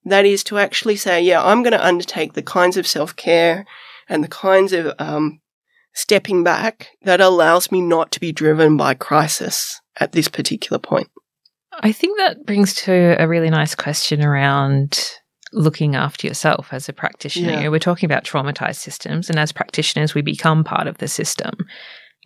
That 0.05 0.27
is 0.27 0.45
to 0.45 0.59
actually 0.59 0.97
say, 0.97 1.23
yeah, 1.23 1.43
I'm 1.43 1.63
going 1.63 1.73
to 1.73 1.87
undertake 1.87 2.33
the 2.35 2.43
kinds 2.43 2.77
of 2.77 2.87
self 2.87 3.17
care 3.17 3.65
and 4.09 4.23
the 4.23 4.29
kinds 4.29 4.73
of 4.73 4.93
um, 4.99 5.41
stepping 5.95 6.43
back 6.45 6.89
that 7.05 7.21
allows 7.21 7.71
me 7.73 7.81
not 7.81 8.11
to 8.13 8.21
be 8.21 8.33
driven 8.33 8.77
by 8.77 8.95
crisis 8.95 9.81
at 9.99 10.13
this 10.13 10.29
particular 10.29 10.79
point. 10.79 11.09
I 11.81 11.93
think 11.93 12.19
that 12.19 12.47
brings 12.47 12.75
to 12.75 13.17
a 13.19 13.29
really 13.29 13.51
nice 13.51 13.75
question 13.75 14.25
around 14.25 15.19
looking 15.53 15.95
after 15.95 16.27
yourself 16.27 16.69
as 16.73 16.89
a 16.89 16.93
practitioner. 16.93 17.53
Yeah. 17.53 17.69
We're 17.69 17.79
talking 17.79 18.07
about 18.07 18.25
traumatized 18.25 18.77
systems, 18.77 19.31
and 19.31 19.39
as 19.39 19.53
practitioners, 19.53 20.15
we 20.15 20.23
become 20.23 20.65
part 20.65 20.87
of 20.87 20.99
the 20.99 21.09
system. 21.09 21.55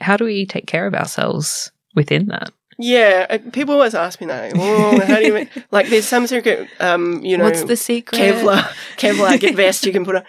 How 0.01 0.17
do 0.17 0.25
we 0.25 0.47
take 0.47 0.67
care 0.67 0.87
of 0.87 0.95
ourselves 0.95 1.71
within 1.95 2.27
that? 2.27 2.51
Yeah, 2.79 3.39
people 3.53 3.75
always 3.75 3.95
ask 3.95 4.21
me 4.21 4.29
that. 4.29 4.53
Oh, 4.55 5.01
how 5.05 5.17
do 5.17 5.27
you 5.27 5.35
make, 5.35 5.51
like? 5.73 5.89
There's 5.89 6.07
some 6.07 6.27
secret, 6.29 6.69
um, 6.79 7.25
you 7.25 7.37
know, 7.37 7.45
What's 7.45 7.65
the 7.65 7.77
secret? 7.77 8.21
Kevlar, 8.21 8.63
Kevlar 8.97 9.55
vest 9.57 9.85
you 9.85 9.93
can 9.93 10.05
put 10.05 10.17
on. 10.17 10.25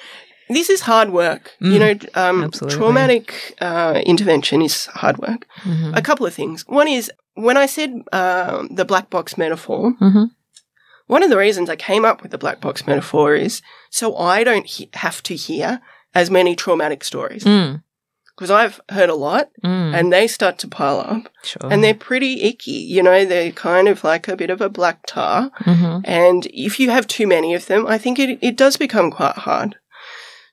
This 0.50 0.70
is 0.70 0.82
hard 0.82 1.10
work. 1.12 1.52
You 1.60 1.80
Mm, 1.80 1.80
know, 1.80 2.22
um, 2.24 2.52
traumatic 2.52 3.56
uh, 3.62 4.02
intervention 4.06 4.62
is 4.62 4.86
hard 4.88 5.18
work. 5.20 5.45
Mhm. 5.64 5.95
A 5.95 6.02
couple 6.02 6.26
of 6.26 6.34
things. 6.34 6.66
One 6.68 6.88
is 6.88 7.12
when 7.36 7.56
I 7.58 7.68
said 7.68 7.91
um, 8.12 8.68
the 8.76 8.86
black 8.86 9.10
box 9.10 9.38
metaphor. 9.38 9.93
Mhm. 10.02 10.32
One 11.08 11.24
of 11.24 11.30
the 11.30 11.38
reasons 11.38 11.70
I 11.70 11.76
came 11.76 12.06
up 12.06 12.22
with 12.22 12.32
the 12.32 12.38
black 12.38 12.60
box 12.62 12.86
metaphor 12.88 13.36
is 13.36 13.62
so 13.89 14.16
I 14.18 14.43
don't 14.43 14.66
he- 14.66 14.89
have 14.93 15.22
to 15.24 15.36
hear 15.36 15.82
as 16.14 16.30
many 16.32 16.56
traumatic 16.56 17.04
stories 17.04 17.43
Mm. 17.43 17.82
because 18.36 18.52
I've 18.52 18.80
heard 18.89 19.10
a 19.10 19.16
lot, 19.16 19.50
Mm. 19.64 19.93
and 19.97 20.14
they 20.14 20.28
start 20.28 20.58
to 20.60 20.68
pile 20.68 21.00
up, 21.00 21.24
sure. 21.43 21.72
and 21.72 21.84
they're 21.84 21.93
pretty 22.10 22.34
icky. 22.43 22.72
You 22.95 23.02
know, 23.04 23.26
they're 23.26 23.52
kind 23.52 23.88
of 23.88 24.04
like 24.04 24.28
a 24.28 24.36
bit 24.36 24.50
of 24.50 24.62
a 24.62 24.70
black 24.70 24.97
tar. 25.08 25.52
Mhm. 25.66 26.02
And 26.06 26.45
if 26.54 26.80
you 26.80 26.89
have 26.91 27.06
too 27.08 27.28
many 27.28 27.54
of 27.56 27.66
them, 27.68 27.86
I 27.88 27.97
think 28.00 28.18
it, 28.20 28.38
it 28.41 28.56
does 28.56 28.78
become 28.78 29.10
quite 29.12 29.38
hard. 29.47 29.76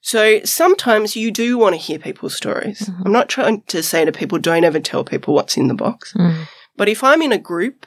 So 0.07 0.39
sometimes 0.45 1.17
you 1.17 1.33
do 1.33 1.59
want 1.59 1.75
to 1.75 1.81
hear 1.81 1.99
people's 1.99 2.37
stories. 2.37 2.79
Mhm. 2.83 3.07
I'm 3.07 3.11
not 3.13 3.29
trying 3.29 3.63
to 3.63 3.83
say 3.83 4.05
to 4.05 4.13
people, 4.13 4.39
don't 4.39 4.63
ever 4.63 4.79
tell 4.79 5.03
people 5.03 5.35
what's 5.35 5.57
in 5.57 5.67
the 5.67 5.75
box. 5.75 6.13
Mm. 6.13 6.47
But 6.77 6.89
if 6.89 7.03
I'm 7.03 7.23
in 7.23 7.33
a 7.33 7.39
group, 7.39 7.87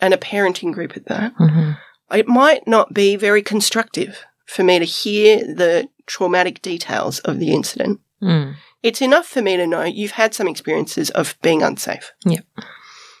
and 0.00 0.14
a 0.14 0.16
parenting 0.16 0.72
group 0.72 0.96
at 0.96 1.06
that, 1.06 1.32
Mhm. 1.40 1.76
it 2.12 2.28
might 2.28 2.68
not 2.68 2.94
be 2.94 3.16
very 3.16 3.42
constructive 3.42 4.24
for 4.46 4.62
me 4.62 4.78
to 4.78 4.84
hear 4.84 5.38
the 5.38 5.88
traumatic 6.06 6.62
details 6.62 7.18
of 7.20 7.40
the 7.40 7.52
incident. 7.52 7.98
Mm. 8.22 8.54
It's 8.84 9.02
enough 9.02 9.26
for 9.26 9.42
me 9.42 9.56
to 9.56 9.66
know 9.66 9.82
you've 9.82 10.12
had 10.22 10.34
some 10.34 10.46
experiences 10.46 11.10
of 11.10 11.36
being 11.42 11.62
unsafe. 11.62 12.12
Yep. 12.26 12.44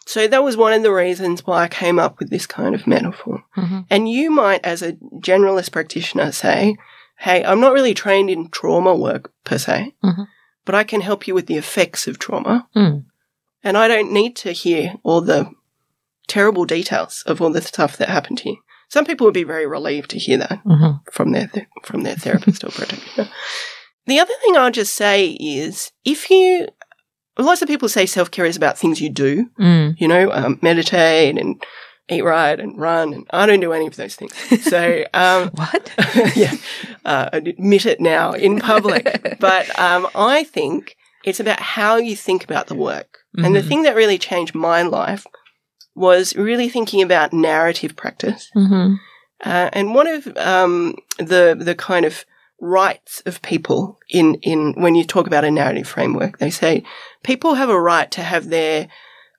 So 0.06 0.28
that 0.28 0.44
was 0.44 0.56
one 0.56 0.72
of 0.72 0.82
the 0.84 0.92
reasons 0.92 1.44
why 1.46 1.64
I 1.64 1.68
came 1.68 1.98
up 1.98 2.20
with 2.20 2.30
this 2.30 2.46
kind 2.46 2.74
of 2.76 2.86
metaphor. 2.86 3.42
Mhm. 3.56 3.86
And 3.90 4.08
you 4.08 4.30
might, 4.30 4.64
as 4.64 4.82
a 4.82 4.92
generalist 5.20 5.72
practitioner, 5.72 6.30
say, 6.30 6.76
Hey, 7.18 7.44
I'm 7.44 7.60
not 7.60 7.72
really 7.72 7.94
trained 7.94 8.28
in 8.30 8.48
trauma 8.50 8.94
work 8.94 9.32
per 9.44 9.58
se, 9.58 9.94
Mhm. 10.04 10.26
but 10.64 10.74
I 10.74 10.84
can 10.84 11.00
help 11.00 11.26
you 11.26 11.34
with 11.34 11.46
the 11.46 11.56
effects 11.56 12.06
of 12.06 12.18
trauma. 12.18 12.66
Mm. 12.76 13.04
And 13.62 13.78
I 13.78 13.88
don't 13.88 14.12
need 14.12 14.36
to 14.36 14.52
hear 14.52 14.94
all 15.02 15.20
the 15.20 15.50
terrible 16.28 16.64
details 16.64 17.22
of 17.26 17.40
all 17.40 17.50
the 17.50 17.62
stuff 17.62 17.96
that 17.98 18.08
happened 18.08 18.38
to 18.38 18.50
you. 18.50 18.56
some 18.90 19.04
people 19.06 19.24
would 19.24 19.34
be 19.34 19.42
very 19.42 19.66
relieved 19.66 20.10
to 20.10 20.18
hear 20.18 20.36
that 20.38 20.60
Mhm. 20.64 21.00
from 21.10 21.32
their 21.32 21.48
th- 21.48 21.66
from 21.82 22.02
their 22.04 22.14
therapist 22.14 22.62
or 22.62 22.68
practitioner. 22.70 23.28
The 24.06 24.20
other 24.20 24.34
thing 24.44 24.56
I'll 24.56 24.70
just 24.70 24.94
say 24.94 25.30
is 25.40 25.90
if 26.04 26.30
you 26.30 26.68
lots 27.38 27.60
of 27.62 27.66
people 27.66 27.88
say 27.88 28.06
self 28.06 28.30
care 28.30 28.44
is 28.44 28.56
about 28.56 28.78
things 28.78 29.00
you 29.00 29.08
do, 29.10 29.46
Mm. 29.58 29.96
you 29.98 30.06
know, 30.06 30.30
um, 30.30 30.58
meditate 30.62 31.36
and 31.36 31.60
eat 32.08 32.22
right 32.22 32.58
and 32.58 32.78
run, 32.78 33.14
and 33.14 33.26
I 33.30 33.46
don't 33.46 33.60
do 33.60 33.72
any 33.72 33.86
of 33.86 33.96
those 33.96 34.14
things. 34.14 34.34
So 34.64 35.04
um, 35.14 35.50
What? 35.54 35.92
yeah, 36.36 36.54
uh, 37.04 37.30
admit 37.32 37.86
it 37.86 38.00
now 38.00 38.32
in 38.32 38.60
public. 38.60 39.36
but 39.40 39.78
um, 39.78 40.06
I 40.14 40.44
think 40.44 40.96
it's 41.24 41.40
about 41.40 41.60
how 41.60 41.96
you 41.96 42.14
think 42.16 42.44
about 42.44 42.66
the 42.66 42.74
work. 42.74 43.18
And 43.36 43.54
the 43.56 43.60
Mhm. 43.62 43.68
thing 43.68 43.82
that 43.82 43.96
really 43.96 44.18
changed 44.18 44.54
my 44.54 44.82
life 44.82 45.26
was 45.96 46.36
really 46.36 46.68
thinking 46.68 47.02
about 47.02 47.32
narrative 47.32 47.96
practice. 47.96 48.50
Mm-hmm. 48.54 48.94
Uh, 49.44 49.70
and 49.72 49.94
one 49.94 50.06
of 50.06 50.26
um, 50.36 50.94
the 51.18 51.56
the 51.58 51.74
kind 51.74 52.06
of 52.06 52.24
rights 52.60 53.22
of 53.26 53.42
people 53.42 53.98
in 54.08 54.34
in 54.36 54.74
when 54.80 54.94
you 54.94 55.04
talk 55.04 55.26
about 55.26 55.44
a 55.44 55.50
narrative 55.50 55.88
framework, 55.88 56.38
they 56.38 56.50
say 56.50 56.84
people 57.24 57.54
have 57.54 57.68
a 57.70 57.80
right 57.80 58.10
to 58.12 58.22
have 58.22 58.48
their 58.48 58.88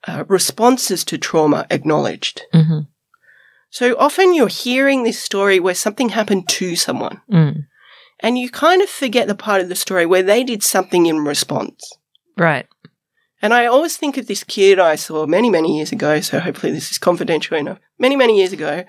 uh, 0.06 0.24
responses 0.28 1.04
to 1.04 1.18
trauma 1.18 1.66
acknowledged. 1.70 2.42
Mm-hmm. 2.54 2.80
So 3.70 3.96
often 3.98 4.34
you're 4.34 4.48
hearing 4.48 5.02
this 5.02 5.18
story 5.20 5.60
where 5.60 5.74
something 5.74 6.10
happened 6.10 6.48
to 6.50 6.76
someone, 6.76 7.20
Mm. 7.30 7.66
and 8.20 8.38
you 8.38 8.48
kind 8.50 8.80
of 8.82 8.88
forget 8.88 9.28
the 9.28 9.34
part 9.34 9.60
of 9.60 9.68
the 9.68 9.74
story 9.74 10.06
where 10.06 10.22
they 10.22 10.44
did 10.44 10.62
something 10.62 11.06
in 11.06 11.24
response. 11.24 11.92
Right. 12.36 12.66
And 13.42 13.52
I 13.52 13.66
always 13.66 13.96
think 13.96 14.16
of 14.16 14.26
this 14.28 14.44
kid 14.44 14.78
I 14.78 14.94
saw 14.94 15.26
many, 15.26 15.50
many 15.50 15.76
years 15.76 15.92
ago, 15.92 16.20
so 16.20 16.40
hopefully 16.40 16.72
this 16.72 16.90
is 16.90 16.98
confidential 16.98 17.56
enough, 17.56 17.78
many, 17.98 18.16
many 18.16 18.38
years 18.38 18.52
ago, 18.52 18.84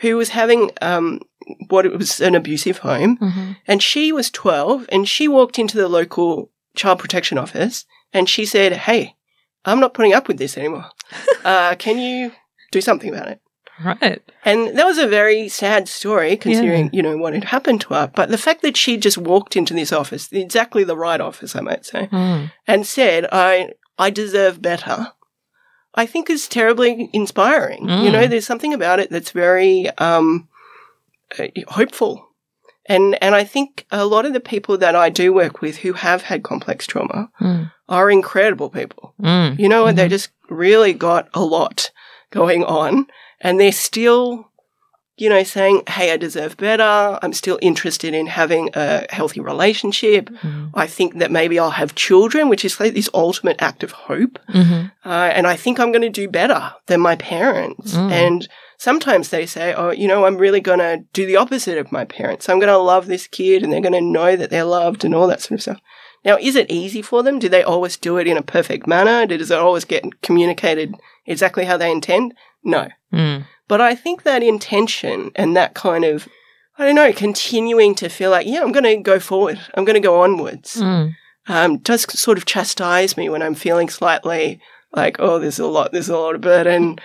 who 0.00 0.16
was 0.16 0.30
having 0.30 0.70
um, 0.80 1.20
what 1.68 1.86
it 1.86 1.96
was 1.96 2.20
an 2.20 2.34
abusive 2.34 2.78
home. 2.78 3.16
Mm-hmm. 3.18 3.52
And 3.68 3.82
she 3.82 4.10
was 4.10 4.30
12 4.30 4.86
and 4.90 5.08
she 5.08 5.28
walked 5.28 5.58
into 5.58 5.76
the 5.76 5.88
local 5.88 6.50
child 6.74 6.98
protection 6.98 7.38
office 7.38 7.84
and 8.12 8.28
she 8.28 8.44
said, 8.44 8.72
Hey, 8.72 9.14
I'm 9.64 9.80
not 9.80 9.94
putting 9.94 10.12
up 10.14 10.28
with 10.28 10.38
this 10.38 10.56
anymore. 10.58 10.86
Uh, 11.44 11.74
can 11.74 11.98
you 11.98 12.32
do 12.70 12.80
something 12.80 13.12
about 13.12 13.28
it? 13.28 13.40
Right. 13.84 14.22
And 14.44 14.78
that 14.78 14.86
was 14.86 14.96
a 14.98 15.08
very 15.08 15.48
sad 15.48 15.88
story 15.88 16.36
considering, 16.36 16.88
you 16.92 17.02
know, 17.02 17.16
what 17.16 17.34
had 17.34 17.44
happened 17.44 17.80
to 17.82 17.94
her. 17.94 18.06
But 18.14 18.28
the 18.30 18.38
fact 18.38 18.62
that 18.62 18.76
she 18.76 18.96
just 18.96 19.18
walked 19.18 19.56
into 19.56 19.74
this 19.74 19.92
office, 19.92 20.30
exactly 20.32 20.84
the 20.84 20.96
right 20.96 21.20
office, 21.20 21.56
I 21.56 21.60
might 21.60 21.84
say, 21.84 22.06
Mm. 22.12 22.52
and 22.68 22.86
said, 22.86 23.26
I, 23.32 23.72
I 23.98 24.10
deserve 24.10 24.62
better, 24.62 25.08
I 25.94 26.06
think 26.06 26.30
is 26.30 26.46
terribly 26.48 27.10
inspiring. 27.12 27.82
You 27.88 28.08
Mm. 28.08 28.12
know, 28.12 28.26
there's 28.28 28.46
something 28.46 28.72
about 28.72 29.00
it 29.00 29.10
that's 29.10 29.32
very 29.32 29.90
um, 29.98 30.48
uh, 31.38 31.48
hopeful. 31.68 32.28
And, 32.86 33.22
and 33.22 33.34
I 33.34 33.44
think 33.44 33.86
a 33.90 34.04
lot 34.04 34.26
of 34.26 34.32
the 34.32 34.40
people 34.40 34.76
that 34.78 34.96
I 34.96 35.08
do 35.08 35.32
work 35.32 35.60
with 35.60 35.78
who 35.78 35.92
have 35.92 36.22
had 36.22 36.42
complex 36.42 36.86
trauma 36.86 37.30
Mm. 37.40 37.70
are 37.88 38.10
incredible 38.10 38.70
people. 38.70 39.14
Mm. 39.22 39.58
You 39.58 39.68
know, 39.68 39.86
and 39.86 39.96
they 39.96 40.08
just 40.08 40.30
really 40.50 40.92
got 40.92 41.28
a 41.34 41.44
lot 41.44 41.90
going 42.30 42.64
on 42.64 43.06
and 43.40 43.60
they're 43.60 43.70
still, 43.72 44.48
you 45.16 45.28
know, 45.28 45.42
saying, 45.44 45.82
Hey, 45.88 46.10
I 46.12 46.16
deserve 46.16 46.56
better. 46.56 47.18
I'm 47.22 47.32
still 47.32 47.58
interested 47.62 48.14
in 48.14 48.26
having 48.26 48.70
a 48.74 49.06
healthy 49.10 49.40
relationship. 49.40 50.28
Mm. 50.42 50.70
I 50.74 50.86
think 50.86 51.18
that 51.18 51.30
maybe 51.30 51.58
I'll 51.58 51.70
have 51.70 51.94
children, 51.94 52.48
which 52.48 52.64
is 52.64 52.80
like 52.80 52.94
this 52.94 53.10
ultimate 53.14 53.62
act 53.62 53.84
of 53.84 53.92
hope. 53.92 54.38
Mm-hmm. 54.48 54.86
Uh, 55.08 55.30
and 55.36 55.46
I 55.46 55.54
think 55.56 55.78
I'm 55.78 55.92
going 55.92 56.02
to 56.02 56.08
do 56.22 56.28
better 56.28 56.72
than 56.86 57.00
my 57.00 57.14
parents. 57.16 57.94
Mm. 57.94 58.10
And 58.10 58.48
sometimes 58.82 59.28
they 59.28 59.46
say, 59.46 59.72
Oh, 59.72 59.90
you 59.92 60.08
know, 60.08 60.26
I'm 60.26 60.36
really 60.36 60.60
going 60.60 60.80
to 60.80 61.04
do 61.12 61.24
the 61.24 61.36
opposite 61.36 61.78
of 61.78 61.92
my 61.92 62.04
parents. 62.04 62.48
I'm 62.48 62.58
going 62.58 62.66
to 62.72 62.76
love 62.78 63.06
this 63.06 63.28
kid 63.28 63.62
and 63.62 63.72
they're 63.72 63.80
going 63.80 63.92
to 63.92 64.00
know 64.00 64.34
that 64.34 64.50
they're 64.50 64.64
loved 64.64 65.04
and 65.04 65.14
all 65.14 65.28
that 65.28 65.40
sort 65.40 65.52
of 65.52 65.62
stuff. 65.62 65.80
Now, 66.24 66.36
is 66.40 66.56
it 66.56 66.68
easy 66.70 67.00
for 67.00 67.22
them? 67.22 67.38
Do 67.38 67.48
they 67.48 67.62
always 67.62 67.96
do 67.96 68.16
it 68.16 68.26
in 68.26 68.36
a 68.36 68.42
perfect 68.42 68.88
manner? 68.88 69.24
Does 69.24 69.52
it 69.52 69.58
always 69.58 69.84
get 69.84 70.20
communicated 70.22 70.96
exactly 71.26 71.64
how 71.64 71.76
they 71.76 71.92
intend? 71.92 72.34
No. 72.64 72.88
Mm. 73.12 73.44
But 73.68 73.80
I 73.80 73.94
think 73.94 74.24
that 74.24 74.42
intention 74.42 75.30
and 75.36 75.56
that 75.56 75.74
kind 75.74 76.04
of, 76.04 76.28
I 76.76 76.84
don't 76.84 76.96
know, 76.96 77.12
continuing 77.12 77.94
to 77.96 78.08
feel 78.08 78.30
like, 78.32 78.48
yeah, 78.48 78.62
I'm 78.62 78.72
going 78.72 78.84
to 78.84 78.96
go 78.96 79.20
forward. 79.20 79.60
I'm 79.74 79.84
going 79.84 79.94
to 79.94 80.08
go 80.08 80.22
onwards 80.22 80.76
Mm. 80.76 81.14
um, 81.46 81.78
does 81.78 82.02
sort 82.18 82.36
of 82.38 82.46
chastise 82.46 83.16
me 83.16 83.28
when 83.28 83.42
I'm 83.42 83.54
feeling 83.54 83.88
slightly 83.88 84.60
like, 84.92 85.16
oh, 85.20 85.38
there's 85.38 85.60
a 85.60 85.66
lot, 85.66 85.92
there's 85.92 86.08
a 86.08 86.18
lot 86.18 86.34
of 86.34 86.40
burden, 86.40 86.98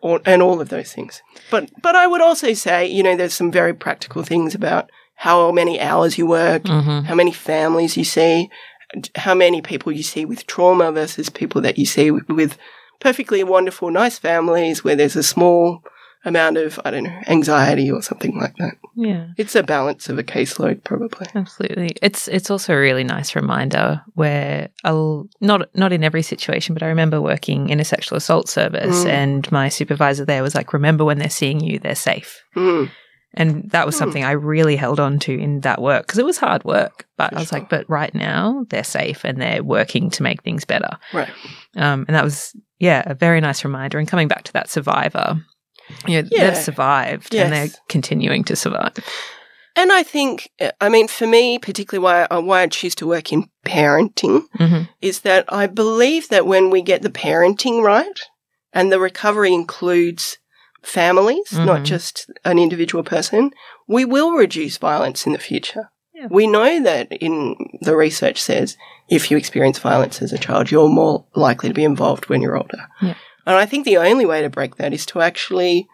or, 0.00 0.20
and 0.24 0.42
all 0.42 0.60
of 0.60 0.68
those 0.68 0.92
things. 0.92 1.22
But 1.50 1.70
but 1.82 1.94
I 1.96 2.06
would 2.06 2.20
also 2.20 2.52
say, 2.54 2.86
you 2.86 3.02
know, 3.02 3.16
there's 3.16 3.34
some 3.34 3.50
very 3.50 3.74
practical 3.74 4.22
things 4.22 4.54
about 4.54 4.90
how 5.14 5.50
many 5.52 5.80
hours 5.80 6.16
you 6.18 6.26
work, 6.26 6.62
Mm-hmm. 6.64 7.06
how 7.06 7.14
many 7.14 7.32
families 7.32 7.96
you 7.96 8.04
see, 8.04 8.48
how 9.16 9.34
many 9.34 9.60
people 9.60 9.90
you 9.92 10.02
see 10.02 10.24
with 10.24 10.46
trauma 10.46 10.92
versus 10.92 11.28
people 11.28 11.60
that 11.62 11.78
you 11.78 11.86
see 11.86 12.10
with, 12.10 12.28
with 12.28 12.58
perfectly 13.00 13.42
wonderful, 13.44 13.90
nice 13.90 14.18
families 14.18 14.82
where 14.84 14.96
there's 14.96 15.16
a 15.16 15.22
small 15.22 15.82
amount 16.24 16.56
of, 16.56 16.78
I 16.84 16.90
don't 16.90 17.04
know, 17.04 17.20
anxiety 17.28 17.90
or 17.90 18.02
something 18.02 18.36
like 18.38 18.56
that. 18.56 18.74
Yeah. 18.96 19.28
It's 19.36 19.54
a 19.54 19.62
balance 19.62 20.08
of 20.08 20.18
a 20.18 20.24
caseload, 20.24 20.82
probably. 20.84 21.26
Absolutely. 21.34 21.90
It's 22.02 22.26
it's 22.28 22.50
also 22.50 22.74
a 22.74 22.78
really 22.80 23.04
nice 23.04 23.36
reminder 23.36 24.02
where 24.14 24.68
I'll 24.84 25.28
not 25.40 25.68
not 25.74 25.92
in 25.92 26.02
every 26.04 26.22
situation, 26.22 26.74
but 26.74 26.82
I 26.82 26.86
remember 26.88 27.20
working 27.20 27.68
in 27.70 27.80
a 27.80 27.84
sexual 27.84 28.16
assault 28.18 28.48
service 28.48 29.04
Mm. 29.04 29.08
and 29.08 29.52
my 29.52 29.68
supervisor 29.68 30.24
there 30.24 30.42
was 30.42 30.54
like, 30.54 30.72
remember 30.72 31.04
when 31.04 31.18
they're 31.18 31.30
seeing 31.30 31.60
you, 31.60 31.78
they're 31.78 31.94
safe. 31.94 32.42
Mm. 32.56 32.90
And 33.34 33.70
that 33.70 33.84
was 33.86 33.94
Hmm. 33.94 33.98
something 33.98 34.24
I 34.24 34.32
really 34.32 34.74
held 34.74 34.98
on 34.98 35.18
to 35.20 35.32
in 35.38 35.60
that 35.60 35.80
work 35.82 36.06
because 36.06 36.18
it 36.18 36.24
was 36.24 36.38
hard 36.38 36.64
work. 36.64 37.06
But 37.18 37.30
For 37.30 37.36
I 37.36 37.40
was 37.40 37.48
sure. 37.50 37.58
like, 37.60 37.68
but 37.68 37.88
right 37.88 38.12
now 38.14 38.64
they're 38.70 38.82
safe 38.82 39.22
and 39.22 39.40
they're 39.40 39.62
working 39.62 40.08
to 40.10 40.22
make 40.22 40.42
things 40.42 40.64
better. 40.64 40.96
Right. 41.12 41.28
Um, 41.76 42.06
and 42.08 42.16
that 42.16 42.24
was, 42.24 42.56
yeah, 42.78 43.02
a 43.06 43.14
very 43.14 43.40
nice 43.42 43.62
reminder. 43.64 43.98
And 43.98 44.08
coming 44.08 44.28
back 44.28 44.44
to 44.44 44.52
that 44.54 44.70
survivor, 44.70 45.36
you 46.06 46.22
know, 46.22 46.28
Yeah. 46.30 46.50
they've 46.50 46.62
survived 46.64 47.34
and 47.34 47.52
they're 47.52 47.68
continuing 47.88 48.44
to 48.44 48.56
survive. 48.56 48.92
And 49.76 49.92
I 49.92 50.02
think, 50.02 50.50
I 50.80 50.88
mean, 50.88 51.06
for 51.06 51.26
me, 51.26 51.58
particularly 51.58 52.02
why 52.02 52.26
I, 52.30 52.38
why 52.38 52.62
I 52.62 52.66
choose 52.66 52.94
to 52.96 53.06
work 53.06 53.32
in 53.32 53.48
parenting 53.64 54.42
hmm 54.56 54.82
is 55.00 55.20
that 55.20 55.44
I 55.48 55.66
believe 55.68 56.28
that 56.28 56.46
when 56.46 56.70
we 56.70 56.82
get 56.82 57.02
the 57.02 57.10
parenting 57.10 57.82
right, 57.84 58.20
and 58.72 58.90
the 58.90 58.98
recovery 58.98 59.52
includes 59.54 60.38
families, 60.82 61.52
not 61.52 61.80
Mhm. 61.80 61.84
just 61.84 62.30
an 62.44 62.58
individual 62.58 63.04
person, 63.04 63.50
we 63.86 64.04
will 64.04 64.32
reduce 64.32 64.76
violence 64.78 65.26
in 65.26 65.32
the 65.32 65.38
future. 65.38 65.90
Yeah. 66.14 66.26
We 66.30 66.46
know 66.46 66.82
that 66.82 67.12
in 67.12 67.54
the 67.80 67.96
research 67.96 68.40
says 68.42 68.76
if 69.08 69.30
you 69.30 69.36
experience 69.36 69.78
violence 69.78 70.20
as 70.20 70.32
a 70.32 70.38
child, 70.38 70.70
you're 70.70 70.88
more 70.88 71.24
likely 71.34 71.68
to 71.68 71.74
be 71.74 71.84
involved 71.84 72.28
when 72.28 72.42
you're 72.42 72.56
older. 72.56 72.88
Yeah. 73.00 73.14
And 73.48 73.56
I 73.56 73.64
think 73.64 73.86
the 73.86 73.96
only 73.96 74.26
way 74.26 74.42
to 74.42 74.50
break 74.50 74.76
that 74.76 74.92
is 74.92 75.06
to 75.06 75.22
actually 75.22 75.88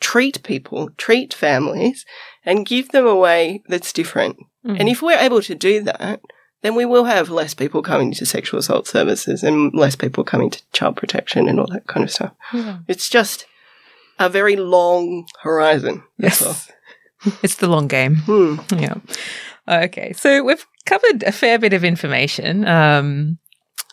treat 0.00 0.42
people, 0.42 0.88
treat 0.96 1.34
families, 1.34 2.06
and 2.42 2.64
give 2.64 2.88
them 2.88 3.06
a 3.06 3.14
way 3.14 3.62
that's 3.68 3.92
different. 3.92 4.38
Mm-hmm. 4.64 4.76
And 4.80 4.88
if 4.88 5.02
we're 5.02 5.18
able 5.18 5.42
to 5.42 5.54
do 5.54 5.82
that, 5.82 6.22
then 6.62 6.74
we 6.74 6.86
will 6.86 7.04
have 7.04 7.28
less 7.28 7.52
people 7.52 7.82
coming 7.82 8.12
to 8.12 8.24
sexual 8.24 8.60
assault 8.60 8.86
services 8.86 9.42
and 9.42 9.74
less 9.74 9.94
people 9.94 10.24
coming 10.24 10.48
to 10.48 10.62
child 10.72 10.96
protection 10.96 11.48
and 11.48 11.60
all 11.60 11.66
that 11.66 11.86
kind 11.86 12.02
of 12.02 12.10
stuff. 12.10 12.32
Yeah. 12.54 12.78
It's 12.88 13.10
just 13.10 13.44
a 14.18 14.30
very 14.30 14.56
long 14.56 15.26
horizon. 15.42 16.02
Yes. 16.18 16.70
It's 17.42 17.56
the 17.56 17.66
long 17.66 17.88
game. 17.88 18.16
Hmm. 18.16 18.56
Yeah. 18.72 18.94
Okay. 19.66 20.12
So 20.12 20.44
we've 20.44 20.64
covered 20.84 21.24
a 21.24 21.32
fair 21.32 21.58
bit 21.58 21.72
of 21.72 21.82
information. 21.82 22.68
Um, 22.68 23.38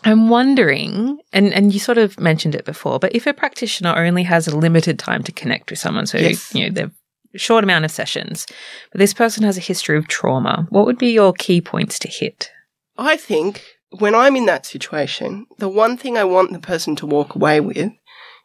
I'm 0.06 0.30
wondering, 0.30 1.20
and, 1.32 1.54
and 1.54 1.74
you 1.74 1.80
sort 1.80 1.98
of 1.98 2.20
mentioned 2.20 2.56
it 2.56 2.66
before, 2.66 3.00
but 3.00 3.16
if 3.16 3.26
a 3.28 3.34
practitioner 3.34 3.94
only 3.96 4.24
has 4.24 4.48
a 4.48 4.58
limited 4.58 5.00
time 5.00 5.24
to 5.24 5.32
connect 5.32 5.70
with 5.70 5.80
someone, 5.80 6.06
so 6.06 6.18
Yes. 6.18 6.54
you 6.54 6.66
know 6.66 6.74
they've 6.74 6.92
short 7.36 7.64
amount 7.64 7.84
of 7.86 7.92
sessions, 7.92 8.46
but 8.92 9.00
this 9.00 9.14
person 9.14 9.44
has 9.44 9.58
a 9.58 9.62
history 9.62 9.98
of 9.98 10.08
trauma, 10.08 10.68
what 10.70 10.86
would 10.86 10.98
be 11.00 11.12
your 11.12 11.34
key 11.34 11.60
points 11.62 11.98
to 12.00 12.08
hit? 12.08 12.52
I 12.98 13.18
think 13.18 13.64
when 13.98 14.14
I'm 14.14 14.36
in 14.36 14.46
that 14.46 14.66
situation, 14.68 15.48
the 15.58 15.70
one 15.70 15.98
thing 15.98 16.16
I 16.18 16.24
want 16.26 16.52
the 16.54 16.60
person 16.60 16.96
to 16.98 17.08
walk 17.08 17.34
away 17.36 17.60
with 17.60 17.92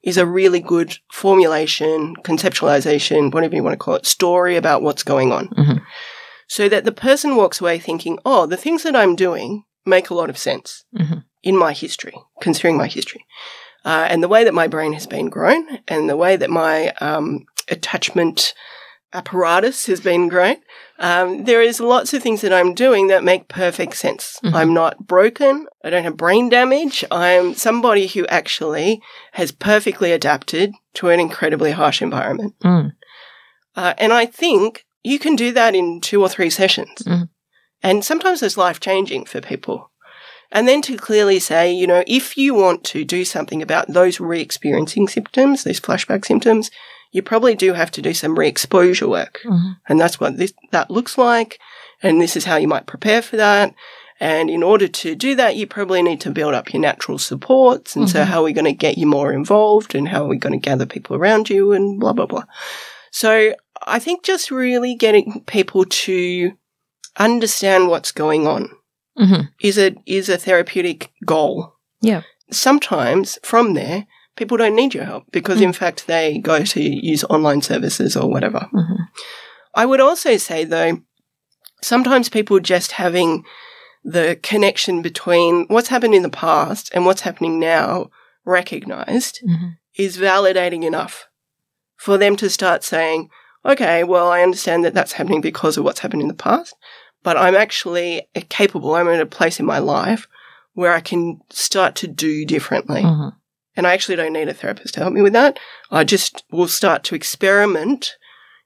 is 0.03 0.17
a 0.17 0.25
really 0.25 0.61
good 0.61 0.97
formulation, 1.13 2.15
conceptualization, 2.25 3.33
whatever 3.33 3.55
you 3.57 3.63
want 3.63 3.75
to 3.75 3.79
call 3.79 3.97
it, 3.97 4.07
story 4.07 4.57
about 4.57 4.83
what's 4.83 5.03
going 5.03 5.33
on. 5.33 5.49
Mhm. 5.49 5.83
So 6.47 6.69
that 6.69 6.85
the 6.85 6.93
person 6.93 7.37
walks 7.37 7.61
away 7.61 7.79
thinking, 7.79 8.19
oh, 8.25 8.47
the 8.47 8.57
things 8.57 8.83
that 8.85 8.97
I'm 8.97 9.17
doing 9.17 9.65
make 9.85 10.09
a 10.11 10.15
lot 10.15 10.31
of 10.31 10.39
sense 10.39 10.85
Mhm. 10.99 11.25
In 11.43 11.57
my 11.57 11.73
history, 11.73 12.15
considering 12.41 12.77
my 12.77 12.87
history. 12.89 13.25
Uh, 13.85 14.07
and 14.09 14.23
the 14.23 14.29
way 14.29 14.45
that 14.45 14.55
my 14.55 14.67
brain 14.67 14.93
has 14.93 15.07
been 15.07 15.29
grown 15.29 15.79
and 15.87 16.09
the 16.09 16.17
way 16.17 16.37
that 16.37 16.51
my 16.51 16.89
um, 17.01 17.47
attachment 17.69 18.53
apparatus 19.15 19.87
has 19.87 20.01
been 20.01 20.29
grown, 20.29 20.57
um, 20.99 21.45
there 21.45 21.63
is 21.63 21.81
lots 21.81 22.13
of 22.13 22.23
things 22.23 22.41
that 22.43 22.53
I'm 22.53 22.75
doing 22.75 23.07
that 23.07 23.25
make 23.25 23.49
perfect 23.49 23.97
sense. 23.97 24.39
Mhm. 24.45 24.53
I'm 24.55 24.75
not 24.75 25.07
broken. 25.07 25.67
I 25.83 25.91
don't 25.91 26.05
have 26.05 26.17
brain 26.17 26.49
damage. 26.51 27.05
I'm 27.11 27.55
somebody 27.55 28.07
who 28.09 28.27
actually 28.27 29.01
has 29.33 29.53
perfectly 29.53 30.13
adapted 30.13 30.75
to 30.95 31.09
an 31.09 31.21
incredibly 31.21 31.71
harsh 31.71 32.03
environment. 32.03 32.55
Mm. 32.63 32.93
Uh, 33.77 33.95
and 33.97 34.13
I 34.13 34.27
think 34.27 34.85
you 35.05 35.19
can 35.19 35.37
do 35.37 35.53
that 35.53 35.75
in 35.75 36.01
two 36.01 36.21
or 36.21 36.29
three 36.29 36.51
sessions. 36.51 37.03
Mhm. 37.07 37.29
And 37.83 38.05
sometimes 38.05 38.43
it's 38.43 38.57
life 38.57 38.81
changing 38.81 39.25
for 39.25 39.41
people. 39.41 39.91
And 40.51 40.67
then 40.67 40.81
to 40.83 40.97
clearly 40.97 41.39
say, 41.41 41.73
you 41.73 41.87
know, 41.87 42.03
if 42.07 42.37
you 42.37 42.55
want 42.55 42.83
to 42.85 43.05
do 43.05 43.25
something 43.25 43.61
about 43.63 43.89
those 43.93 44.19
re 44.21 44.41
experiencing 44.41 45.07
symptoms, 45.09 45.65
those 45.65 45.81
flashback 45.81 46.25
symptoms, 46.25 46.71
you 47.13 47.23
probably 47.23 47.55
do 47.55 47.75
have 47.75 47.91
to 47.93 48.03
do 48.03 48.15
some 48.15 48.39
re 48.39 48.49
exposure 48.49 49.09
work. 49.09 49.41
Mhm. 49.45 49.77
And 49.89 50.01
that's 50.01 50.19
what 50.21 50.37
this, 50.39 50.53
that 50.73 50.91
looks 50.91 51.19
like. 51.19 51.59
And 52.03 52.21
this 52.21 52.37
is 52.37 52.45
how 52.45 52.57
you 52.57 52.69
might 52.69 52.87
prepare 52.87 53.23
for 53.23 53.37
that. 53.37 53.75
And 54.21 54.51
in 54.51 54.63
order 54.63 54.89
to 54.89 55.15
do 55.15 55.35
that, 55.37 55.57
you 55.57 55.67
probably 55.67 56.03
need 56.03 56.21
to 56.23 56.31
build 56.31 56.55
up 56.55 56.73
your 56.73 56.81
natural 56.83 57.19
supports. 57.19 57.95
And 57.95 58.09
so 58.11 58.21
Mhm. 58.21 58.25
how 58.25 58.41
are 58.41 58.45
we 58.45 58.53
going 58.53 58.65
to 58.65 58.73
get 58.73 58.99
you 58.99 59.07
more 59.07 59.33
involved 59.33 59.95
and 59.95 60.09
how 60.09 60.25
are 60.25 60.29
we 60.29 60.39
going 60.39 60.59
to 60.59 60.69
gather 60.71 60.87
people 60.87 61.15
around 61.17 61.49
you 61.51 61.73
and 61.73 62.01
blah, 62.01 62.13
blah, 62.13 62.27
blah. 62.27 62.45
So 63.13 63.55
I 63.87 63.99
think 63.99 64.25
just 64.25 64.51
really 64.51 64.95
getting 64.95 65.45
people 65.47 65.85
to 65.85 66.53
understand 67.19 67.89
what's 67.89 68.13
going 68.13 68.47
on 68.47 68.71
Mhm. 69.19 69.49
is 69.61 69.79
a, 69.79 69.95
is 70.07 70.29
a 70.29 70.39
therapeutic 70.39 71.11
goal. 71.27 71.75
Yeah. 72.01 72.23
Sometimes 72.51 73.39
from 73.43 73.75
there, 73.75 74.07
people 74.37 74.57
don't 74.57 74.77
need 74.77 74.95
your 74.95 75.05
help 75.05 75.25
because 75.33 75.61
in 75.61 75.73
fact 75.73 76.07
they 76.07 76.39
go 76.39 76.63
to 76.65 76.81
use 76.81 77.25
online 77.25 77.61
services 77.63 78.17
or 78.17 78.31
whatever. 78.31 78.69
Mhm. 78.73 78.97
I 79.75 79.85
would 79.85 80.01
also 80.01 80.37
say 80.37 80.65
though, 80.65 80.99
sometimes 81.83 82.29
people 82.29 82.61
just 82.61 82.93
having 82.93 83.45
the 84.05 84.39
connection 84.43 85.03
between 85.03 85.67
what's 85.69 85.89
happened 85.89 86.15
in 86.15 86.23
the 86.23 86.31
past 86.31 86.91
and 86.95 87.05
what's 87.05 87.23
happening 87.23 87.59
now 87.59 88.09
recognized 88.45 89.41
Mhm. 89.47 89.73
is 89.97 90.17
validating 90.17 90.85
enough 90.85 91.27
for 91.97 92.17
them 92.17 92.37
to 92.37 92.49
start 92.49 92.85
saying, 92.85 93.29
okay, 93.67 94.05
well, 94.05 94.31
I 94.31 94.43
understand 94.43 94.85
that 94.85 94.95
that's 94.95 95.13
happening 95.15 95.41
because 95.41 95.77
of 95.77 95.85
what's 95.85 96.01
happened 96.01 96.23
in 96.23 96.29
the 96.29 96.35
past, 96.35 96.75
but 97.29 97.37
I'm 97.37 97.55
actually 97.55 98.27
capable. 98.49 98.95
I'm 98.95 99.07
in 99.09 99.21
a 99.21 99.27
place 99.27 99.61
in 99.61 99.67
my 99.67 99.81
life 99.81 100.27
where 100.73 100.95
I 100.95 101.01
can 101.01 101.43
start 101.51 101.95
to 101.97 102.09
do 102.09 102.47
differently. 102.47 103.03
Mhm. 103.03 103.33
And 103.77 103.87
I 103.87 103.93
actually 103.93 104.17
don't 104.17 104.33
need 104.33 104.49
a 104.49 104.55
therapist 104.55 104.95
to 104.95 105.01
help 105.01 105.13
me 105.13 105.21
with 105.21 105.35
that. 105.35 105.59
I 105.91 106.05
just 106.05 106.43
will 106.51 106.69
start 106.69 107.05
to 107.05 107.15
experiment 107.15 108.17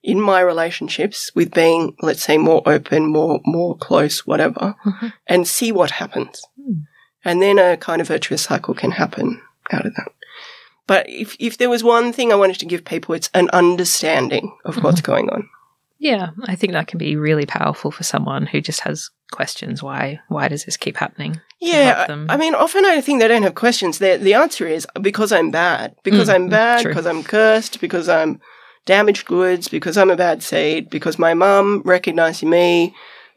in 0.05 0.21
my 0.21 0.39
relationships 0.41 1.33
with 1.35 1.53
being, 1.53 1.97
let's 2.03 2.23
say, 2.23 2.39
more 2.39 2.63
open, 2.67 3.07
more, 3.09 3.41
more 3.45 3.77
close, 3.77 4.25
whatever, 4.29 4.77
Mhm. 4.87 5.13
and 5.27 5.49
see 5.49 5.73
what 5.73 5.91
happens. 6.03 6.41
Hmm. 6.57 6.83
And 7.25 7.43
then 7.43 7.59
a 7.59 7.77
kind 7.77 8.01
of 8.01 8.07
virtuous 8.07 8.43
cycle 8.43 8.75
can 8.75 8.93
happen 8.93 9.43
out 9.73 9.87
of 9.87 9.95
that. 9.97 10.13
But 10.87 11.07
if, 11.09 11.35
if 11.41 11.59
there 11.59 11.71
was 11.71 11.83
one 11.83 12.13
thing 12.13 12.31
I 12.31 12.37
wanted 12.37 12.61
to 12.61 12.67
give 12.67 12.85
people, 12.85 13.17
it's 13.17 13.31
an 13.35 13.51
understanding 13.53 14.57
of 14.65 14.85
what's 14.85 15.01
going 15.01 15.31
on. 15.31 15.49
Yeah, 16.03 16.31
I 16.47 16.57
think 16.57 16.73
that 16.73 16.89
can 16.89 16.99
be 16.99 17.15
really 17.15 17.47
powerful 17.47 17.91
for 17.93 18.03
someone 18.03 18.47
who 18.47 18.61
just 18.61 18.81
has 18.81 19.09
questions. 19.31 19.83
Why? 19.85 20.19
Why 20.29 20.49
does 20.49 20.65
this 20.65 20.77
keep 20.77 20.97
happening? 20.97 21.41
Yeah, 21.61 22.07
I- 22.09 22.35
I 22.35 22.37
mean, 22.37 22.55
often 22.57 22.85
I 22.85 23.01
think 23.01 23.21
they 23.21 23.29
don't 23.29 23.45
have 23.45 23.55
questions. 23.55 23.99
The 23.99 24.17
the 24.21 24.35
answer 24.35 24.67
is 24.67 24.87
because 25.01 25.31
I'm 25.31 25.51
bad, 25.53 25.95
because 26.03 26.29
Mm, 26.29 26.35
I'm 26.35 26.49
bad, 26.49 26.85
because 26.85 27.07
I'm 27.07 27.23
cursed, 27.23 27.81
because 27.81 28.09
I'm 28.09 28.41
damaged 28.85 29.27
goods, 29.27 29.69
because 29.69 29.97
I'm 29.97 30.11
a 30.11 30.17
bad 30.17 30.43
seed, 30.43 30.91
because 30.91 31.21
my 31.21 31.35
mum 31.35 31.83
recognized 31.85 32.43
me, 32.43 32.95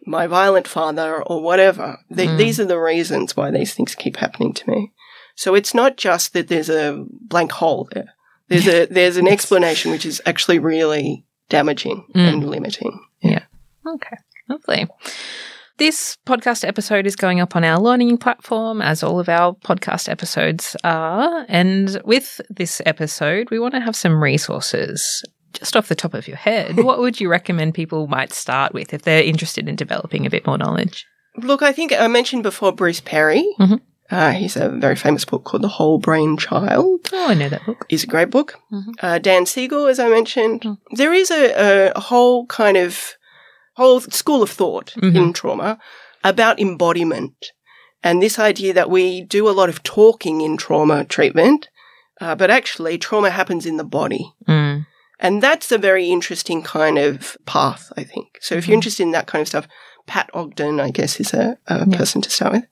my 0.08 0.26
violent 0.26 0.68
father, 0.68 1.22
or 1.22 1.44
whatever. 1.44 2.00
The, 2.10 2.28
Mm. 2.28 2.38
These 2.38 2.60
are 2.60 2.66
the 2.66 2.80
reasons 2.80 3.38
why 3.38 3.52
these 3.52 3.76
things 3.76 3.94
keep 3.94 4.18
happening 4.18 4.54
to 4.54 4.70
me. 4.72 4.92
So 5.36 5.54
it's 5.54 5.74
not 5.76 5.98
just 5.98 6.34
that 6.34 6.48
there's 6.48 6.70
a 6.70 7.06
blank 7.30 7.52
hole 7.52 7.88
there. 7.94 8.10
There's 8.50 8.68
a 8.68 8.86
there's 8.88 9.18
an 9.18 9.28
explanation 9.36 9.92
which 9.92 10.06
is 10.06 10.20
actually 10.26 10.58
really 10.60 11.25
damaging 11.50 12.06
Mm. 12.16 12.28
and 12.34 12.50
limiting. 12.50 13.00
Yeah. 13.22 13.44
Okay, 13.88 14.18
lovely. 14.50 14.88
This 15.78 16.18
podcast 16.26 16.66
episode 16.66 17.06
is 17.06 17.16
going 17.18 17.42
up 17.42 17.56
on 17.56 17.64
our 17.66 17.80
learning 17.80 18.18
platform, 18.18 18.82
as 18.82 19.04
all 19.04 19.20
of 19.20 19.28
our 19.28 19.54
podcast 19.56 20.08
episodes 20.08 20.76
are. 20.86 21.46
And 21.50 22.02
with 22.06 22.40
this 22.50 22.82
episode, 22.86 23.50
we 23.52 23.60
want 23.60 23.74
to 23.74 23.82
have 23.82 23.96
some 23.96 24.24
resources. 24.24 25.22
Just 25.52 25.76
off 25.76 25.88
the 25.90 25.96
top 25.96 26.14
of 26.14 26.28
your 26.28 26.38
head, 26.38 26.78
what 26.84 27.00
would 27.00 27.20
you 27.20 27.30
recommend 27.30 27.74
people 27.74 28.08
might 28.08 28.32
start 28.32 28.74
with 28.74 28.94
if 28.94 29.02
they're 29.02 29.24
interested 29.24 29.68
in 29.68 29.76
developing 29.76 30.26
a 30.26 30.30
bit 30.30 30.48
more 30.48 30.58
knowledge? 30.58 31.06
Look, 31.38 31.62
I 31.62 31.74
think 31.74 31.92
I 31.92 32.08
mentioned 32.08 32.44
before 32.44 32.72
Bruce 32.72 33.02
Perry. 33.02 33.46
Mhm. 33.60 33.82
Uh, 34.12 34.32
he's 34.32 34.56
a 34.56 34.70
very 34.70 34.96
famous 34.96 35.26
book 35.26 35.44
called 35.46 35.64
The 35.64 35.68
Whole 35.68 35.98
Brain 35.98 36.38
Child. 36.38 37.10
Oh, 37.12 37.30
I 37.30 37.34
know 37.34 37.50
that 37.50 37.66
book. 37.66 37.86
is 37.90 38.04
a 38.04 38.08
great 38.08 38.30
book. 38.30 38.56
Mhm. 38.72 38.94
Uh, 39.02 39.18
Dan 39.20 39.46
Siegel, 39.48 39.88
as 39.88 40.00
I 40.00 40.10
mentioned, 40.10 40.62
Mm. 40.62 40.78
there 40.92 41.14
is 41.14 41.32
a, 41.32 41.92
a 41.96 42.00
whole 42.00 42.46
kind 42.46 42.78
of 42.78 43.14
whole 43.76 44.00
school 44.00 44.42
of 44.44 44.50
thought 44.52 44.94
Mhm. 45.02 45.16
in 45.16 45.34
trauma 45.34 45.78
about 46.24 46.60
embodiment 46.62 47.34
and 48.04 48.22
this 48.22 48.38
idea 48.40 48.74
that 48.74 48.90
we 48.90 49.22
do 49.22 49.50
a 49.50 49.58
lot 49.60 49.70
of 49.70 49.82
talking 49.84 50.40
in 50.42 50.56
trauma 50.56 51.04
treatment, 51.04 51.68
uh, 52.22 52.36
but 52.36 52.50
actually 52.52 52.98
trauma 52.98 53.32
happens 53.32 53.66
in 53.66 53.78
the 53.78 53.84
body. 53.84 54.34
Mm. 54.48 54.86
And 55.20 55.42
that's 55.42 55.72
a 55.72 55.78
very 55.78 56.10
interesting 56.10 56.62
kind 56.62 56.98
of 56.98 57.36
path, 57.46 57.92
I 57.98 58.04
think. 58.04 58.38
So 58.40 58.56
if 58.56 58.68
you're 58.68 58.74
Mhm. 58.76 58.80
interested 58.80 59.04
in 59.04 59.12
that 59.12 59.28
kind 59.28 59.42
of 59.42 59.48
stuff, 59.48 59.68
Pat 60.08 60.30
Ogden, 60.34 60.80
I 60.80 60.92
guess, 60.92 61.20
is 61.20 61.34
a, 61.34 61.58
a 61.68 61.86
Yeah. 61.88 61.98
person 61.98 62.22
to 62.22 62.30
start 62.30 62.54
with. 62.54 62.66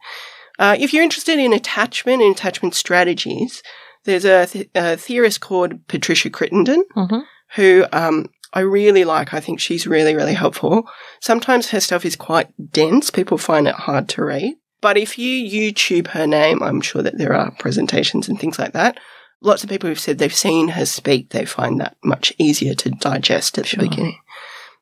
Uh, 0.60 0.76
if 0.80 0.94
you're 0.94 1.04
interested 1.04 1.40
in 1.40 1.54
attachment 1.54 2.22
and 2.22 2.34
attachment 2.36 2.76
strategies, 2.76 3.64
there's 4.06 4.26
a, 4.26 4.46
th- 4.46 4.70
a 4.76 4.98
theorist 4.98 5.40
called 5.42 5.88
Patricia 5.88 6.30
Crittenden 6.30 6.84
Mhm. 6.96 7.24
who 7.56 7.86
um, 7.92 8.28
I 8.54 8.60
really 8.60 9.04
like. 9.06 9.34
I 9.34 9.40
think 9.40 9.60
she's 9.60 9.88
really, 9.88 10.14
really 10.16 10.34
helpful. 10.34 10.88
Sometimes 11.22 11.70
her 11.70 11.80
stuff 11.80 12.06
is 12.06 12.16
quite 12.16 12.50
dense. 12.72 13.10
People 13.10 13.38
find 13.38 13.68
it 13.68 13.76
hard 13.76 14.10
to 14.10 14.24
read. 14.24 14.56
But 14.82 14.98
if 14.98 15.18
you 15.18 15.32
YouTube 15.72 16.08
her 16.10 16.28
name, 16.28 16.62
I'm 16.62 16.82
sure 16.82 17.02
that 17.02 17.18
there 17.18 17.34
are 17.34 17.52
presentations 17.58 18.28
and 18.28 18.40
things 18.40 18.60
like 18.60 18.74
that. 18.74 19.00
Lots 19.42 19.64
of 19.64 19.70
people 19.70 19.90
who've 19.90 20.00
said 20.00 20.18
they've 20.20 20.34
seen 20.34 20.70
her 20.70 20.86
speak, 20.86 21.30
they 21.30 21.46
find 21.46 21.80
that 21.80 21.96
much 22.04 22.32
easier 22.38 22.74
to 22.76 22.90
digest 22.92 23.58
at 23.58 23.66
Sure. 23.66 23.82
the 23.82 23.90
beginning. 23.90 24.20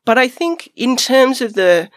But 0.05 0.17
I 0.17 0.28
think 0.28 0.69
in 0.76 0.97
terms 0.97 1.39
of 1.41 1.53
the 1.53 1.89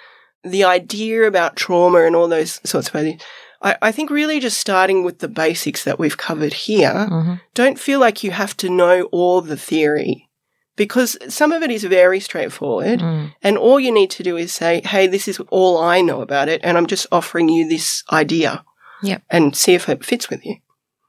the 0.46 0.62
idea 0.64 1.22
about 1.26 1.56
trauma 1.56 2.02
and 2.04 2.14
all 2.14 2.28
those 2.28 2.60
sorts 2.68 2.88
of 2.88 2.94
ideas, 2.96 3.22
I, 3.64 3.76
I 3.82 3.92
think 3.92 4.10
really 4.10 4.38
just 4.40 4.60
starting 4.60 5.02
with 5.04 5.18
the 5.18 5.28
basics 5.28 5.82
that 5.84 5.98
we've 5.98 6.16
covered 6.28 6.52
here 6.52 7.08
Mhm. 7.10 7.40
don't 7.54 7.78
feel 7.78 7.98
like 7.98 8.22
you 8.22 8.30
have 8.30 8.56
to 8.58 8.68
know 8.68 8.96
all 9.10 9.40
the 9.40 9.56
theory 9.56 10.28
because 10.76 11.16
some 11.28 11.52
of 11.52 11.62
it 11.62 11.70
is 11.70 11.84
very 11.84 12.20
straightforward 12.20 13.00
Mm. 13.00 13.32
and 13.42 13.56
all 13.58 13.80
you 13.80 13.92
need 13.92 14.10
to 14.12 14.22
do 14.22 14.36
is 14.36 14.52
say 14.52 14.80
hey 14.84 15.06
this 15.08 15.26
is 15.28 15.40
all 15.50 15.78
i 15.78 16.00
know 16.00 16.20
about 16.20 16.48
it 16.48 16.60
and 16.64 16.76
i'm 16.76 16.86
just 16.94 17.06
offering 17.10 17.48
you 17.48 17.68
this 17.68 18.02
idea 18.12 18.64
Yep. 19.02 19.22
and 19.30 19.56
see 19.56 19.74
if 19.74 19.88
it 19.88 20.04
fits 20.04 20.28
with 20.30 20.44
you 20.46 20.56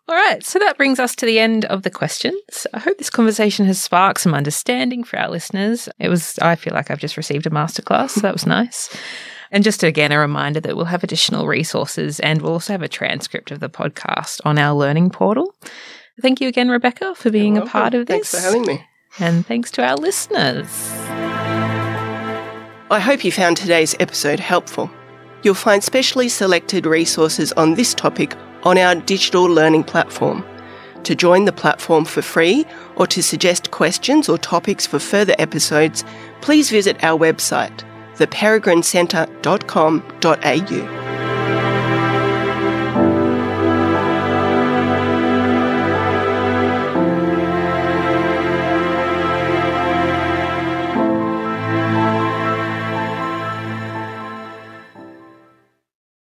All 0.07 0.15
right, 0.15 0.45
so 0.45 0.59
that 0.59 0.77
brings 0.77 0.99
us 0.99 1.15
to 1.15 1.25
the 1.25 1.39
end 1.39 1.65
of 1.65 1.81
the 1.81 1.89
questions. 1.89 2.67
I 2.75 2.79
hope 2.85 2.97
this 2.99 3.09
conversation 3.09 3.65
has 3.65 3.81
sparked 3.81 4.21
some 4.21 4.35
understanding 4.35 5.03
for 5.03 5.17
our 5.17 5.31
listeners. 5.31 5.89
It 5.97 6.09
was, 6.09 6.37
I 6.51 6.55
feel 6.55 6.73
like 6.75 6.91
I've 6.91 6.99
just 7.01 7.17
received 7.17 7.47
a 7.47 7.49
masterclass, 7.49 8.11
so 8.11 8.21
that 8.21 8.33
was 8.33 8.45
nice. 8.45 8.87
And 9.51 9.63
just 9.63 9.83
again, 9.83 10.11
a 10.11 10.19
reminder 10.19 10.59
that 10.61 10.75
we'll 10.75 10.85
have 10.85 11.03
additional 11.03 11.47
resources 11.47 12.19
and 12.19 12.41
we'll 12.41 12.53
also 12.53 12.73
have 12.73 12.81
a 12.81 12.87
transcript 12.87 13.51
of 13.51 13.59
the 13.59 13.69
podcast 13.69 14.41
on 14.45 14.57
our 14.57 14.75
learning 14.75 15.09
portal. 15.11 15.55
Thank 16.21 16.41
you 16.41 16.47
again, 16.47 16.69
Rebecca, 16.69 17.13
for 17.15 17.29
being 17.31 17.57
a 17.57 17.65
part 17.65 17.93
of 17.93 18.05
this. 18.07 18.31
thanks 18.31 18.35
for 18.35 18.39
having 18.41 18.65
me 18.65 18.85
And 19.19 19.45
thanks 19.45 19.71
to 19.71 19.83
our 19.83 19.95
listeners. 19.95 20.67
i 22.91 22.99
hope 22.99 23.23
you 23.25 23.31
found 23.31 23.57
today's 23.57 23.95
episode 23.99 24.39
helpful 24.39 24.89
you'll 25.43 25.53
find 25.55 25.83
specially 25.83 26.29
selected 26.29 26.85
resources 26.85 27.51
on 27.53 27.73
this 27.73 27.93
topic 27.93 28.35
on 28.63 28.77
our 28.77 28.95
digital 28.95 29.45
learning 29.45 29.83
platform 29.83 30.43
to 31.03 31.15
join 31.15 31.45
the 31.45 31.51
platform 31.51 32.03
for 32.05 32.21
free 32.21 32.65
or 32.95 33.05
to 33.07 33.21
suggest 33.21 33.71
questions 33.71 34.27
or 34.29 34.37
topics 34.37 34.87
for 34.87 34.97
further 34.97 35.35
episodes, 35.37 36.03
please 36.41 36.71
visit 36.71 37.03
our 37.03 37.17
website, 37.19 37.83
theperegrinecentre.com.au. 38.17 41.14